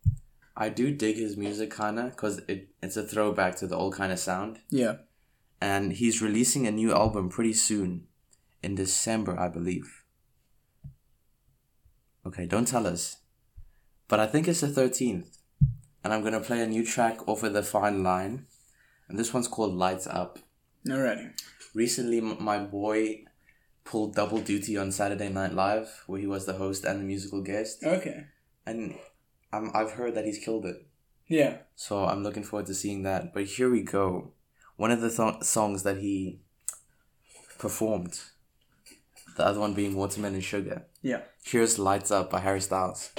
I 0.56 0.70
do 0.70 0.94
dig 0.94 1.16
his 1.18 1.36
music 1.36 1.76
kinda 1.76 2.06
because 2.12 2.40
it, 2.48 2.70
it's 2.82 2.98
a 2.98 3.04
throwback 3.04 3.56
to 3.58 3.68
the 3.68 3.76
old 3.76 3.96
kind 3.96 4.12
of 4.12 4.20
sound. 4.20 4.60
Yeah. 4.70 4.98
And 5.60 5.94
he's 5.94 6.22
releasing 6.22 6.68
a 6.68 6.72
new 6.72 6.94
album 6.94 7.30
pretty 7.30 7.54
soon, 7.54 8.08
in 8.62 8.76
December, 8.76 9.40
I 9.40 9.48
believe. 9.48 10.04
Okay, 12.26 12.46
don't 12.46 12.68
tell 12.68 12.88
us. 12.88 13.18
But 14.08 14.20
I 14.20 14.28
think 14.28 14.48
it's 14.48 14.62
the 14.62 14.68
13th. 14.68 15.38
And 16.04 16.14
I'm 16.14 16.24
gonna 16.24 16.40
play 16.42 16.62
a 16.62 16.68
new 16.68 16.86
track 16.86 17.28
off 17.28 17.44
of 17.44 17.54
The 17.54 17.64
Fine 17.64 18.04
Line. 18.04 18.46
And 19.08 19.18
this 19.18 19.34
one's 19.34 19.48
called 19.48 19.74
Lights 19.74 20.08
Up. 20.08 20.40
Alrighty. 20.88 21.32
Recently, 21.74 22.18
m- 22.20 22.38
my 22.40 22.60
boy 22.60 23.24
pulled 23.86 24.16
double 24.16 24.40
duty 24.40 24.78
on 24.78 24.92
Saturday 24.92 25.30
Night 25.30 25.54
Live, 25.54 26.04
where 26.08 26.20
he 26.20 26.28
was 26.28 26.46
the 26.46 26.54
host 26.54 26.84
and 26.86 27.00
the 27.00 27.04
musical 27.04 27.42
guest. 27.42 27.84
Okay. 27.84 28.26
And 28.66 28.96
I'm, 29.54 29.72
I've 29.74 29.92
heard 29.92 30.16
that 30.16 30.26
he's 30.26 30.40
killed 30.40 30.66
it. 30.66 30.86
Yeah. 31.28 31.58
So 31.76 32.06
I'm 32.06 32.24
looking 32.24 32.44
forward 32.44 32.66
to 32.66 32.74
seeing 32.74 33.04
that. 33.04 33.34
But 33.34 33.46
here 33.46 33.70
we 33.70 33.82
go. 33.82 34.32
One 34.76 34.92
of 34.92 35.00
the 35.00 35.10
th- 35.10 35.44
songs 35.44 35.84
that 35.84 35.98
he 36.00 36.40
performed, 37.60 38.20
the 39.38 39.46
other 39.46 39.60
one 39.60 39.74
being 39.74 39.96
Watermelon 39.96 40.42
Sugar. 40.42 40.88
Yeah. 41.02 41.22
Here's 41.44 41.78
Lights 41.78 42.12
Up 42.12 42.32
by 42.32 42.40
Harry 42.40 42.62
Styles. 42.62 43.12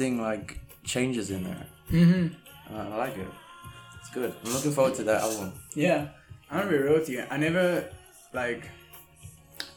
Interesting 0.00 0.20
like 0.20 0.60
changes 0.84 1.30
in 1.30 1.44
there. 1.44 1.66
Mm-hmm. 1.90 2.74
Uh, 2.74 2.78
I 2.78 2.96
like 2.96 3.16
it. 3.16 3.26
It's 4.00 4.10
good. 4.10 4.34
I'm 4.44 4.52
looking 4.52 4.72
forward 4.72 4.94
to 4.96 5.04
that 5.04 5.22
album. 5.22 5.52
Yeah. 5.74 6.08
I'm 6.50 6.60
gonna 6.60 6.70
be 6.70 6.78
real 6.78 6.94
with 6.94 7.08
you. 7.08 7.24
I 7.30 7.36
never 7.36 7.88
like. 8.32 8.68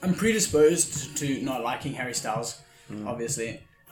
I'm 0.04 0.14
predisposed 0.14 1.18
to 1.18 1.42
not 1.42 1.64
liking 1.64 1.94
Harry 1.94 2.14
Styles, 2.14 2.62
obviously, 3.06 3.62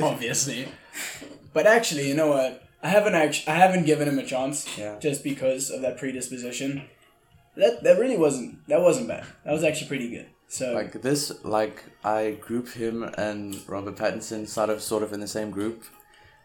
obviously. 0.00 0.68
But 1.52 1.66
actually, 1.66 2.08
you 2.08 2.14
know 2.14 2.28
what? 2.28 2.62
I 2.82 2.88
haven't 2.88 3.14
actually, 3.14 3.52
I 3.52 3.56
haven't 3.56 3.84
given 3.84 4.06
him 4.06 4.18
a 4.18 4.24
chance. 4.24 4.66
Yeah. 4.78 4.98
Just 4.98 5.24
because 5.24 5.70
of 5.70 5.82
that 5.82 5.96
predisposition. 5.96 6.82
That 7.56 7.82
that 7.82 7.98
really 7.98 8.18
wasn't 8.18 8.66
that 8.68 8.80
wasn't 8.82 9.08
bad. 9.08 9.24
That 9.44 9.52
was 9.52 9.64
actually 9.64 9.88
pretty 9.88 10.10
good. 10.10 10.26
So 10.50 10.72
Like 10.72 11.00
this, 11.00 11.44
like 11.44 11.84
I 12.02 12.32
group 12.32 12.70
him 12.70 13.04
and 13.04 13.56
Robert 13.68 13.94
Pattinson 13.94 14.48
sort 14.48 14.68
of 14.68 14.82
sort 14.82 15.04
of 15.04 15.12
in 15.12 15.20
the 15.20 15.28
same 15.28 15.52
group, 15.52 15.84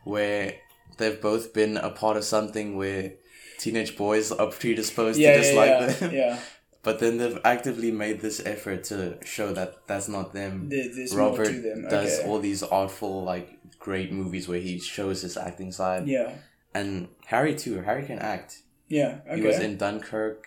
where 0.04 0.54
they've 0.98 1.20
both 1.20 1.54
been 1.56 1.78
a 1.78 1.90
part 1.90 2.16
of 2.16 2.24
something 2.24 2.78
where 2.78 3.14
teenage 3.58 3.98
boys 3.98 4.32
are 4.32 4.52
predisposed 4.52 5.20
yeah, 5.20 5.32
to 5.32 5.42
dislike 5.42 5.70
yeah, 5.70 5.86
them. 5.88 6.14
yeah. 6.22 6.40
But 6.84 7.00
then 7.00 7.18
they've 7.18 7.40
actively 7.44 7.92
made 7.92 8.22
this 8.22 8.40
effort 8.46 8.84
to 8.92 9.18
show 9.26 9.52
that 9.54 9.88
that's 9.88 10.08
not 10.08 10.34
them. 10.34 10.70
There's 10.70 11.16
Robert 11.16 11.64
them, 11.64 11.88
does 11.90 12.20
all 12.20 12.38
these 12.38 12.62
artful, 12.62 13.24
like 13.24 13.58
great 13.80 14.12
movies 14.12 14.48
where 14.48 14.60
he 14.60 14.78
shows 14.80 15.24
his 15.24 15.36
acting 15.36 15.72
side. 15.72 16.08
Yeah. 16.08 16.32
And 16.76 17.08
Harry 17.26 17.56
too. 17.56 17.82
Harry 17.82 18.06
can 18.06 18.20
act. 18.20 18.62
Yeah. 18.88 19.22
Okay. 19.26 19.38
He 19.38 19.48
was 19.48 19.58
in 19.58 19.78
Dunkirk, 19.78 20.46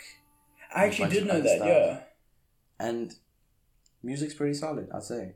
I 0.73 0.87
actually 0.87 1.11
did 1.11 1.27
know 1.27 1.41
that. 1.41 1.57
stuff. 1.57 1.67
Yeah. 1.67 2.01
and 2.79 3.17
music's 4.03 4.35
pretty 4.35 4.55
solid. 4.55 4.89
I'd 4.95 5.03
say. 5.03 5.35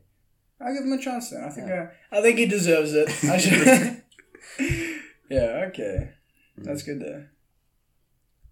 I'll 0.61 0.73
give 0.75 0.85
him 0.85 0.93
a 0.93 0.99
chance 1.03 1.31
then. 1.31 1.43
I 1.45 1.51
think 1.51 1.71
I, 1.71 1.89
I 2.13 2.23
think 2.23 2.39
he 2.39 2.47
deserves 2.47 2.93
it. 2.95 3.09
I 3.25 3.37
should. 3.39 4.03
yeah. 5.31 5.65
Okay. 5.69 6.11
That's 6.59 6.83
good 6.83 7.01
though. 7.01 7.25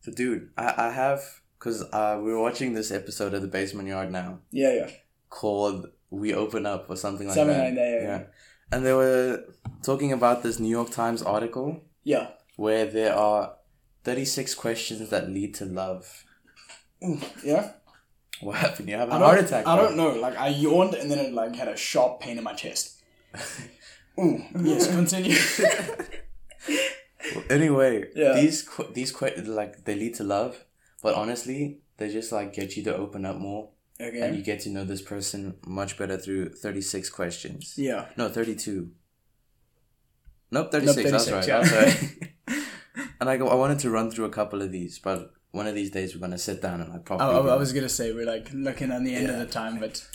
So, 0.01 0.13
dude, 0.13 0.51
I, 0.57 0.75
I 0.89 0.91
have 0.91 1.23
because 1.59 1.83
uh, 1.93 2.19
we 2.23 2.33
were 2.33 2.41
watching 2.41 2.73
this 2.73 2.91
episode 2.91 3.35
of 3.35 3.43
the 3.43 3.49
Basement 3.49 3.87
Yard 3.89 4.11
now 4.11 4.39
Yeah. 4.51 4.73
Yeah. 4.75 4.91
called 5.29 5.87
"We 6.11 6.35
Open 6.35 6.65
Up" 6.67 6.89
or 6.89 6.97
something 6.97 7.27
like 7.29 7.35
Something 7.37 7.57
that. 7.57 7.65
like 7.67 7.75
that, 7.75 7.91
yeah, 7.91 8.03
yeah. 8.03 8.23
And 8.73 8.87
they 8.87 8.93
were 8.93 9.45
talking 9.83 10.13
about 10.13 10.43
this 10.43 10.59
New 10.59 10.71
York 10.71 10.91
Times 10.91 11.23
article 11.23 11.83
Yeah. 12.03 12.29
where 12.57 12.87
there 12.87 13.15
are 13.15 13.55
thirty-six 14.05 14.55
questions 14.55 15.11
that 15.11 15.29
lead 15.29 15.55
to 15.57 15.65
love. 15.67 16.25
Yeah. 17.45 17.73
What 18.47 18.57
happened? 18.57 18.89
You 18.89 18.97
have 18.97 19.11
a 19.11 19.13
I 19.15 19.19
heart 19.19 19.37
don't- 19.37 19.45
attack. 19.47 19.67
I 19.67 19.77
bro. 19.77 19.85
don't 19.89 19.97
know. 19.97 20.11
Like 20.21 20.37
I 20.39 20.49
yawned 20.49 20.95
and 20.95 21.11
then 21.11 21.19
it 21.19 21.33
like 21.35 21.55
had 21.57 21.69
a 21.69 21.77
sharp 21.77 22.21
pain 22.21 22.39
in 22.39 22.45
my 22.45 22.55
chest. 22.55 23.01
Ooh. 24.19 24.43
Yes. 24.59 24.87
Continue. 24.89 25.37
Anyway, 27.49 28.09
Yeah. 28.15 28.33
these 28.33 28.63
qu- 28.63 28.93
these 28.93 29.13
que- 29.13 29.37
like 29.43 29.85
they 29.85 29.95
lead 29.95 30.15
to 30.15 30.25
love, 30.25 30.65
but 31.03 31.15
honestly, 31.15 31.81
they 31.99 32.09
just 32.11 32.33
like 32.33 32.53
get 32.53 32.77
you 32.77 32.83
to 32.85 32.97
open 32.97 33.25
up 33.27 33.37
more, 33.37 33.71
Okay. 34.01 34.21
and 34.21 34.35
you 34.37 34.43
get 34.43 34.61
to 34.61 34.71
know 34.71 34.85
this 34.85 35.03
person 35.03 35.57
much 35.67 35.99
better 35.99 36.17
through 36.17 36.51
thirty-six 36.55 37.11
questions. 37.11 37.75
Yeah. 37.77 38.07
No, 38.17 38.29
32. 38.29 38.91
Nope, 40.51 40.73
36. 40.73 41.11
that's 41.11 41.29
36, 41.29 41.31
right. 41.31 41.47
yeah. 41.49 41.61
That's 41.63 42.03
right. 42.03 42.65
and 43.21 43.29
I 43.31 43.37
go, 43.37 43.47
I 43.49 43.55
wanted 43.55 43.79
to 43.81 43.91
run 43.91 44.11
through 44.11 44.25
a 44.25 44.31
couple 44.31 44.63
of 44.63 44.73
these, 44.73 44.99
but 44.99 45.31
one 45.53 45.67
of 45.67 45.75
these 45.75 45.91
days 45.91 46.15
we're 46.15 46.21
going 46.21 46.31
to 46.33 46.39
sit 46.39 46.63
down 46.63 46.81
and 46.81 46.91
like 46.91 47.01
I, 47.01 47.05
properly. 47.05 47.49
I. 47.51 47.55
I 47.55 47.57
was 47.57 47.73
gonna 47.73 47.89
say 47.89 48.13
we're 48.13 48.27
like 48.27 48.49
looking 48.53 48.91
at 48.93 49.03
the 49.05 49.15
end 49.15 49.29
of 49.31 49.39
the 49.39 49.47
time, 49.47 49.79
but 49.81 50.07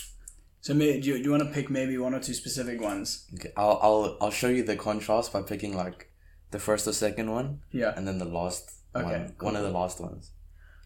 so 0.60 0.74
may, 0.74 1.00
do 1.00 1.08
you, 1.10 1.18
do 1.18 1.24
you 1.24 1.30
want 1.30 1.42
to 1.44 1.50
pick 1.50 1.70
maybe 1.70 1.96
one 1.98 2.14
or 2.14 2.20
two 2.20 2.34
specific 2.34 2.80
ones? 2.80 3.26
Okay, 3.34 3.52
I'll, 3.56 3.78
I'll, 3.82 4.16
I'll 4.20 4.30
show 4.30 4.48
you 4.48 4.62
the 4.64 4.76
contrast 4.76 5.32
by 5.32 5.42
picking 5.42 5.76
like 5.76 6.10
the 6.50 6.58
first 6.58 6.86
or 6.88 6.92
second 6.92 7.30
one 7.30 7.60
Yeah. 7.70 7.92
and 7.96 8.06
then 8.08 8.18
the 8.18 8.24
last 8.24 8.70
Okay, 8.94 9.04
one. 9.04 9.34
One 9.40 9.56
of 9.56 9.62
the 9.62 9.70
last 9.70 10.00
ones. 10.00 10.32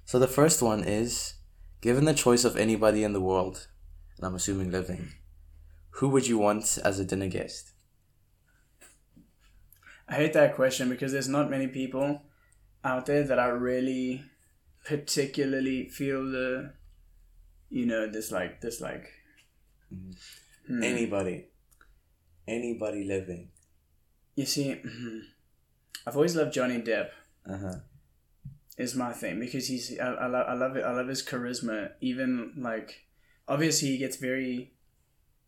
So 0.05 0.19
the 0.19 0.27
first 0.27 0.61
one 0.63 0.83
is 0.85 1.35
given 1.81 2.05
the 2.05 2.13
choice 2.15 2.45
of 2.45 2.57
anybody 2.57 3.05
in 3.05 3.13
the 3.13 3.21
world, 3.21 3.69
and 4.17 4.27
I'm 4.27 4.35
assuming 4.35 4.71
living, 4.73 5.13
who 5.91 6.09
would 6.09 6.27
you 6.27 6.37
want 6.39 6.77
as 6.85 6.99
a 6.99 7.05
dinner 7.05 7.29
guest? 7.29 7.71
I 10.09 10.15
hate 10.15 10.33
that 10.33 10.57
question 10.57 10.89
because 10.89 11.13
there's 11.13 11.29
not 11.29 11.51
many 11.51 11.69
people 11.69 12.23
out 12.85 13.07
there 13.07 13.23
that 13.23 13.39
I 13.39 13.47
really 13.47 14.25
particularly 14.85 15.89
feel 15.89 16.25
the, 16.25 16.73
you 17.69 17.87
know, 17.87 18.07
this 18.11 18.31
like 18.33 18.61
this 18.61 18.81
like. 18.81 19.09
Hmm. 19.93 20.83
Anybody, 20.83 21.47
anybody 22.47 23.05
living. 23.05 23.49
You 24.37 24.47
see, 24.47 24.81
I've 26.07 26.15
always 26.17 26.37
loved 26.37 26.53
Johnny 26.55 26.81
Depp. 26.81 27.09
Uh 27.49 27.57
huh. 27.59 27.75
is 28.79 28.95
my 28.95 29.13
thing 29.13 29.41
because 29.41 29.67
he's 29.67 29.99
I, 29.99 30.07
I, 30.13 30.27
lo- 30.27 30.45
I 30.47 30.53
love 30.55 30.77
it 30.77 30.85
I 30.85 30.93
love 30.93 31.09
his 31.09 31.23
charisma 31.27 31.91
even 32.03 32.53
like 32.59 33.07
obviously 33.49 33.89
he 33.89 33.99
gets 33.99 34.17
very 34.17 34.73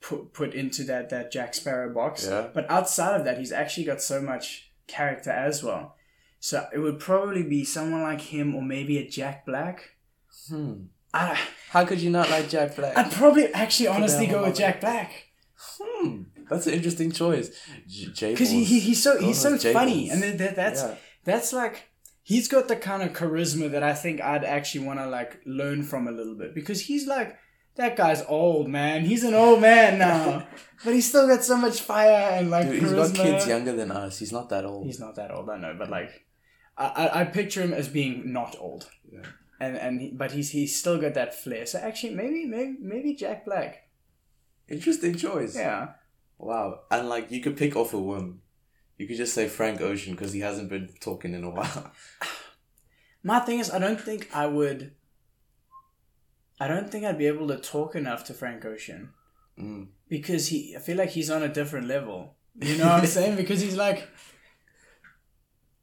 put 0.01 0.33
put 0.33 0.55
into 0.55 0.85
that 0.85 1.11
that 1.11 1.31
Jack 1.31 1.55
Sparrow 1.55 1.93
box 1.95 2.27
Yeah. 2.27 2.49
but 2.53 2.69
outside 2.71 3.15
of 3.19 3.25
that 3.27 3.39
he's 3.39 3.53
actually 3.53 3.85
got 3.85 4.01
so 4.03 4.21
much 4.23 4.73
character 4.87 5.31
as 5.31 5.63
well 5.63 5.95
so 6.45 6.67
it 6.75 6.79
would 6.81 6.99
probably 6.99 7.45
be 7.45 7.65
someone 7.65 8.03
like 8.03 8.21
him 8.21 8.55
or 8.57 8.63
maybe 8.63 8.99
a 8.99 9.09
Jack 9.09 9.47
Black 9.47 9.91
Hmm. 10.49 10.73
I 11.15 11.39
How 11.71 11.85
could 11.85 12.01
you 12.01 12.11
not 12.11 12.29
like 12.31 12.49
Jack 12.49 12.75
Black? 12.77 12.97
I'd 12.97 13.13
probably 13.13 13.47
actually 13.55 13.87
honestly 13.89 14.27
go 14.27 14.43
with 14.45 14.57
Jack 14.57 14.81
Black 14.81 15.11
Hmm. 15.81 16.23
That's 16.51 16.67
an 16.67 16.75
interesting 16.75 17.13
choice. 17.13 17.49
Because 18.21 18.51
he, 18.57 18.65
he, 18.65 18.81
he's 18.81 19.03
so 19.03 19.19
he's 19.21 19.39
so 19.39 19.57
funny 19.59 20.11
and 20.11 20.23
that, 20.23 20.39
that- 20.39 20.57
that's 20.57 20.83
Yeah. 20.83 20.95
that's 21.25 21.53
like 21.53 21.91
he's 22.23 22.49
got 22.49 22.67
the 22.69 22.77
kind 22.77 23.03
of 23.03 23.13
charisma 23.13 23.71
that 23.71 23.83
I 23.83 23.95
think 23.95 24.21
I'd 24.21 24.45
actually 24.45 24.85
want 24.87 24.99
to 25.01 25.07
like 25.07 25.41
learn 25.47 25.83
from 25.85 26.09
a 26.09 26.13
little 26.13 26.35
bit 26.37 26.55
because 26.55 26.81
he's 26.89 27.07
like 27.07 27.37
that 27.77 27.97
guy's 27.97 28.23
old 28.29 28.69
man. 28.69 29.05
He's 29.05 29.25
an 29.25 29.35
old 29.35 29.61
man 29.63 29.99
now, 29.99 30.47
but 30.85 30.93
he's 30.93 31.09
still 31.09 31.27
got 31.27 31.43
so 31.45 31.57
much 31.57 31.81
fire 31.81 32.37
and 32.39 32.51
like 32.51 32.69
Dude, 32.69 32.83
he's 32.83 32.91
charisma. 32.93 33.17
got 33.17 33.25
kids 33.27 33.47
younger 33.47 33.73
than 33.75 33.91
us. 33.91 34.19
He's 34.19 34.33
not 34.33 34.49
that 34.51 34.65
old. 34.67 34.85
He's 34.87 35.01
not 35.01 35.15
that 35.17 35.31
old, 35.31 35.49
I 35.49 35.57
know, 35.59 35.75
but 35.79 35.89
like 35.89 36.11
I, 36.77 36.87
I, 36.87 37.21
I 37.21 37.25
picture 37.25 37.61
him 37.63 37.73
as 37.73 37.89
being 37.89 38.33
not 38.33 38.57
old, 38.59 38.91
Yeah. 39.13 39.21
and 39.61 39.77
and 39.77 40.01
he, 40.01 40.11
but 40.11 40.33
he's 40.33 40.51
he's 40.51 40.75
still 40.79 40.99
got 41.01 41.15
that 41.15 41.35
flair. 41.35 41.67
So 41.67 41.79
actually, 41.79 42.15
maybe 42.15 42.45
maybe 42.47 42.77
maybe 42.81 43.15
Jack 43.15 43.45
Black. 43.45 43.89
Interesting 44.69 45.17
choice. 45.17 45.55
Yeah, 45.57 45.89
Wow. 46.39 46.81
And 46.91 47.09
like 47.09 47.31
you 47.31 47.41
could 47.41 47.57
pick 47.57 47.77
off 47.77 47.93
a 47.95 47.99
whim. 47.99 48.41
You 48.99 49.07
could 49.07 49.17
just 49.17 49.35
say 49.35 49.49
Frank 49.49 49.81
Ocean 49.81 50.13
because 50.15 50.33
he 50.33 50.41
hasn't 50.41 50.69
been 50.71 50.89
talking 51.01 51.35
in 51.35 51.45
a 51.45 51.51
while. 51.51 51.93
my 53.23 53.41
thing 53.41 53.59
is, 53.59 53.71
I 53.71 53.79
don't 53.79 54.01
think 54.01 54.29
I 54.35 54.47
would. 54.47 54.93
I 56.61 56.69
don't 56.69 56.91
think 56.91 57.05
I'd 57.05 57.19
be 57.19 57.27
able 57.27 57.49
to 57.49 57.59
talk 57.59 57.95
enough 57.97 58.25
to 58.27 58.35
Frank 58.35 58.65
Ocean. 58.65 59.11
Mm. 59.59 59.89
because 60.09 60.49
he 60.49 60.75
I 60.75 60.79
feel 60.81 60.97
like 60.97 61.11
he's 61.11 61.29
on 61.31 61.43
a 61.43 61.49
different 61.49 61.87
level. 61.87 62.37
You 62.59 62.79
know 62.79 62.87
what 62.87 63.01
I'm 63.01 63.07
saying? 63.19 63.37
Because 63.37 63.61
he's 63.61 63.77
like 63.77 64.09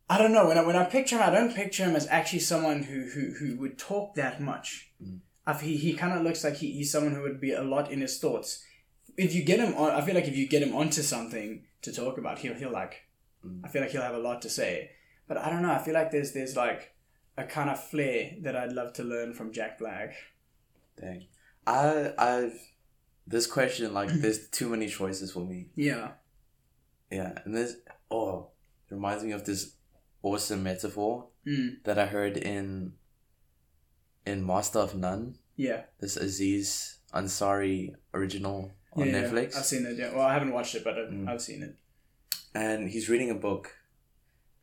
I 0.09 0.17
don't 0.17 0.33
know, 0.33 0.47
when 0.47 0.57
I 0.57 0.65
when 0.65 0.75
I 0.75 0.85
picture 0.85 1.17
him, 1.17 1.23
I 1.23 1.29
don't 1.29 1.55
picture 1.55 1.83
him 1.83 1.95
as 1.95 2.07
actually 2.07 2.39
someone 2.39 2.83
who 2.83 3.09
who, 3.09 3.33
who 3.37 3.57
would 3.57 3.77
talk 3.77 4.15
that 4.15 4.41
much. 4.41 4.91
Mm. 5.03 5.19
I 5.45 5.51
f 5.51 5.61
he 5.61 5.77
he 5.77 5.93
kind 5.93 6.13
of 6.17 6.23
looks 6.23 6.43
like 6.43 6.57
he, 6.57 6.71
he's 6.71 6.91
someone 6.91 7.13
who 7.13 7.21
would 7.21 7.39
be 7.39 7.51
a 7.51 7.61
lot 7.61 7.91
in 7.91 8.01
his 8.01 8.17
thoughts. 8.17 8.63
If 9.17 9.35
you 9.35 9.43
get 9.43 9.59
him 9.59 9.75
on, 9.75 9.91
I 9.91 10.01
feel 10.01 10.15
like 10.15 10.27
if 10.27 10.35
you 10.35 10.47
get 10.47 10.63
him 10.63 10.75
onto 10.75 11.01
something 11.03 11.63
to 11.83 11.91
talk 11.91 12.17
about, 12.17 12.39
he'll 12.39 12.55
he'll 12.55 12.71
like. 12.71 13.03
Mm. 13.45 13.61
I 13.63 13.67
feel 13.67 13.81
like 13.83 13.91
he'll 13.91 14.01
have 14.01 14.15
a 14.15 14.19
lot 14.29 14.41
to 14.41 14.49
say, 14.49 14.91
but 15.27 15.37
I 15.37 15.49
don't 15.49 15.61
know. 15.61 15.71
I 15.71 15.77
feel 15.79 15.93
like 15.93 16.09
there's 16.09 16.31
there's 16.31 16.55
like 16.55 16.95
a 17.37 17.43
kind 17.43 17.69
of 17.69 17.81
flair 17.81 18.31
that 18.41 18.55
I'd 18.55 18.73
love 18.73 18.93
to 18.93 19.03
learn 19.03 19.33
from 19.33 19.53
Jack 19.53 19.77
Black. 19.77 20.15
Dang. 20.99 21.27
I 21.67 22.13
I've 22.17 22.59
this 23.27 23.45
question 23.45 23.93
like 23.93 24.09
there's 24.23 24.49
too 24.49 24.69
many 24.69 24.87
choices 24.87 25.31
for 25.31 25.45
me. 25.45 25.67
Yeah. 25.75 26.13
Yeah, 27.11 27.33
and 27.45 27.55
this 27.55 27.75
oh 28.09 28.49
it 28.89 28.95
reminds 28.95 29.23
me 29.23 29.33
of 29.33 29.45
this 29.45 29.75
awesome 30.21 30.63
metaphor 30.63 31.27
Mm. 31.47 31.83
that 31.85 31.97
I 31.97 32.05
heard 32.07 32.37
in 32.37 32.93
in 34.25 34.45
Master 34.45 34.79
of 34.79 34.95
None. 34.95 35.35
Yeah. 35.55 35.83
This 35.99 36.17
Aziz 36.17 36.99
Ansari 37.13 37.95
original 38.13 38.71
on 38.93 39.07
yeah. 39.07 39.13
Netflix. 39.23 39.55
I've 39.57 39.65
seen 39.65 39.85
it. 39.85 39.97
Yeah. 39.97 40.11
Well, 40.13 40.25
I 40.25 40.33
haven't 40.33 40.51
watched 40.53 40.75
it, 40.75 40.83
but 40.83 40.97
I've, 40.99 41.09
Mm. 41.09 41.27
I've 41.29 41.41
seen 41.41 41.63
it. 41.63 41.75
and 42.53 42.89
he's 42.89 43.09
reading 43.09 43.29
a 43.29 43.35
book 43.35 43.75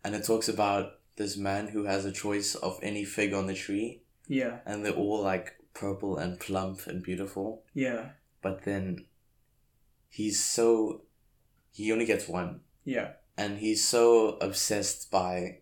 and 0.03 0.15
it 0.15 0.25
talks 0.25 0.49
about 0.49 0.99
this 1.17 1.37
man 1.37 1.69
who 1.69 1.85
has 1.85 2.05
a 2.05 2.11
choice 2.13 2.55
of 2.57 2.79
any 2.83 3.05
fig 3.05 3.33
on 3.33 3.47
the 3.47 3.55
tree 3.55 4.03
Yeah. 4.29 4.59
and 4.67 4.85
they're 4.85 4.93
all 4.93 5.23
like 5.23 5.55
purple 5.73 6.17
and 6.19 6.39
plump 6.41 6.87
and 6.89 7.01
beautiful 7.03 7.63
Yeah. 7.75 8.11
but 8.43 8.65
then 8.65 9.07
he's 10.09 10.45
so 10.45 11.03
he 11.73 11.93
only 11.93 12.05
gets 12.07 12.27
one 12.29 12.61
Yeah. 12.85 13.13
And 13.37 13.59
he's 13.59 13.87
so 13.87 14.37
obsessed 14.41 15.11
by 15.11 15.59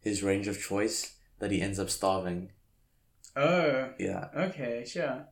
his 0.00 0.22
range 0.22 0.46
of 0.48 0.60
choice 0.60 1.16
that 1.38 1.50
he 1.50 1.60
ends 1.62 1.78
up 1.78 1.90
starving 1.90 2.50
Oh. 3.36 3.90
yeah 3.98 4.28
Okay. 4.36 4.84
Sure. 4.86 5.26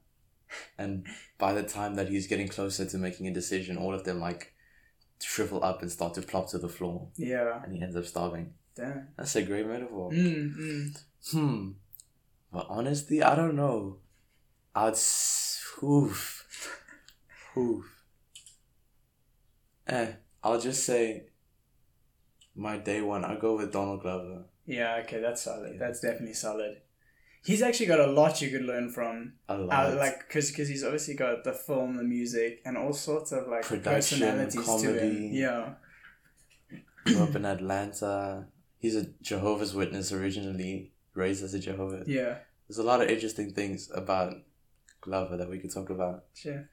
and 0.78 1.06
by 1.38 1.52
the 1.52 1.62
time 1.62 1.94
that 1.94 2.08
he's 2.08 2.26
getting 2.26 2.48
closer 2.48 2.84
to 2.84 2.98
making 2.98 3.26
a 3.28 3.32
decision 3.32 3.76
all 3.76 3.94
of 3.94 4.04
them 4.04 4.20
like 4.20 4.54
shrivel 5.20 5.62
up 5.64 5.82
and 5.82 5.90
start 5.90 6.14
to 6.14 6.22
plop 6.22 6.48
to 6.50 6.58
the 6.58 6.68
floor 6.68 7.08
Yeah. 7.16 7.62
and 7.62 7.72
he 7.74 7.82
ends 7.82 7.96
up 7.96 8.04
starving 8.06 8.54
Damn. 8.74 9.08
that's 9.16 9.36
a 9.36 9.42
great 9.42 9.66
metaphor 9.66 10.10
Mm, 10.10 10.56
mm. 10.56 11.02
Hmm. 11.30 11.70
But 12.52 12.66
honestly, 12.68 13.22
I 13.22 13.34
don't 13.34 13.56
know. 13.56 13.96
I'd. 14.74 14.98
Oof. 15.82 16.44
Oof. 17.56 18.04
Eh. 19.86 20.12
I'll 20.44 20.60
just 20.60 20.84
say. 20.84 21.28
My 22.54 22.76
day 22.78 23.00
one, 23.00 23.24
I'll 23.24 23.38
go 23.40 23.56
with 23.56 23.72
Donald 23.72 24.02
Glover. 24.02 24.44
Yeah. 24.66 25.00
Okay. 25.04 25.20
That's 25.20 25.42
solid. 25.42 25.78
That's 25.78 26.00
definitely 26.00 26.34
solid. 26.34 26.78
He's 27.44 27.60
actually 27.62 27.86
got 27.86 27.98
a 27.98 28.06
lot 28.06 28.40
you 28.40 28.50
could 28.50 28.62
learn 28.62 28.90
from. 28.90 29.32
A 29.48 29.56
lot. 29.58 29.92
Uh, 29.92 29.96
like, 29.96 30.20
because 30.28 30.50
cause 30.52 30.68
he's 30.68 30.84
obviously 30.84 31.14
got 31.14 31.42
the 31.42 31.52
film, 31.52 31.96
the 31.96 32.04
music, 32.04 32.60
and 32.64 32.76
all 32.76 32.92
sorts 32.92 33.32
of 33.32 33.48
like 33.48 33.62
Production, 33.64 34.20
personalities 34.20 34.54
to 34.54 34.62
comedy. 34.62 35.28
him. 35.28 35.32
Yeah. 35.32 35.74
grew 37.04 37.22
up 37.24 37.34
in 37.34 37.44
Atlanta. 37.44 38.46
He's 38.78 38.94
a 38.94 39.06
Jehovah's 39.20 39.74
Witness 39.74 40.12
originally, 40.12 40.92
raised 41.14 41.42
as 41.42 41.52
a 41.54 41.58
Jehovah. 41.58 42.04
Yeah. 42.06 42.38
There's 42.68 42.78
a 42.78 42.84
lot 42.84 43.02
of 43.02 43.08
interesting 43.08 43.52
things 43.52 43.90
about 43.92 44.34
Glover 45.00 45.36
that 45.36 45.50
we 45.50 45.58
could 45.58 45.72
talk 45.74 45.90
about. 45.90 46.24
Sure. 46.34 46.68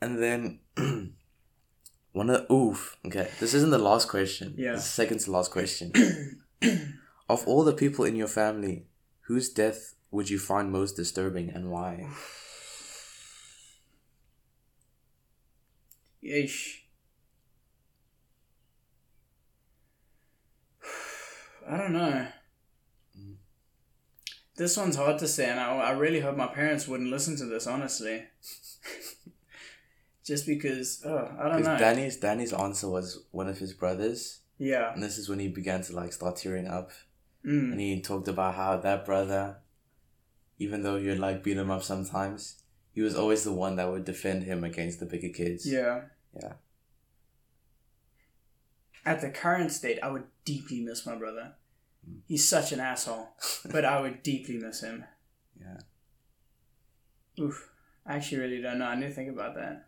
And 0.00 0.20
then 0.20 0.60
one 2.12 2.30
of 2.30 2.46
the 2.48 2.52
oof. 2.52 2.96
Okay, 3.06 3.28
this 3.40 3.54
isn't 3.54 3.70
the 3.70 3.78
last 3.78 4.08
question. 4.08 4.54
Yeah. 4.56 4.74
It's 4.74 4.84
the 4.84 4.88
second 4.88 5.20
to 5.20 5.30
last 5.30 5.50
question. 5.50 5.92
of 7.28 7.46
all 7.46 7.64
the 7.64 7.72
people 7.72 8.04
in 8.04 8.16
your 8.16 8.28
family, 8.28 8.86
whose 9.22 9.48
death 9.50 9.94
would 10.10 10.30
you 10.30 10.38
find 10.38 10.72
most 10.72 10.96
disturbing 10.96 11.50
and 11.50 11.70
why? 11.70 12.08
Yeesh. 16.24 16.78
I 21.68 21.76
don't 21.76 21.92
know. 21.92 22.26
Mm. 23.18 23.34
This 24.56 24.76
one's 24.76 24.96
hard 24.96 25.18
to 25.18 25.28
say, 25.28 25.48
and 25.50 25.60
I, 25.60 25.76
I 25.76 25.90
really 25.90 26.20
hope 26.20 26.36
my 26.36 26.46
parents 26.46 26.88
wouldn't 26.88 27.10
listen 27.10 27.36
to 27.36 27.44
this, 27.44 27.66
honestly. 27.66 28.24
Just 30.28 30.46
because, 30.46 31.02
oh, 31.06 31.26
I 31.40 31.48
don't 31.48 31.62
know. 31.62 31.78
Danny's 31.78 32.18
Danny's 32.18 32.52
answer 32.52 32.86
was 32.86 33.24
one 33.30 33.48
of 33.48 33.56
his 33.58 33.72
brothers, 33.72 34.40
yeah. 34.58 34.92
and 34.92 35.02
this 35.02 35.16
is 35.16 35.26
when 35.26 35.38
he 35.38 35.48
began 35.48 35.80
to 35.84 35.94
like 35.94 36.12
start 36.12 36.36
tearing 36.36 36.66
up, 36.68 36.90
Mm. 37.46 37.72
and 37.72 37.80
he 37.80 38.00
talked 38.02 38.28
about 38.28 38.56
how 38.56 38.76
that 38.76 39.06
brother, 39.06 39.56
even 40.58 40.82
though 40.82 40.98
he 40.98 41.08
would 41.08 41.18
like 41.18 41.42
beat 41.42 41.56
him 41.56 41.70
up 41.70 41.82
sometimes, 41.82 42.62
he 42.92 43.00
was 43.00 43.14
always 43.14 43.42
the 43.44 43.52
one 43.52 43.76
that 43.76 43.88
would 43.90 44.04
defend 44.04 44.42
him 44.42 44.64
against 44.64 45.00
the 45.00 45.06
bigger 45.06 45.30
kids. 45.30 45.64
Yeah. 45.64 46.02
Yeah. 46.34 46.54
At 49.06 49.22
the 49.22 49.30
current 49.30 49.72
state, 49.72 49.98
I 50.02 50.10
would 50.10 50.24
deeply 50.44 50.80
miss 50.80 51.06
my 51.06 51.14
brother. 51.14 51.54
He's 52.26 52.46
such 52.46 52.72
an 52.72 52.80
asshole, 52.80 53.28
but 53.70 53.86
I 53.86 54.00
would 54.00 54.22
deeply 54.22 54.58
miss 54.58 54.82
him. 54.82 55.04
Yeah. 55.58 55.78
Oof. 57.42 57.70
I 58.04 58.16
actually 58.16 58.38
really 58.38 58.60
don't 58.60 58.78
know. 58.78 58.86
I 58.86 58.94
need 58.94 59.06
to 59.08 59.12
think 59.14 59.30
about 59.30 59.54
that. 59.54 59.87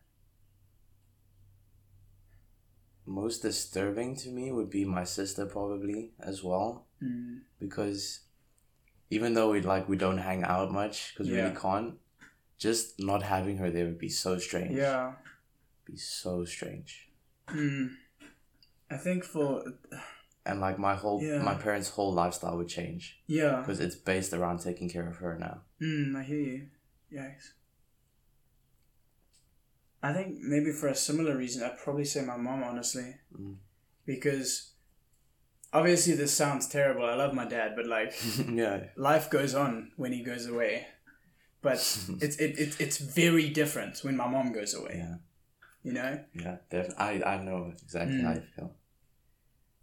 Most 3.07 3.42
disturbing 3.42 4.14
to 4.16 4.28
me 4.30 4.53
would 4.53 4.70
be 4.70 4.84
my 4.84 5.05
sister 5.05 5.46
probably 5.46 6.12
as 6.20 6.42
well 6.44 6.86
Mm. 7.03 7.40
because 7.59 8.20
even 9.09 9.32
though 9.34 9.51
we 9.51 9.61
like 9.62 9.88
we 9.88 9.96
don't 9.96 10.18
hang 10.18 10.44
out 10.44 10.70
much 10.70 11.14
because 11.14 11.28
we 11.30 11.36
really 11.36 11.57
can't 11.57 11.94
just 12.59 13.01
not 13.01 13.22
having 13.22 13.57
her 13.57 13.70
there 13.70 13.86
would 13.86 13.98
be 13.98 14.11
so 14.11 14.36
strange 14.38 14.76
Yeah. 14.76 15.14
be 15.86 15.96
so 15.96 16.44
strange 16.44 17.09
Mm. 17.48 17.96
I 18.90 18.96
think 18.98 19.24
for 19.24 19.64
and 20.46 20.61
like 20.61 20.78
my 20.78 20.94
whole 20.94 21.22
Yeah. 21.22 21.42
my 21.42 21.55
parents 21.55 21.88
whole 21.88 22.12
lifestyle 22.12 22.57
would 22.59 22.68
change 22.68 23.18
yeah. 23.26 23.61
because 23.61 23.80
it's 23.80 23.96
based 23.96 24.32
around 24.34 24.59
taking 24.61 24.88
care 24.90 25.09
of 25.09 25.16
her 25.16 25.38
now 25.38 25.62
Mm, 25.80 26.14
I 26.16 26.22
hear 26.22 26.38
you. 26.40 26.66
Yikes. 27.11 27.53
I 30.03 30.12
think 30.12 30.38
maybe 30.40 30.72
for 30.72 30.88
a 30.88 30.94
similar 30.94 31.36
reason, 31.36 31.62
I'd 31.62 31.78
probably 31.78 32.05
say 32.05 32.22
my 32.24 32.36
mom, 32.36 32.62
honestly. 32.62 33.16
Mm. 33.38 33.57
Because 34.07 34.72
obviously 35.72 36.14
this 36.14 36.32
sounds 36.32 36.66
terrible. 36.68 37.05
I 37.05 37.14
love 37.14 37.34
my 37.34 37.44
dad, 37.44 37.72
but 37.76 37.86
like 37.86 38.14
yeah, 38.51 38.84
life 38.96 39.30
goes 39.30 39.55
on 39.55 39.92
when 39.96 40.12
he 40.12 40.22
goes 40.22 40.46
away. 40.46 40.86
But 41.62 41.74
it's 42.20 42.36
it, 42.36 42.59
it 42.59 42.80
it's 42.80 42.98
very 42.98 43.48
different 43.51 43.98
when 44.03 44.16
my 44.16 44.26
mom 44.26 44.53
goes 44.53 44.74
away. 44.74 44.94
yeah, 44.96 45.14
You 45.82 45.92
know? 45.92 46.24
yeah. 46.34 46.57
Def- 46.70 46.94
I 46.98 47.22
I 47.22 47.42
know 47.44 47.72
exactly 47.82 48.20
how 48.22 48.32
you 48.32 48.42
feel. 48.57 48.72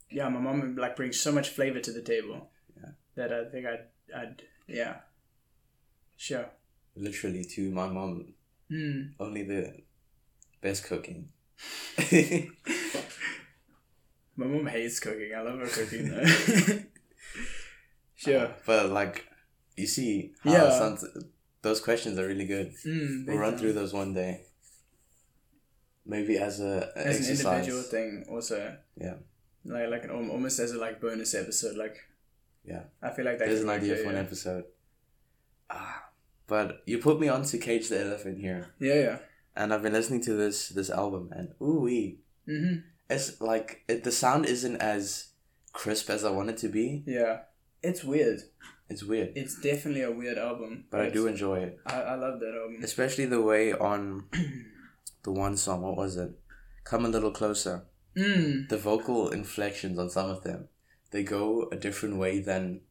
Yeah, 0.09 0.29
my 0.29 0.39
mom 0.39 0.75
like 0.77 0.95
brings 0.95 1.19
so 1.19 1.31
much 1.31 1.49
flavor 1.49 1.79
to 1.79 1.91
the 1.91 2.01
table. 2.01 2.49
Yeah. 2.75 2.89
That 3.15 3.31
I 3.33 3.45
think 3.51 3.65
I'd 3.67 3.85
I'd 4.15 4.41
yeah. 4.67 4.95
Sure. 6.15 6.49
Literally, 6.95 7.43
to 7.45 7.71
my 7.71 7.87
mom, 7.87 8.33
Mm. 8.71 9.13
only 9.19 9.43
the 9.43 9.77
best 10.67 10.83
cooking. 10.83 11.29
My 14.35 14.45
mom 14.45 14.67
hates 14.67 14.99
cooking. 14.99 15.31
I 15.35 15.41
love 15.41 15.59
her 15.59 15.67
cooking 15.67 16.09
though. 16.09 16.25
sure. 18.15 18.53
But 18.65 18.89
like, 18.91 19.25
you 19.75 19.87
see, 19.87 20.33
how 20.43 20.51
Yeah. 20.53 20.69
some, 20.77 20.97
those 21.61 21.79
questions 21.81 22.19
are 22.19 22.27
really 22.27 22.45
good. 22.45 22.73
Mm, 22.85 23.27
We'll 23.27 23.37
run 23.37 23.51
big 23.53 23.59
through 23.59 23.73
those 23.73 23.93
one 23.93 24.13
day. 24.13 24.41
Maybe 26.05 26.37
as 26.37 26.59
a, 26.61 26.91
as 26.95 27.27
an 27.27 27.35
individual 27.35 27.81
thing 27.81 28.25
also. 28.29 28.77
Yeah. 28.95 29.15
Like 29.65 29.89
like 29.89 30.03
an, 30.05 30.11
almost 30.11 30.59
as 30.59 30.71
a 30.71 30.77
like 30.77 31.01
bonus 31.01 31.33
episode. 31.33 31.75
Like 31.75 31.97
Yeah. 32.63 32.83
I 33.01 33.09
feel 33.11 33.25
like 33.25 33.39
that. 33.39 33.47
There's 33.47 33.63
an 33.63 33.69
idea 33.69 33.95
for 33.97 34.09
an 34.09 34.17
episode. 34.17 34.65
Ah, 35.69 36.09
but 36.47 36.81
you 36.85 36.99
put 36.99 37.19
me 37.19 37.27
on 37.27 37.43
to 37.43 37.57
Cage 37.57 37.89
the 37.89 37.99
Elephant 37.99 38.37
here, 38.39 38.67
Yeah, 38.79 38.93
yeah. 39.07 39.17
And 39.57 39.73
I've 39.73 39.83
been 39.83 39.93
listening 39.93 40.21
to 40.23 40.33
this 40.33 40.69
this 40.69 40.89
album, 40.89 41.29
and 41.35 41.49
ooh 41.61 41.81
wee, 41.81 42.19
Mm-hmm. 42.47 42.75
it's 43.09 43.41
like 43.41 43.83
it, 43.89 44.03
the 44.05 44.11
sound 44.11 44.45
isn't 44.45 44.77
as 44.77 45.31
crisp 45.73 46.09
as 46.09 46.23
I 46.23 46.31
want 46.31 46.49
it 46.49 46.57
to 46.59 46.69
be. 46.69 47.03
Yeah. 47.05 47.39
It's 47.83 48.03
weird. 48.03 48.39
It's 48.89 49.03
weird, 49.03 49.33
It's 49.35 49.59
definitely 49.59 50.01
a 50.03 50.11
weird 50.11 50.37
album. 50.37 50.85
but 50.89 51.01
I 51.01 51.09
do 51.09 51.27
enjoy 51.27 51.57
it, 51.59 51.79
I, 51.85 52.01
I 52.13 52.15
love 52.15 52.39
that 52.39 52.53
album. 52.55 52.79
especially 52.83 53.25
the 53.25 53.41
way 53.41 53.73
on 53.73 54.23
the 55.23 55.31
one 55.31 55.57
song. 55.57 55.81
What 55.81 55.97
was 55.97 56.15
it? 56.17 56.31
Come 56.85 57.03
a 57.05 57.09
little 57.09 57.31
closer. 57.31 57.83
Mm. 58.15 58.69
The 58.69 58.77
vocal 58.77 59.29
inflections 59.29 59.99
on 59.99 60.09
some 60.09 60.29
of 60.29 60.43
them, 60.43 60.69
they 61.11 61.23
go 61.23 61.67
a 61.71 61.75
different 61.75 62.15
way 62.17 62.39
than 62.39 62.81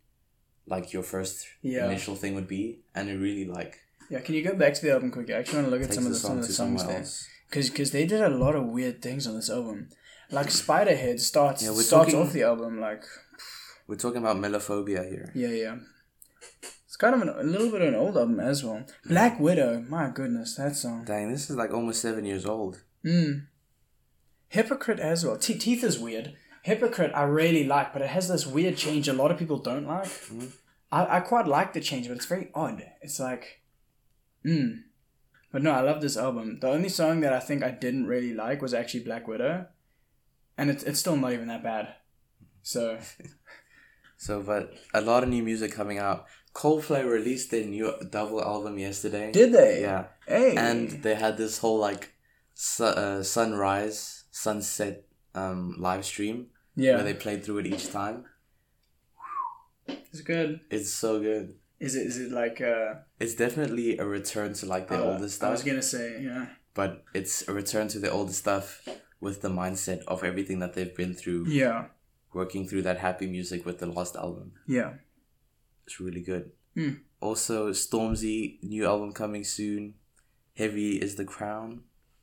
like 0.66 0.92
your 0.92 1.02
first 1.02 1.46
Yeah. 1.62 1.86
initial 1.86 2.14
thing 2.14 2.34
would 2.34 2.48
be, 2.48 2.80
and 2.94 3.08
it 3.08 3.16
really 3.16 3.46
like 3.46 3.80
Yeah, 4.10 4.20
can 4.20 4.34
you 4.34 4.42
go 4.42 4.54
back 4.54 4.74
to 4.74 4.82
the 4.82 4.92
album 4.92 5.10
quickly? 5.10 5.34
I 5.34 5.38
actually 5.38 5.56
want 5.62 5.66
to 5.68 5.70
look 5.72 5.80
at 5.82 5.86
takes 5.88 5.96
some 5.96 6.06
of 6.06 6.12
the 6.12 6.18
some 6.18 6.38
of 6.38 6.46
the 6.46 6.52
songs 6.52 6.86
there. 6.86 7.04
Because 7.48 7.70
cause 7.70 7.90
they 7.90 8.06
did 8.06 8.20
a 8.20 8.28
lot 8.28 8.54
of 8.56 8.66
weird 8.66 9.02
things 9.02 9.26
on 9.26 9.34
this 9.36 9.50
album. 9.50 9.88
Like 10.30 10.48
Spiderhead 10.48 11.20
starts 11.20 11.62
Yeah, 11.62 11.70
starts 11.72 11.90
talking- 12.12 12.16
off 12.20 12.32
the 12.32 12.42
album 12.42 12.80
like 12.80 13.04
We're 13.86 13.96
talking 13.96 14.18
about 14.18 14.36
melophobia 14.36 15.08
here. 15.08 15.30
yeah 15.34 15.48
yeah. 15.64 15.76
It's 16.86 16.96
kind 16.96 17.14
of 17.14 17.22
an, 17.22 17.28
a 17.28 17.42
little 17.42 17.70
bit 17.70 17.82
of 17.82 17.88
an 17.88 17.94
old 17.94 18.16
album 18.16 18.40
as 18.40 18.64
well. 18.64 18.84
Black 19.04 19.38
Widow, 19.38 19.84
my 19.88 20.10
goodness, 20.10 20.56
that 20.56 20.74
song. 20.76 21.04
Dang, 21.04 21.30
this 21.30 21.50
is 21.50 21.56
like 21.56 21.72
almost 21.72 22.00
seven 22.02 22.24
years 22.24 22.46
old. 22.46 22.82
Mm. 23.04 23.46
Hypocrite 24.48 25.00
as 25.00 25.24
well. 25.24 25.36
Te- 25.36 25.58
Teeth 25.58 25.84
is 25.84 25.98
weird. 25.98 26.34
Hypocrite 26.62 27.12
I 27.14 27.22
really 27.24 27.64
like, 27.64 27.92
but 27.92 28.02
it 28.02 28.08
has 28.08 28.28
this 28.28 28.46
weird 28.46 28.76
change 28.76 29.08
a 29.08 29.12
lot 29.12 29.30
of 29.30 29.38
people 29.38 29.58
don't 29.58 29.86
like. 29.86 30.08
I, 30.90 31.18
I 31.18 31.20
quite 31.20 31.46
like 31.46 31.72
the 31.74 31.80
change, 31.80 32.08
but 32.08 32.16
it's 32.16 32.26
very 32.26 32.50
odd. 32.54 32.82
It's 33.02 33.20
like, 33.20 33.60
mm. 34.46 34.82
But 35.52 35.62
no, 35.62 35.70
I 35.70 35.80
love 35.80 36.00
this 36.00 36.16
album. 36.16 36.58
The 36.60 36.68
only 36.68 36.88
song 36.88 37.20
that 37.20 37.32
I 37.32 37.40
think 37.40 37.62
I 37.62 37.70
didn't 37.70 38.06
really 38.06 38.34
like 38.34 38.60
was 38.62 38.74
actually 38.74 39.04
Black 39.04 39.26
Widow, 39.26 39.66
and 40.58 40.70
it's 40.70 40.82
it's 40.84 40.98
still 41.00 41.16
not 41.16 41.32
even 41.32 41.48
that 41.48 41.62
bad. 41.62 41.94
So 42.62 42.98
So, 44.18 44.42
but 44.42 44.72
a 44.94 45.00
lot 45.02 45.22
of 45.22 45.28
new 45.28 45.42
music 45.42 45.72
coming 45.72 45.98
out. 45.98 46.26
Coldplay 46.54 47.04
released 47.04 47.50
their 47.50 47.66
new 47.66 47.92
double 48.10 48.42
album 48.42 48.78
yesterday. 48.78 49.30
did 49.30 49.52
they? 49.52 49.82
Yeah, 49.82 50.06
Hey. 50.26 50.56
and 50.56 50.90
they 51.02 51.14
had 51.14 51.36
this 51.36 51.58
whole 51.58 51.78
like 51.78 52.14
su- 52.54 52.84
uh, 52.84 53.22
sunrise, 53.22 54.24
sunset 54.30 55.04
um, 55.34 55.76
live 55.78 56.04
stream 56.06 56.46
yeah, 56.74 56.94
where 56.94 57.04
they 57.04 57.12
played 57.14 57.44
through 57.44 57.58
it 57.58 57.66
each 57.66 57.90
time. 57.92 58.24
it's 59.86 60.22
good. 60.22 60.60
It's 60.70 60.92
so 60.92 61.20
good. 61.20 61.54
Is 61.78 61.94
it 61.94 62.06
is 62.06 62.18
it 62.18 62.32
like 62.32 62.60
uh? 62.60 62.94
It's 63.20 63.34
definitely 63.34 63.98
a 63.98 64.04
return 64.06 64.54
to 64.54 64.66
like 64.66 64.88
the 64.88 64.96
uh, 64.96 65.02
older 65.12 65.28
I 65.42 65.50
was 65.50 65.62
gonna 65.62 65.82
say 65.82 66.22
yeah. 66.22 66.46
but 66.74 67.04
it's 67.14 67.46
a 67.48 67.52
return 67.52 67.88
to 67.88 67.98
the 67.98 68.10
older 68.10 68.32
stuff 68.32 68.86
with 69.20 69.42
the 69.42 69.48
mindset 69.48 70.02
of 70.06 70.24
everything 70.24 70.58
that 70.60 70.74
they've 70.74 70.94
been 70.94 71.14
through, 71.14 71.46
Yeah, 71.48 71.86
working 72.32 72.66
through 72.68 72.82
that 72.82 72.98
happy 72.98 73.26
music 73.26 73.64
with 73.66 73.78
the 73.78 73.86
lost 73.86 74.16
album. 74.16 74.52
yeah. 74.66 74.94
It's 75.86 76.00
really 76.00 76.20
good. 76.22 76.50
Hmm. 76.74 76.94
Also, 77.20 77.70
Stormzy 77.70 78.58
new 78.62 78.84
album 78.86 79.12
coming 79.12 79.44
soon. 79.44 79.94
Heavy 80.56 80.96
is 80.96 81.14
the 81.14 81.24
crown, 81.24 81.82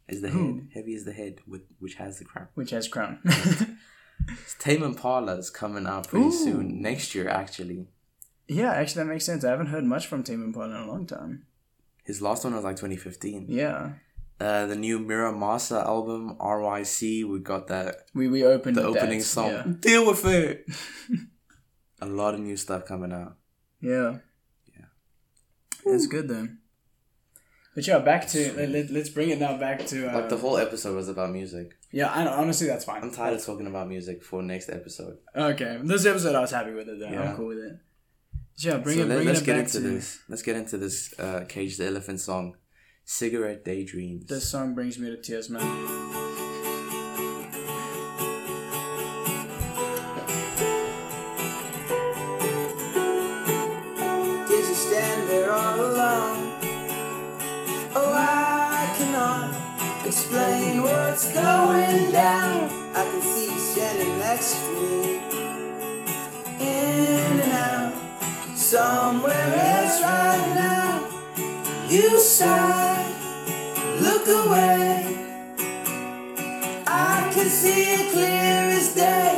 is 0.09 0.21
the 0.21 0.29
Who? 0.29 0.55
head. 0.55 0.67
Heavy 0.73 0.93
is 0.95 1.05
the 1.05 1.13
head, 1.13 1.39
with 1.47 1.61
which 1.79 1.95
has 1.95 2.19
the 2.19 2.25
crown. 2.25 2.47
Which 2.55 2.71
has 2.71 2.87
crown. 2.87 3.19
Tame 4.59 4.83
Impala 4.83 5.35
is 5.37 5.49
coming 5.49 5.85
out 5.87 6.07
pretty 6.07 6.27
Ooh. 6.27 6.31
soon 6.31 6.81
next 6.81 7.13
year. 7.15 7.27
Actually, 7.29 7.87
yeah, 8.47 8.71
actually 8.73 9.03
that 9.03 9.09
makes 9.09 9.25
sense. 9.25 9.43
I 9.43 9.49
haven't 9.51 9.67
heard 9.67 9.83
much 9.85 10.07
from 10.07 10.23
Tame 10.23 10.43
Impala 10.43 10.75
in 10.75 10.81
a 10.83 10.87
long 10.87 11.05
time. 11.05 11.45
his 12.03 12.21
last 12.21 12.43
one 12.43 12.53
was 12.55 12.63
like 12.63 12.75
2015. 12.75 13.45
Yeah, 13.49 13.93
Uh, 14.39 14.65
the 14.65 14.75
new 14.75 14.99
Mura 14.99 15.31
Masa 15.31 15.83
album 15.85 16.35
RYC. 16.39 17.23
We 17.29 17.39
got 17.39 17.67
that 17.67 17.95
we 18.13 18.27
we 18.27 18.43
opened 18.43 18.75
the 18.77 18.83
opening 18.83 19.19
that, 19.19 19.25
song. 19.25 19.51
Yeah. 19.51 19.63
Deal 19.79 20.05
with 20.07 20.25
it. 20.25 20.65
A 22.01 22.05
lot 22.05 22.33
of 22.33 22.41
new 22.41 22.57
stuff 22.57 22.85
coming 22.85 23.13
out. 23.13 23.37
Yeah. 23.79 24.17
Yeah. 24.75 24.85
It's 25.85 26.07
good 26.07 26.27
then. 26.27 26.59
But 27.75 27.87
yeah, 27.87 27.99
back 27.99 28.27
to 28.27 28.53
let, 28.57 28.69
let, 28.69 28.89
let's 28.91 29.09
bring 29.09 29.29
it 29.29 29.39
now 29.39 29.57
back 29.57 29.85
to 29.87 30.07
uh, 30.11 30.13
Like 30.13 30.29
the 30.29 30.37
whole 30.37 30.57
episode 30.57 30.95
was 30.95 31.07
about 31.09 31.31
music. 31.31 31.75
yeah. 31.91 32.07
I, 32.11 32.27
honestly, 32.27 32.67
that's 32.67 32.85
fine. 32.85 33.01
I'm 33.01 33.11
tired 33.11 33.33
of 33.35 33.43
talking 33.45 33.65
about 33.67 33.87
music 33.87 34.23
for 34.23 34.43
next 34.43 34.69
episode. 34.69 35.17
Okay, 35.35 35.79
this 35.83 36.05
episode 36.05 36.35
I 36.35 36.41
was 36.41 36.51
happy 36.51 36.71
with 36.73 36.87
it. 36.89 36.99
Then 36.99 37.13
Yeah. 37.13 37.29
I'm 37.31 37.35
cool 37.37 37.47
with 37.47 37.57
it. 37.59 37.79
Yeah, 38.57 38.77
bring 38.77 38.97
so 38.97 39.03
it. 39.03 39.07
let, 39.07 39.15
Bring 39.15 39.27
us 39.29 39.41
it 39.41 39.45
get 39.45 39.53
back 39.55 39.65
into 39.65 39.81
to 39.81 39.89
this. 39.89 40.19
Let's 40.29 40.41
get 40.41 40.55
into 40.55 40.77
this 40.77 41.13
uh, 41.19 41.45
Cage 41.49 41.77
the 41.77 41.87
Elephant 41.87 42.19
song, 42.19 42.55
"Cigarette 43.05 43.65
Daydreams." 43.65 44.27
This 44.27 44.49
song 44.49 44.73
brings 44.75 44.97
me 44.99 45.09
to 45.09 45.17
tears, 45.17 45.49
man. 45.49 45.63
Did 54.47 54.67
you 54.69 54.75
stand 54.75 55.29
there 55.29 55.51
all 55.51 55.79
alone? 55.79 56.53
Oh, 57.95 58.13
I 58.15 58.93
cannot 58.97 60.05
explain 60.05 60.83
what's 60.83 61.31
going 61.33 62.11
down. 62.11 62.69
I 62.95 63.03
can 63.09 63.21
see 63.21 63.45
you 63.51 63.59
standing 63.59 64.17
next 64.19 64.53
to 64.55 64.71
me. 64.71 65.32
Somewhere 68.73 69.53
else 69.75 70.01
right 70.01 70.45
now. 70.55 71.07
You 71.87 72.19
sigh, 72.19 73.05
look 74.01 74.25
away. 74.27 75.15
I 76.87 77.29
can 77.35 77.49
see 77.49 77.83
it 77.97 78.11
clear 78.13 78.61
as 78.79 78.95
day. 78.95 79.35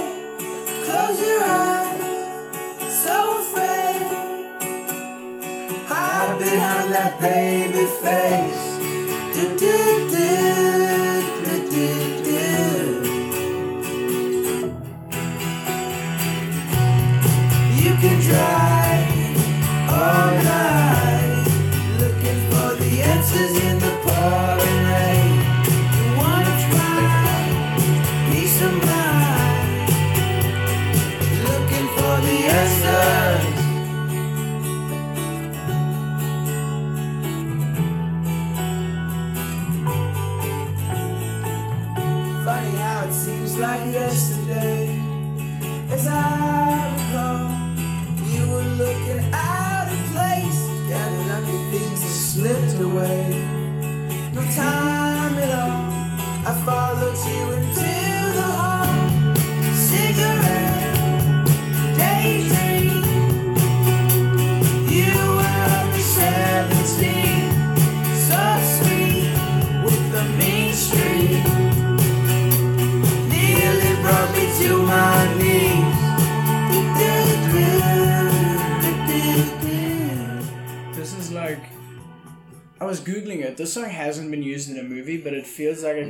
Close 0.86 1.20
your 1.20 1.44
eyes, 1.44 2.00
so 3.04 3.18
afraid. 3.42 4.08
Hide 5.92 6.36
behind 6.40 6.94
that 6.94 7.14
baby 7.20 7.86
face. 8.04 8.66
Do, 9.36 9.85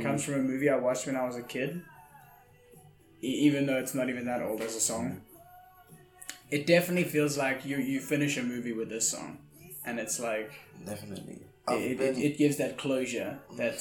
comes 0.06 0.24
from 0.24 0.34
a 0.34 0.38
movie 0.38 0.68
I 0.70 0.76
watched 0.76 1.06
when 1.06 1.16
I 1.16 1.24
was 1.26 1.36
a 1.36 1.42
kid. 1.42 1.82
E- 3.22 3.26
even 3.46 3.66
though 3.66 3.76
it's 3.78 3.94
not 3.94 4.08
even 4.08 4.24
that 4.26 4.42
old 4.42 4.60
as 4.60 4.74
a 4.76 4.80
song. 4.80 5.22
It 6.50 6.66
definitely 6.66 7.04
feels 7.04 7.36
like 7.36 7.64
you 7.64 7.76
you 7.78 8.00
finish 8.00 8.36
a 8.36 8.42
movie 8.42 8.72
with 8.72 8.88
this 8.88 9.08
song, 9.08 9.38
and 9.84 9.98
it's 9.98 10.20
like 10.20 10.52
Definitely. 10.84 11.40
it, 11.68 12.00
it, 12.00 12.00
it, 12.00 12.18
it 12.18 12.38
gives 12.38 12.56
that 12.58 12.78
closure, 12.78 13.38
that 13.56 13.76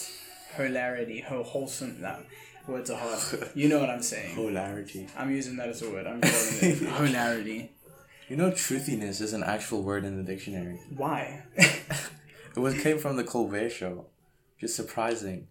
hilarity, 0.55 1.21
ho- 1.21 1.43
wholesome. 1.43 2.01
No, 2.01 2.17
words 2.67 2.89
are 2.89 2.97
hard. 2.97 3.49
You 3.55 3.69
know 3.69 3.80
what 3.80 3.89
I'm 3.91 4.01
saying. 4.01 4.36
Hilarity. 4.36 5.07
I'm 5.15 5.30
using 5.32 5.57
that 5.57 5.69
as 5.69 5.82
a 5.84 5.89
word. 5.91 6.07
I'm 6.07 6.21
calling 6.21 6.57
it 6.61 6.78
hilarity. 7.07 7.71
You 8.30 8.38
know, 8.38 8.49
truthiness 8.49 9.21
is 9.21 9.34
an 9.34 9.43
actual 9.43 9.84
word 9.84 10.03
in 10.03 10.17
the 10.17 10.23
dictionary. 10.23 10.80
Why? 10.95 11.43
It 12.55 12.61
was 12.61 12.82
came 12.82 12.97
from 12.99 13.17
the 13.17 13.23
Colbert 13.26 13.69
Show. 13.69 14.05
Just 14.61 14.78
surprising. 14.78 15.47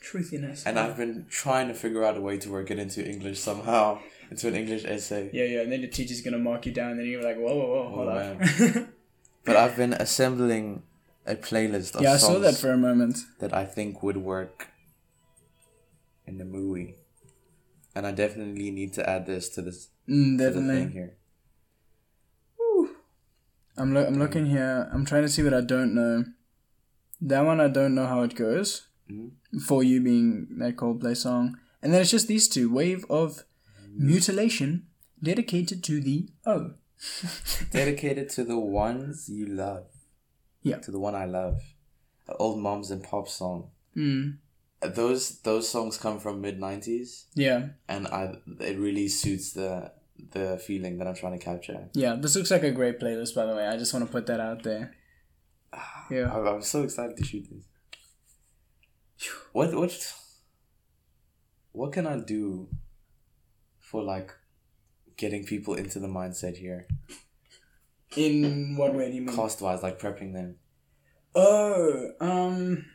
Truthiness. 0.00 0.64
And 0.66 0.78
I've 0.78 0.96
been 0.96 1.26
trying 1.28 1.68
to 1.68 1.74
figure 1.74 2.04
out 2.04 2.16
a 2.16 2.20
way 2.20 2.38
to 2.38 2.50
work 2.50 2.70
it 2.70 2.78
into 2.78 3.04
English 3.06 3.38
somehow, 3.40 3.98
into 4.30 4.48
an 4.48 4.54
English 4.54 4.84
essay. 4.84 5.30
Yeah, 5.32 5.44
yeah, 5.44 5.60
and 5.62 5.72
then 5.72 5.80
the 5.80 5.88
teacher's 5.88 6.20
gonna 6.20 6.38
mark 6.38 6.66
you 6.66 6.72
down, 6.72 6.92
and 6.92 7.00
then 7.00 7.06
you're 7.06 7.22
like, 7.22 7.36
whoa, 7.36 7.54
whoa, 7.56 7.68
whoa, 7.68 7.88
hold 7.88 8.08
Oh, 8.08 8.80
up. 8.80 8.88
But 9.44 9.56
I've 9.56 9.76
been 9.76 9.94
assembling 9.94 10.82
a 11.26 11.34
playlist 11.34 11.94
of 11.96 12.02
yeah, 12.02 12.12
I 12.14 12.16
saw 12.18 12.38
that 12.38 12.56
for 12.56 12.70
a 12.70 12.76
moment. 12.76 13.18
that 13.40 13.54
I 13.54 13.64
think 13.64 14.02
would 14.02 14.18
work 14.18 14.68
in 16.26 16.36
the 16.38 16.44
movie. 16.44 16.96
And 17.94 18.06
I 18.06 18.12
definitely 18.12 18.70
need 18.70 18.92
to 18.94 19.08
add 19.08 19.26
this 19.26 19.48
to 19.50 19.62
this 19.62 19.88
Mm, 20.08 20.38
to 20.38 20.44
the 20.44 20.52
thing 20.52 20.66
definitely. 20.66 20.92
here. 20.92 21.14
I'm 23.76 23.94
lo- 23.94 24.04
I'm 24.06 24.18
looking 24.18 24.46
here. 24.46 24.88
I'm 24.92 25.04
trying 25.06 25.22
to 25.22 25.28
see 25.28 25.42
what 25.42 25.54
I 25.54 25.60
don't 25.60 25.94
know. 25.94 26.24
That 27.20 27.44
one 27.44 27.60
I 27.60 27.68
don't 27.68 27.94
know 27.94 28.06
how 28.06 28.22
it 28.22 28.34
goes. 28.34 28.87
Mhm. 29.10 29.30
For 29.62 29.82
you 29.82 30.02
being 30.02 30.48
that 30.58 30.76
Coldplay 30.76 31.16
song, 31.16 31.56
and 31.82 31.92
then 31.92 32.00
it's 32.00 32.10
just 32.10 32.28
these 32.28 32.48
two: 32.48 32.72
"Wave 32.72 33.04
of 33.10 33.44
Mutilation," 33.94 34.86
dedicated 35.22 35.82
to 35.84 36.00
the 36.00 36.28
O. 36.46 36.74
Dedicated 37.70 38.28
to 38.30 38.44
the 38.44 38.58
ones 38.58 39.28
you 39.28 39.46
love. 39.46 39.86
Yeah. 40.62 40.78
To 40.78 40.90
the 40.90 40.98
one 40.98 41.14
I 41.14 41.26
love. 41.26 41.60
An 42.26 42.34
old 42.38 42.58
moms 42.60 42.90
and 42.90 43.02
pop 43.02 43.28
song. 43.28 43.70
Mm. 43.96 44.38
Those 44.94 45.38
those 45.40 45.68
songs 45.68 45.96
come 45.96 46.18
from 46.20 46.40
mid 46.40 46.58
nineties 46.60 47.26
Yeah, 47.34 47.68
and 47.88 48.06
I 48.08 48.34
it 48.60 48.78
really 48.78 49.08
suits 49.08 49.52
the 49.52 49.92
the 50.32 50.58
feeling 50.58 50.98
that 50.98 51.06
I'm 51.06 51.14
trying 51.14 51.38
to 51.38 51.44
capture. 51.44 51.88
yeah. 51.94 52.16
This 52.16 52.34
looks 52.36 52.50
like 52.50 52.64
a 52.64 52.72
great 52.72 52.98
playlist, 53.00 53.34
by 53.34 53.46
the 53.46 53.54
way. 53.54 53.66
I 53.66 53.76
just 53.76 53.92
want 53.94 54.04
to 54.06 54.10
put 54.12 54.26
that 54.26 54.40
out 54.40 54.62
there. 54.64 54.94
Yeah. 56.10 56.32
I'm, 56.34 56.46
I'm 56.46 56.62
so 56.62 56.82
excited 56.82 57.16
to 57.16 57.24
shoot 57.24 57.46
this. 57.50 57.64
What 59.52 59.74
what 59.74 60.14
what 61.72 61.92
can 61.92 62.06
I 62.06 62.18
do 62.18 62.68
for 63.78 64.02
like 64.02 64.32
getting 65.16 65.44
people 65.44 65.74
into 65.74 65.98
the 65.98 66.06
mindset 66.06 66.56
here? 66.56 66.86
In 68.16 68.76
what 68.76 68.94
way 68.94 69.10
do 69.10 69.16
you 69.16 69.22
mean? 69.22 69.34
Cost 69.34 69.60
wise, 69.60 69.82
like 69.82 69.98
prepping 69.98 70.32
them. 70.32 70.56
Oh, 71.34 72.12
um, 72.20 72.86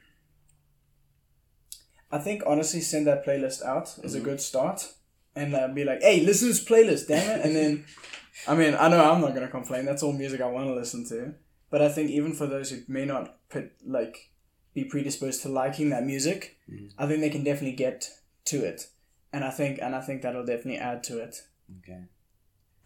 I 2.11 2.17
think 2.17 2.43
honestly, 2.47 2.82
send 2.82 3.07
that 3.07 3.26
playlist 3.26 3.63
out 3.63 3.95
is 4.03 4.15
a 4.15 4.19
good 4.19 4.41
start, 4.41 4.91
and 5.36 5.53
uh, 5.53 5.67
be 5.67 5.84
like, 5.84 6.01
"Hey, 6.01 6.21
listen 6.21 6.47
to 6.47 6.53
this 6.53 6.63
playlist, 6.63 7.07
damn 7.07 7.39
it!" 7.39 7.45
And 7.45 7.55
then, 7.55 7.86
I 8.47 8.55
mean, 8.55 8.76
I 8.76 8.88
know 8.88 9.11
I'm 9.11 9.21
not 9.21 9.34
gonna 9.34 9.47
complain. 9.47 9.86
That's 9.86 10.03
all 10.03 10.13
music 10.13 10.41
I 10.41 10.47
want 10.47 10.67
to 10.67 10.74
listen 10.74 11.07
to. 11.09 11.36
But 11.69 11.82
I 11.82 11.89
think 11.89 12.09
even 12.11 12.34
for 12.34 12.47
those 12.47 12.69
who 12.69 12.82
may 12.88 13.05
not 13.05 13.38
put 13.49 13.71
like 13.86 14.32
be 14.74 14.84
predisposed 14.84 15.41
to 15.43 15.49
liking 15.49 15.89
that 15.89 16.05
music, 16.05 16.57
mm. 16.69 16.91
I 16.97 17.07
think 17.07 17.21
they 17.21 17.30
can 17.30 17.43
definitely 17.43 17.76
get 17.76 18.09
to 18.45 18.63
it, 18.63 18.88
and 19.32 19.43
I 19.43 19.51
think 19.51 19.80
and 19.82 19.95
I 19.95 20.01
think 20.01 20.21
that'll 20.21 20.45
definitely 20.45 20.78
add 20.78 21.03
to 21.05 21.19
it. 21.19 21.38
Okay. 21.80 22.03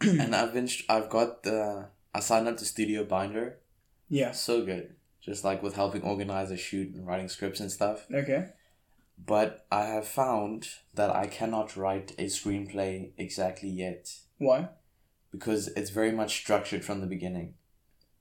and 0.00 0.34
I've 0.34 0.52
been 0.52 0.68
I've 0.88 1.10
got 1.10 1.42
the 1.42 1.88
I 2.14 2.20
signed 2.20 2.48
up 2.48 2.56
to 2.58 2.64
Studio 2.64 3.04
Binder. 3.04 3.58
Yeah. 4.08 4.32
So 4.32 4.64
good. 4.64 4.94
Just 5.20 5.44
like 5.44 5.62
with 5.62 5.74
helping 5.74 6.02
organize 6.02 6.50
a 6.50 6.56
shoot 6.56 6.94
and 6.94 7.06
writing 7.06 7.28
scripts 7.28 7.60
and 7.60 7.70
stuff. 7.70 8.06
Okay. 8.12 8.46
But 9.24 9.66
I 9.70 9.82
have 9.82 10.06
found 10.06 10.68
that 10.94 11.14
I 11.14 11.26
cannot 11.26 11.76
write 11.76 12.12
a 12.18 12.26
screenplay 12.26 13.10
exactly 13.18 13.68
yet 13.68 14.14
Why? 14.38 14.68
because 15.32 15.68
it's 15.68 15.90
very 15.90 16.12
much 16.12 16.36
structured 16.36 16.84
from 16.84 17.00
the 17.00 17.06
beginning. 17.06 17.54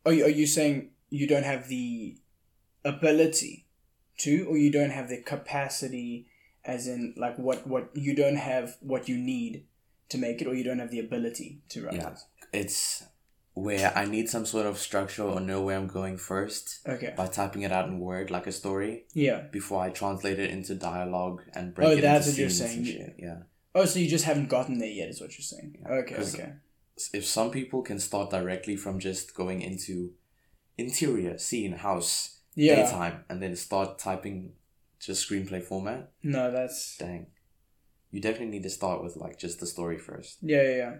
Are 0.06 0.14
you, 0.14 0.26
are 0.26 0.30
you 0.30 0.48
saying 0.48 0.90
you 1.10 1.28
don't 1.28 1.46
have 1.46 1.68
the 1.68 2.18
ability 2.88 3.66
to, 4.20 4.46
or 4.50 4.58
you 4.58 4.72
don't 4.72 4.90
have 4.92 5.10
the 5.10 5.22
capacity, 5.22 6.28
as 6.66 6.88
in 6.88 7.14
like 7.18 7.38
what 7.38 7.68
what 7.68 7.90
you 7.96 8.16
don't 8.16 8.38
have 8.38 8.78
what 8.82 9.08
you 9.08 9.18
need 9.18 9.66
to 10.10 10.18
make 10.18 10.42
it, 10.42 10.48
or 10.48 10.54
you 10.56 10.64
don't 10.64 10.80
have 10.80 10.92
the 10.92 11.00
ability 11.00 11.62
to 11.70 11.86
write 11.86 11.96
Yeah. 11.96 12.12
it? 12.12 12.20
It's 12.54 13.04
where 13.54 13.92
I 13.98 14.06
need 14.06 14.30
some 14.30 14.46
sort 14.46 14.68
of 14.68 14.78
structure 14.78 15.24
or 15.24 15.40
know 15.40 15.64
where 15.64 15.76
I'm 15.78 15.88
going 15.88 16.18
first 16.18 16.80
Okay. 16.88 17.14
by 17.18 17.26
typing 17.26 17.64
it 17.64 17.72
out 17.72 17.88
in 17.90 18.00
Word 18.00 18.30
like 18.30 18.46
a 18.46 18.52
story 18.52 19.06
Yeah. 19.14 19.48
before 19.52 19.82
I 19.82 19.90
translate 19.90 20.38
it 20.40 20.52
into 20.52 20.76
dialogue 20.76 21.42
and 21.56 21.74
break 21.74 21.88
Oh, 21.88 21.92
it 21.92 22.02
that's 22.02 22.28
into 22.28 22.36
what 22.36 22.40
you're 22.42 22.50
scenes 22.52 22.88
saying. 22.90 23.16
Yeah. 23.18 23.40
Oh, 23.74 23.86
so 23.86 23.98
you 24.00 24.08
just 24.08 24.26
haven't 24.26 24.50
gotten 24.50 24.78
there 24.78 24.88
yet, 24.90 25.10
is 25.10 25.20
what 25.20 25.32
you're 25.38 25.44
saying? 25.44 25.78
Okay. 25.90 26.16
Okay. 26.16 26.54
if 27.14 27.26
some 27.26 27.52
people 27.52 27.82
can 27.84 28.00
start 28.00 28.30
directly 28.32 28.76
from 28.76 29.00
just 29.00 29.34
going 29.36 29.62
into 29.62 30.14
interior, 30.78 31.38
scene, 31.38 31.74
house, 31.74 32.37
Yeah. 32.58 32.76
daytime, 32.84 33.24
and 33.30 33.42
then 33.42 33.56
start 33.56 34.00
typing 34.00 34.54
just 35.00 35.30
screenplay 35.30 35.62
format, 35.64 36.12
No, 36.24 36.50
that's 36.52 36.98
dang. 36.98 37.28
You 38.12 38.20
definitely 38.22 38.48
need 38.58 38.64
to 38.64 38.70
start 38.70 39.04
with 39.04 39.16
like 39.16 39.38
just 39.38 39.60
the 39.60 39.68
story 39.68 39.98
first. 40.00 40.40
yeah, 40.42 40.64
yeah, 40.64 40.76
yeah. 40.78 40.94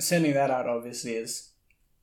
Sending 0.00 0.34
that 0.34 0.50
out 0.50 0.68
obviously 0.68 1.14
is 1.14 1.52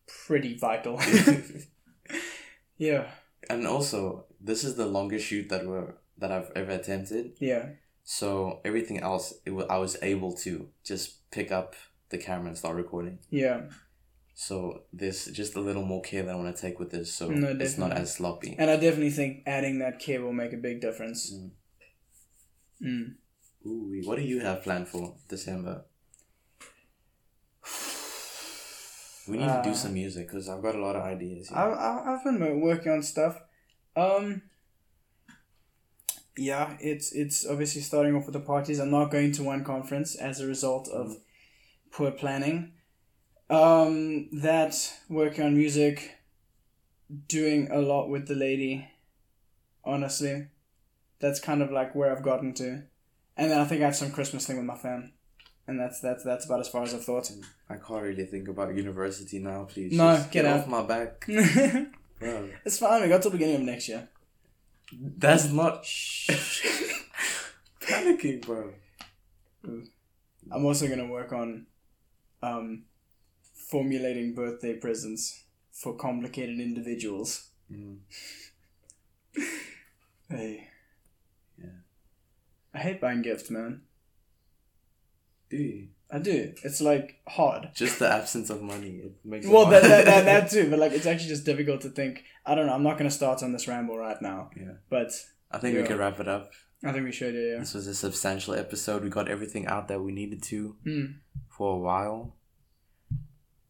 pretty 0.08 0.58
vital. 0.58 1.00
yeah. 2.78 3.08
and 3.50 3.68
also, 3.68 4.26
this 4.42 4.64
is 4.64 4.76
the 4.76 4.86
longest 4.86 5.26
shoot 5.28 5.50
that 5.50 5.66
we're 5.68 5.94
that 6.18 6.32
I've 6.32 6.52
ever 6.56 6.72
attempted. 6.72 7.34
Yeah. 7.40 7.70
So 8.04 8.62
everything 8.64 9.00
else, 9.00 9.34
it 9.46 9.52
wa- 9.52 9.68
I 9.70 9.78
was 9.78 9.98
able 10.02 10.34
to 10.38 10.70
just 10.84 11.30
pick 11.32 11.52
up 11.52 11.76
the 12.10 12.18
camera 12.18 12.48
and 12.48 12.58
start 12.58 12.76
recording. 12.78 13.20
Yeah. 13.30 13.64
So 14.38 14.82
there's 14.92 15.28
just 15.28 15.56
a 15.56 15.62
little 15.62 15.86
more 15.86 16.02
care 16.02 16.22
that 16.24 16.32
I 16.32 16.36
want 16.36 16.54
to 16.54 16.62
take 16.62 16.78
with 16.78 16.92
this, 16.92 17.14
so 17.14 17.30
No, 17.30 17.56
it's 17.58 17.78
not 17.78 17.94
as 17.94 18.14
sloppy. 18.16 18.56
And 18.60 18.70
I 18.70 18.76
definitely 18.76 19.10
think 19.12 19.44
adding 19.48 19.80
that 19.80 20.00
care 20.00 20.22
will 20.22 20.34
make 20.34 20.52
a 20.52 20.58
big 20.58 20.82
difference. 20.82 21.34
Mm. 21.34 21.52
Mm. 22.84 23.16
Ooh, 23.66 24.02
what 24.04 24.18
do 24.18 24.24
you 24.24 24.42
have 24.42 24.62
planned 24.62 24.90
for 24.90 25.16
December? 25.30 25.86
We 29.28 29.38
need 29.38 29.48
to 29.48 29.62
do 29.64 29.72
Uh, 29.72 29.74
some 29.74 29.94
music 29.96 30.28
because 30.28 30.48
I've 30.50 30.62
got 30.62 30.76
a 30.76 30.80
lot 30.80 30.96
of 30.96 31.02
ideas. 31.02 31.50
here. 31.50 31.58
I've, 31.58 31.74
I've 31.74 32.08
I've 32.08 32.24
been 32.24 32.62
working 32.62 32.92
on 32.92 33.02
stuff. 33.02 33.42
Um. 33.96 34.44
Yeah, 36.38 36.78
it's 36.80 37.12
it's 37.14 37.44
obviously 37.48 37.82
starting 37.82 38.16
off 38.16 38.26
with 38.28 38.34
the 38.34 38.40
parties. 38.54 38.78
I'm 38.80 38.92
not 38.92 39.10
going 39.10 39.32
to 39.32 39.44
one 39.44 39.64
conference 39.64 40.14
as 40.16 40.40
a 40.42 40.46
result 40.46 40.88
of 40.90 41.18
poor 41.92 42.12
planning. 42.12 42.74
Um, 43.50 44.30
that 44.42 44.94
working 45.10 45.46
on 45.46 45.56
music, 45.56 46.16
doing 47.28 47.70
a 47.72 47.80
lot 47.80 48.10
with 48.10 48.28
the 48.28 48.36
lady. 48.36 48.90
Honestly, 49.84 50.48
that's 51.20 51.40
kind 51.40 51.62
of 51.62 51.72
like 51.72 51.94
where 51.94 52.12
I've 52.12 52.24
gotten 52.24 52.54
to, 52.56 52.84
and 53.38 53.52
then 53.52 53.60
I 53.60 53.66
think 53.66 53.82
I 53.82 53.86
have 53.86 53.96
some 53.96 54.12
Christmas 54.12 54.48
thing 54.48 54.58
with 54.58 54.66
my 54.66 54.76
fam, 54.76 55.14
and 55.68 55.80
that's 55.80 56.00
that's 56.00 56.24
that's 56.24 56.46
about 56.46 56.60
as 56.60 56.68
far 56.70 56.82
as 56.84 56.94
I've 56.96 57.04
thought. 57.06 57.32
I 57.70 57.76
can't 57.76 58.02
really 58.02 58.26
think 58.26 58.48
about 58.48 58.74
university 58.76 59.38
now. 59.38 59.66
Please, 59.66 59.92
No, 59.94 60.16
Just 60.16 60.32
get 60.32 60.44
get, 60.44 60.52
out. 60.52 60.62
off 60.62 60.68
my 60.68 60.82
back, 60.82 61.28
bro. 62.20 62.50
it's 62.66 62.80
fine. 62.80 63.04
We 63.04 63.10
got 63.10 63.22
till 63.22 63.30
beginning 63.32 63.56
of 63.58 63.62
next 63.62 63.88
year. 63.90 64.10
That's 64.92 65.52
not 65.52 65.84
panicking, 67.82 68.42
bro. 68.46 68.74
I'm 70.52 70.66
also 70.66 70.88
gonna 70.88 71.06
work 71.08 71.32
on 71.32 71.68
um, 72.42 72.86
formulating 73.76 74.34
birthday 74.34 74.74
presents 74.74 75.44
for 75.74 75.94
complicated 75.98 76.60
individuals. 76.62 77.50
Mm. 77.72 77.98
Hey. 80.28 80.70
Yeah. 81.62 81.82
I 82.74 82.80
hate 82.80 83.00
buying 83.00 83.22
gifts, 83.22 83.52
man. 83.52 83.82
Do 85.52 85.58
you? 85.58 85.90
I 86.10 86.18
do. 86.18 86.54
It's 86.64 86.82
like 86.82 87.20
hard. 87.28 87.70
Just 87.76 88.00
the 88.00 88.10
absence 88.12 88.50
of 88.50 88.64
money. 88.64 89.02
It 89.06 89.14
makes 89.24 89.46
Well, 89.46 89.68
that, 89.68 89.84
that, 89.84 90.06
that, 90.06 90.26
that 90.26 90.50
too, 90.50 90.68
but 90.72 90.80
like 90.80 90.94
it's 90.94 91.06
actually 91.06 91.28
just 91.30 91.46
difficult 91.46 91.82
to 91.82 91.90
think. 91.90 92.24
I 92.44 92.56
don't 92.56 92.66
know. 92.66 92.74
I'm 92.74 92.82
not 92.82 92.98
gonna 92.98 93.12
start 93.12 93.44
on 93.44 93.52
this 93.54 93.68
ramble 93.68 93.98
right 94.00 94.20
now. 94.20 94.50
Yeah. 94.58 94.78
But 94.90 95.12
I 95.52 95.60
think 95.60 95.76
Yeah. 95.76 95.82
we 95.82 95.88
can 95.88 95.98
wrap 96.00 96.20
it 96.20 96.28
up. 96.28 96.50
I 96.84 96.92
think 96.92 97.06
we 97.06 97.12
should. 97.12 97.36
Yeah. 97.36 97.60
This 97.60 97.76
was 97.76 97.86
a 97.86 97.94
substantial 97.94 98.56
episode. 98.56 99.04
We 99.04 99.10
got 99.12 99.30
everything 99.30 99.68
out 99.68 99.90
that 99.90 100.02
we 100.02 100.12
needed 100.12 100.42
to 100.44 100.76
Mm. 100.88 101.16
for 101.50 101.76
a 101.76 101.78
while. 101.80 102.36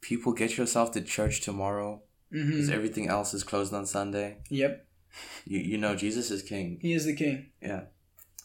People, 0.07 0.33
get 0.33 0.57
yourself 0.57 0.91
to 0.93 1.01
church 1.01 1.41
tomorrow 1.41 2.01
because 2.31 2.67
Mm-hmm. 2.67 2.73
everything 2.73 3.07
else 3.09 3.33
is 3.33 3.43
closed 3.43 3.73
on 3.73 3.85
Sunday. 3.85 4.37
Yep. 4.49 4.85
You 5.45 5.59
you 5.59 5.77
know 5.77 5.95
Jesus 5.95 6.29
is 6.31 6.41
king. 6.43 6.77
He 6.81 6.91
is 6.93 7.05
the 7.05 7.15
king. 7.15 7.51
Yeah. 7.61 7.83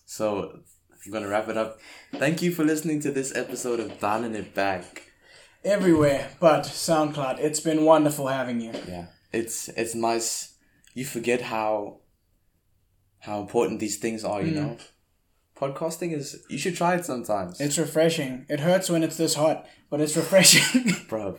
So 0.07 0.61
I'm 1.05 1.13
gonna 1.13 1.29
wrap 1.29 1.49
it 1.49 1.57
up. 1.57 1.79
Thank 2.13 2.41
you 2.43 2.51
for 2.53 2.65
listening 2.65 3.01
to 3.01 3.11
this 3.11 3.35
episode 3.37 3.81
of 3.81 3.99
Dialing 4.01 4.35
It 4.37 4.55
Back. 4.55 4.85
Everywhere 5.65 6.31
but 6.41 6.65
SoundCloud. 6.65 7.39
It's 7.41 7.61
been 7.61 7.85
wonderful 7.85 8.29
having 8.29 8.61
you. 8.61 8.73
Yeah. 8.89 9.07
It's 9.33 9.69
it's 9.71 9.95
nice. 9.95 10.55
You 10.95 11.05
forget 11.05 11.41
how 11.43 12.01
how 13.21 13.41
important 13.41 13.81
these 13.81 13.99
things 13.99 14.25
are, 14.25 14.43
you 14.43 14.53
know? 14.53 14.77
Podcasting 15.57 16.13
is 16.17 16.43
you 16.49 16.57
should 16.59 16.77
try 16.77 16.95
it 16.95 17.05
sometimes. 17.05 17.61
It's 17.61 17.77
refreshing. 17.79 18.47
It 18.49 18.61
hurts 18.61 18.89
when 18.89 19.03
it's 19.03 19.17
this 19.19 19.35
hot, 19.35 19.67
but 19.91 20.01
it's 20.01 20.17
refreshing. 20.17 20.85
Bruv. 21.11 21.39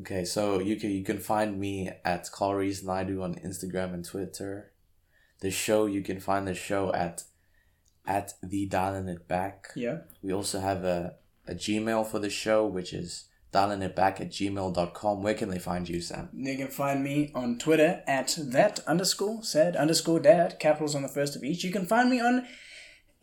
Okay, 0.00 0.24
so 0.24 0.60
you 0.60 0.76
can 0.76 0.90
you 0.90 1.02
can 1.02 1.18
find 1.18 1.58
me 1.58 1.90
at 2.04 2.28
Calories 2.36 2.84
Naidu 2.84 3.22
on 3.22 3.36
Instagram 3.36 3.94
and 3.94 4.04
Twitter. 4.04 4.72
The 5.40 5.50
show 5.50 5.86
you 5.86 6.02
can 6.02 6.20
find 6.20 6.46
the 6.46 6.54
show 6.54 6.92
at 6.92 7.24
at 8.06 8.34
the 8.42 8.66
dialing 8.66 9.08
it 9.08 9.26
back. 9.26 9.68
yeah. 9.74 9.98
We 10.22 10.32
also 10.32 10.60
have 10.60 10.84
a, 10.84 11.14
a 11.46 11.54
Gmail 11.54 12.06
for 12.06 12.18
the 12.18 12.30
show, 12.30 12.66
which 12.66 12.92
is 12.92 13.24
dialing 13.52 13.82
it 13.82 13.96
back 13.96 14.20
at 14.20 14.30
gmail.com. 14.30 15.22
Where 15.22 15.34
can 15.34 15.48
they 15.48 15.58
find 15.58 15.88
you, 15.88 16.00
Sam? 16.00 16.28
You 16.34 16.56
can 16.56 16.68
find 16.68 17.02
me 17.02 17.32
on 17.34 17.58
Twitter 17.58 18.02
at 18.06 18.38
that 18.38 18.80
underscore 18.86 19.42
said 19.42 19.76
underscore 19.76 20.20
dad, 20.20 20.58
capitals 20.60 20.94
on 20.94 21.02
the 21.02 21.08
first 21.08 21.36
of 21.36 21.42
each. 21.42 21.64
You 21.64 21.72
can 21.72 21.86
find 21.86 22.10
me 22.10 22.20
on 22.20 22.46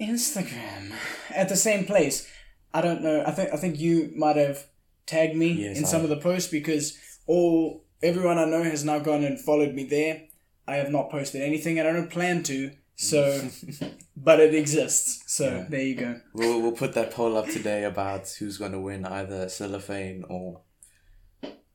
Instagram 0.01 0.93
at 1.29 1.49
the 1.49 1.55
same 1.55 1.85
place. 1.85 2.27
I 2.73 2.81
don't 2.81 3.01
know. 3.01 3.23
I 3.25 3.31
think 3.31 3.53
I 3.53 3.57
think 3.57 3.79
you 3.79 4.11
might 4.15 4.35
have 4.35 4.65
tagged 5.05 5.35
me 5.35 5.51
Yes, 5.51 5.77
in 5.77 5.85
I- 5.85 5.87
some 5.87 6.03
of 6.03 6.09
the 6.09 6.17
posts 6.17 6.49
because 6.51 6.97
all 7.27 7.83
everyone 8.01 8.37
I 8.37 8.45
know 8.45 8.63
has 8.63 8.83
now 8.83 8.99
gone 8.99 9.23
and 9.23 9.39
followed 9.39 9.73
me 9.73 9.83
there. 9.85 10.23
I 10.67 10.75
have 10.77 10.89
not 10.91 11.09
posted 11.11 11.41
anything 11.41 11.77
and 11.79 11.87
I 11.87 11.91
don't 11.93 12.09
plan 12.09 12.41
to. 12.43 12.71
So, 12.95 13.49
but 14.17 14.39
it 14.39 14.53
exists. 14.55 15.23
So 15.27 15.45
Yeah. 15.45 15.65
there 15.69 15.81
you 15.81 15.95
go. 15.95 16.21
We'll, 16.33 16.61
we'll 16.61 16.71
put 16.73 16.93
that 16.93 17.11
poll 17.11 17.35
up 17.37 17.47
today 17.47 17.83
about 17.83 18.29
who's 18.39 18.57
going 18.57 18.71
to 18.71 18.79
win 18.79 19.05
either 19.05 19.49
Cellophane 19.49 20.23
or 20.29 20.61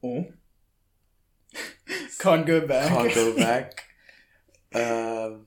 Or 0.00 0.26
can't 2.18 2.46
go 2.46 2.66
back. 2.66 2.88
Can't 2.88 3.14
Go 3.14 3.36
Back. 3.36 3.82
um, 4.74 5.46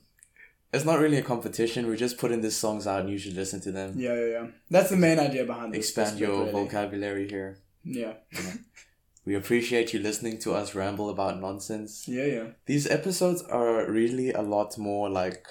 it's 0.73 0.85
not 0.85 0.99
really 0.99 1.17
a 1.17 1.23
competition. 1.23 1.87
We're 1.87 1.97
just 1.97 2.17
putting 2.17 2.41
these 2.41 2.55
songs 2.55 2.87
out 2.87 3.01
and 3.01 3.09
you 3.09 3.17
should 3.17 3.35
listen 3.35 3.59
to 3.61 3.71
them. 3.71 3.93
Yeah, 3.97 4.15
yeah, 4.15 4.25
yeah. 4.25 4.47
That's 4.69 4.89
the 4.89 4.97
main 4.97 5.19
idea 5.19 5.45
behind 5.45 5.73
this. 5.73 5.79
Expand 5.79 6.13
this 6.13 6.21
your 6.21 6.45
really. 6.45 6.51
vocabulary 6.51 7.27
here. 7.27 7.59
Yeah, 7.83 8.13
We 9.25 9.35
appreciate 9.35 9.93
you 9.93 9.99
listening 9.99 10.39
to 10.39 10.53
us 10.53 10.73
ramble 10.73 11.09
about 11.09 11.39
nonsense. 11.39 12.07
yeah, 12.07 12.25
yeah. 12.25 12.47
These 12.65 12.87
episodes 12.89 13.43
are 13.43 13.89
really 13.89 14.31
a 14.31 14.41
lot 14.41 14.77
more 14.77 15.09
like, 15.09 15.45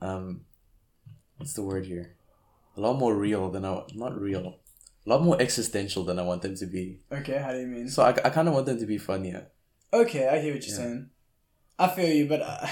um, 0.00 0.42
what's 1.36 1.54
the 1.54 1.62
word 1.62 1.86
here? 1.86 2.16
A 2.76 2.80
lot 2.80 2.98
more 2.98 3.14
real 3.16 3.50
than 3.50 3.64
I 3.64 3.82
not 3.94 4.20
real, 4.20 4.58
a 5.06 5.08
lot 5.08 5.22
more 5.22 5.40
existential 5.40 6.04
than 6.04 6.18
I 6.18 6.22
want 6.22 6.42
them 6.42 6.54
to 6.56 6.66
be. 6.66 7.00
Okay, 7.10 7.38
how 7.38 7.52
do 7.52 7.60
you 7.60 7.66
mean? 7.66 7.88
So 7.88 8.02
I, 8.04 8.10
I 8.10 8.30
kind 8.30 8.46
of 8.48 8.54
want 8.54 8.66
them 8.66 8.78
to 8.78 8.86
be 8.86 8.98
funnier. 8.98 9.48
Okay, 9.92 10.28
I 10.28 10.40
hear 10.40 10.54
what 10.54 10.66
you're 10.66 10.76
saying. 10.76 11.10
I 11.78 11.88
feel 11.88 12.08
you, 12.08 12.26
but 12.26 12.42
uh, 12.42 12.66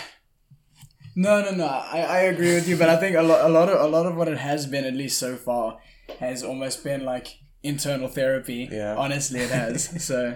no, 1.14 1.42
no, 1.42 1.50
no. 1.52 1.66
I, 1.66 2.00
I 2.00 2.18
agree 2.20 2.54
with 2.54 2.68
you, 2.68 2.76
but 2.76 2.88
I 2.88 2.96
think 2.96 3.16
a 3.16 3.22
lot, 3.22 3.44
a 3.44 3.48
lot 3.48 3.68
of, 3.68 3.80
a 3.80 3.86
lot 3.86 4.06
of 4.06 4.16
what 4.16 4.28
it 4.28 4.38
has 4.38 4.66
been, 4.66 4.84
at 4.84 4.94
least 4.94 5.18
so 5.18 5.36
far, 5.36 5.78
has 6.20 6.42
almost 6.42 6.82
been 6.84 7.04
like 7.04 7.38
internal 7.62 8.08
therapy. 8.08 8.68
Yeah. 8.70 8.96
honestly, 8.96 9.40
it 9.40 9.50
has. 9.50 10.04
so, 10.04 10.34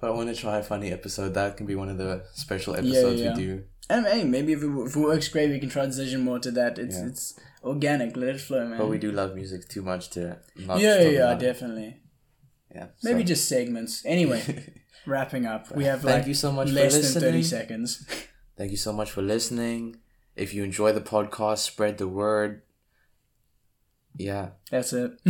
But 0.00 0.08
I 0.08 0.10
want 0.10 0.34
to 0.34 0.34
try 0.34 0.58
a 0.58 0.62
funny 0.62 0.90
episode. 0.92 1.34
That 1.34 1.56
can 1.56 1.66
be 1.66 1.74
one 1.74 1.88
of 1.88 1.98
the 1.98 2.24
special 2.32 2.74
episodes 2.74 3.20
yeah. 3.20 3.34
we 3.36 3.42
do. 3.42 3.64
and 3.88 4.06
hey, 4.06 4.24
maybe 4.24 4.52
if 4.52 4.62
it, 4.62 4.70
if 4.70 4.96
it 4.96 5.00
works 5.00 5.28
great, 5.28 5.50
we 5.50 5.60
can 5.60 5.68
transition 5.68 6.22
more 6.22 6.38
to 6.38 6.50
that. 6.52 6.78
It's 6.78 6.96
Yeah. 6.96 7.06
it's 7.06 7.38
organic. 7.62 8.16
Let 8.16 8.36
it 8.36 8.40
flow, 8.40 8.66
man. 8.66 8.78
But 8.78 8.88
we 8.88 8.98
do 8.98 9.12
love 9.12 9.34
music 9.34 9.68
too 9.68 9.82
much 9.82 10.10
to 10.10 10.38
not. 10.56 10.80
yeah, 10.80 11.00
yeah, 11.02 11.34
definitely. 11.34 11.98
Yeah. 12.74 12.86
Maybe 13.02 13.20
so- 13.22 13.26
just 13.28 13.48
segments. 13.48 14.02
Anyway, 14.06 14.72
wrapping 15.06 15.46
up. 15.46 15.74
We 15.74 15.84
have 15.84 16.02
Thank 16.02 16.18
like 16.18 16.26
you 16.28 16.34
so 16.34 16.52
much 16.52 16.68
for 16.68 16.74
less 16.74 17.12
than 17.12 17.22
thirty 17.22 17.42
seconds. 17.42 18.06
Thank 18.60 18.72
you 18.72 18.76
so 18.76 18.92
much 18.92 19.10
for 19.10 19.22
listening. 19.22 19.96
If 20.36 20.52
you 20.52 20.62
enjoy 20.64 20.92
the 20.92 21.00
podcast, 21.00 21.60
spread 21.60 21.96
the 21.96 22.06
word. 22.06 22.60
Yeah, 24.18 24.50
That's 24.70 24.92
it. 24.92 25.12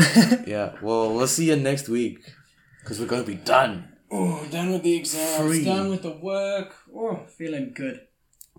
yeah. 0.48 0.74
Well, 0.82 1.14
we'll 1.14 1.28
see 1.28 1.46
you 1.48 1.54
next 1.54 1.88
week 1.88 2.28
because 2.80 2.98
we're 2.98 3.06
gonna 3.06 3.22
be 3.22 3.36
done. 3.36 3.92
Oh, 4.10 4.44
done 4.50 4.72
with 4.72 4.82
the 4.82 4.96
exams, 4.96 5.46
Free. 5.46 5.64
done 5.64 5.90
with 5.90 6.02
the 6.02 6.16
work. 6.16 6.74
Oh, 6.92 7.20
feeling 7.38 7.70
good. 7.72 8.00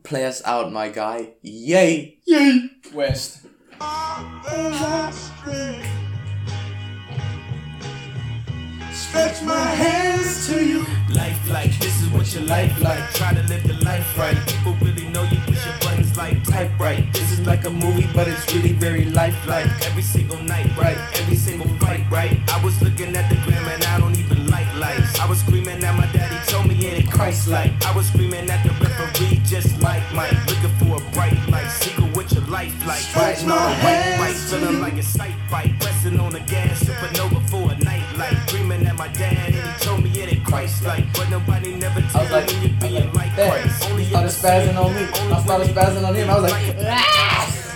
Play 0.03 0.23
us 0.23 0.41
out, 0.45 0.71
my 0.71 0.87
guy. 0.87 1.33
Yay! 1.41 2.19
Yay! 2.25 2.69
West. 2.93 3.45
Ah, 3.81 5.11
Stretch 8.93 9.41
my 9.43 9.57
hands 9.57 10.47
to 10.47 10.65
you. 10.65 10.85
Life 11.09 11.49
like, 11.49 11.71
this 11.79 12.01
is 12.01 12.09
what 12.09 12.33
your 12.33 12.43
life 12.43 12.81
like. 12.81 12.99
Try 13.13 13.33
to 13.33 13.41
live 13.43 13.63
the 13.63 13.73
life 13.85 14.17
right. 14.17 14.35
People 14.47 14.73
really 14.81 15.07
know 15.09 15.23
you 15.23 15.37
push 15.45 15.65
your 15.65 15.75
buttons 15.79 16.15
like 16.17 16.43
type 16.43 16.77
right. 16.77 17.11
This 17.13 17.31
is 17.31 17.39
like 17.45 17.65
a 17.65 17.69
movie, 17.69 18.07
but 18.13 18.27
it's 18.27 18.53
really 18.53 18.73
very 18.73 19.05
lifelike. 19.05 19.67
Every 19.85 20.01
single 20.01 20.37
night, 20.43 20.75
right? 20.77 20.97
Every 21.19 21.37
single 21.37 21.69
fight, 21.79 22.03
right? 22.11 22.37
I 22.49 22.63
was 22.63 22.81
looking 22.81 23.15
at 23.15 23.29
the 23.29 23.35
gram 23.45 23.65
and 23.67 23.83
I 23.85 23.99
don't 23.99 24.17
even 24.17 24.47
like 24.47 24.67
lights. 24.75 25.19
I 25.19 25.27
was 25.27 25.39
screaming 25.39 25.83
at 25.83 25.95
my 25.95 26.07
daddy, 26.11 26.35
told 26.51 26.67
me 26.67 26.75
it 26.85 27.03
ain't 27.03 27.11
Christ 27.11 27.47
like. 27.47 27.71
I 27.85 27.95
was 27.95 28.07
screaming 28.07 28.49
at 28.49 28.63
the 28.65 28.71
referee, 28.83 29.41
just 29.45 29.81
like 29.81 30.03
Mike. 30.13 30.35
Looking 30.47 30.75
for 30.79 31.01
a 31.01 31.11
bright 31.11 31.37
light, 31.49 31.69
secret 31.69 32.13
what 32.15 32.31
your 32.31 32.45
life 32.47 32.75
like. 32.85 33.03
Riding 33.15 33.51
on 33.51 33.57
a 33.57 33.75
white 33.83 34.15
bike, 34.19 34.35
feeling 34.35 34.81
like 34.81 34.97
a 34.97 35.03
sight 35.03 35.35
fight. 35.49 35.79
Pressing 35.79 36.19
on 36.19 36.33
the 36.33 36.41
gas, 36.41 36.83
supernova 36.83 37.40
my 39.01 39.07
dad, 39.13 39.53
and 39.55 39.55
he 39.55 39.83
told 39.83 40.03
me 40.03 40.09
it 40.11 40.31
ain't 40.31 40.45
Christ 40.45 40.83
like. 40.83 41.11
But 41.13 41.27
nobody 41.31 41.73
never 41.73 42.01
I 42.13 42.21
was 42.21 42.31
like, 42.31 42.47
when 42.47 42.61
you're 42.61 42.81
being 42.81 43.13
like. 43.13 43.33
Christ. 43.33 43.89
Only 43.89 44.05
Started 44.05 44.29
spazzing 44.29 44.77
on 44.77 44.93
me. 44.93 45.01
I 45.35 45.41
started 45.43 45.67
spazzing 45.69 46.07
on 46.07 46.13
him. 46.13 46.29
I 46.29 46.35
was 46.39 46.51
like, 46.51 46.67
like, 46.67 46.85
"Ah!" 46.87 47.70